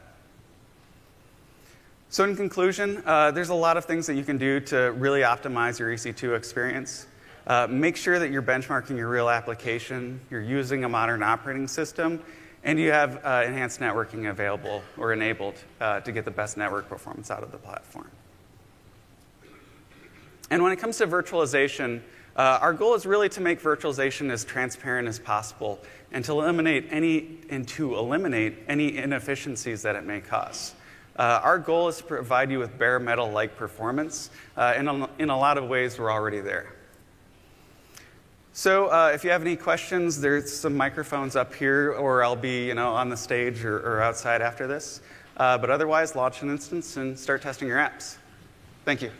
So, 2.08 2.24
in 2.24 2.36
conclusion, 2.36 3.02
uh, 3.04 3.32
there's 3.32 3.48
a 3.48 3.54
lot 3.54 3.76
of 3.76 3.84
things 3.86 4.06
that 4.06 4.14
you 4.14 4.22
can 4.22 4.38
do 4.38 4.60
to 4.60 4.92
really 4.92 5.22
optimize 5.22 5.78
your 5.78 5.90
EC2 5.90 6.36
experience. 6.36 7.06
Uh, 7.46 7.66
make 7.68 7.96
sure 7.96 8.18
that 8.18 8.30
you're 8.30 8.42
benchmarking 8.42 8.96
your 8.96 9.08
real 9.08 9.28
application, 9.28 10.20
you're 10.30 10.40
using 10.40 10.84
a 10.84 10.88
modern 10.88 11.22
operating 11.22 11.66
system, 11.66 12.22
and 12.64 12.78
you 12.78 12.90
have 12.90 13.24
uh, 13.24 13.44
enhanced 13.46 13.78
networking 13.78 14.30
available 14.30 14.82
or 14.96 15.12
enabled 15.12 15.54
uh, 15.80 16.00
to 16.00 16.10
get 16.10 16.24
the 16.24 16.30
best 16.30 16.56
network 16.56 16.88
performance 16.88 17.30
out 17.30 17.42
of 17.42 17.52
the 17.52 17.58
platform. 17.58 18.10
And 20.50 20.62
when 20.62 20.72
it 20.72 20.76
comes 20.76 20.98
to 20.98 21.06
virtualization, 21.06 22.00
uh, 22.36 22.58
our 22.60 22.72
goal 22.72 22.94
is 22.94 23.06
really 23.06 23.28
to 23.30 23.40
make 23.40 23.62
virtualization 23.62 24.30
as 24.30 24.44
transparent 24.44 25.08
as 25.08 25.18
possible 25.18 25.78
and 26.10 26.24
to 26.24 26.32
eliminate 26.32 26.88
any 26.90 27.38
and 27.50 27.68
to 27.68 27.96
eliminate 27.96 28.58
any 28.66 28.96
inefficiencies 28.96 29.82
that 29.82 29.94
it 29.94 30.04
may 30.04 30.20
cause. 30.20 30.74
Uh, 31.16 31.40
our 31.42 31.58
goal 31.58 31.88
is 31.88 31.98
to 31.98 32.04
provide 32.04 32.50
you 32.50 32.58
with 32.58 32.76
bare 32.76 32.98
metal 32.98 33.30
like 33.30 33.56
performance. 33.56 34.30
Uh, 34.56 34.74
in, 34.76 34.88
a, 34.88 35.08
in 35.18 35.30
a 35.30 35.38
lot 35.38 35.58
of 35.58 35.68
ways, 35.68 35.98
we're 35.98 36.10
already 36.10 36.40
there. 36.40 36.73
So, 38.56 38.86
uh, 38.86 39.10
if 39.12 39.24
you 39.24 39.30
have 39.30 39.40
any 39.40 39.56
questions, 39.56 40.20
there's 40.20 40.56
some 40.56 40.76
microphones 40.76 41.34
up 41.34 41.52
here, 41.52 41.90
or 41.90 42.22
I'll 42.22 42.36
be 42.36 42.68
you 42.68 42.74
know, 42.74 42.94
on 42.94 43.08
the 43.08 43.16
stage 43.16 43.64
or, 43.64 43.78
or 43.78 44.00
outside 44.00 44.42
after 44.42 44.68
this. 44.68 45.00
Uh, 45.36 45.58
but 45.58 45.70
otherwise, 45.70 46.14
launch 46.14 46.40
an 46.42 46.50
instance 46.50 46.96
and 46.96 47.18
start 47.18 47.42
testing 47.42 47.66
your 47.66 47.78
apps. 47.78 48.16
Thank 48.84 49.02
you. 49.02 49.10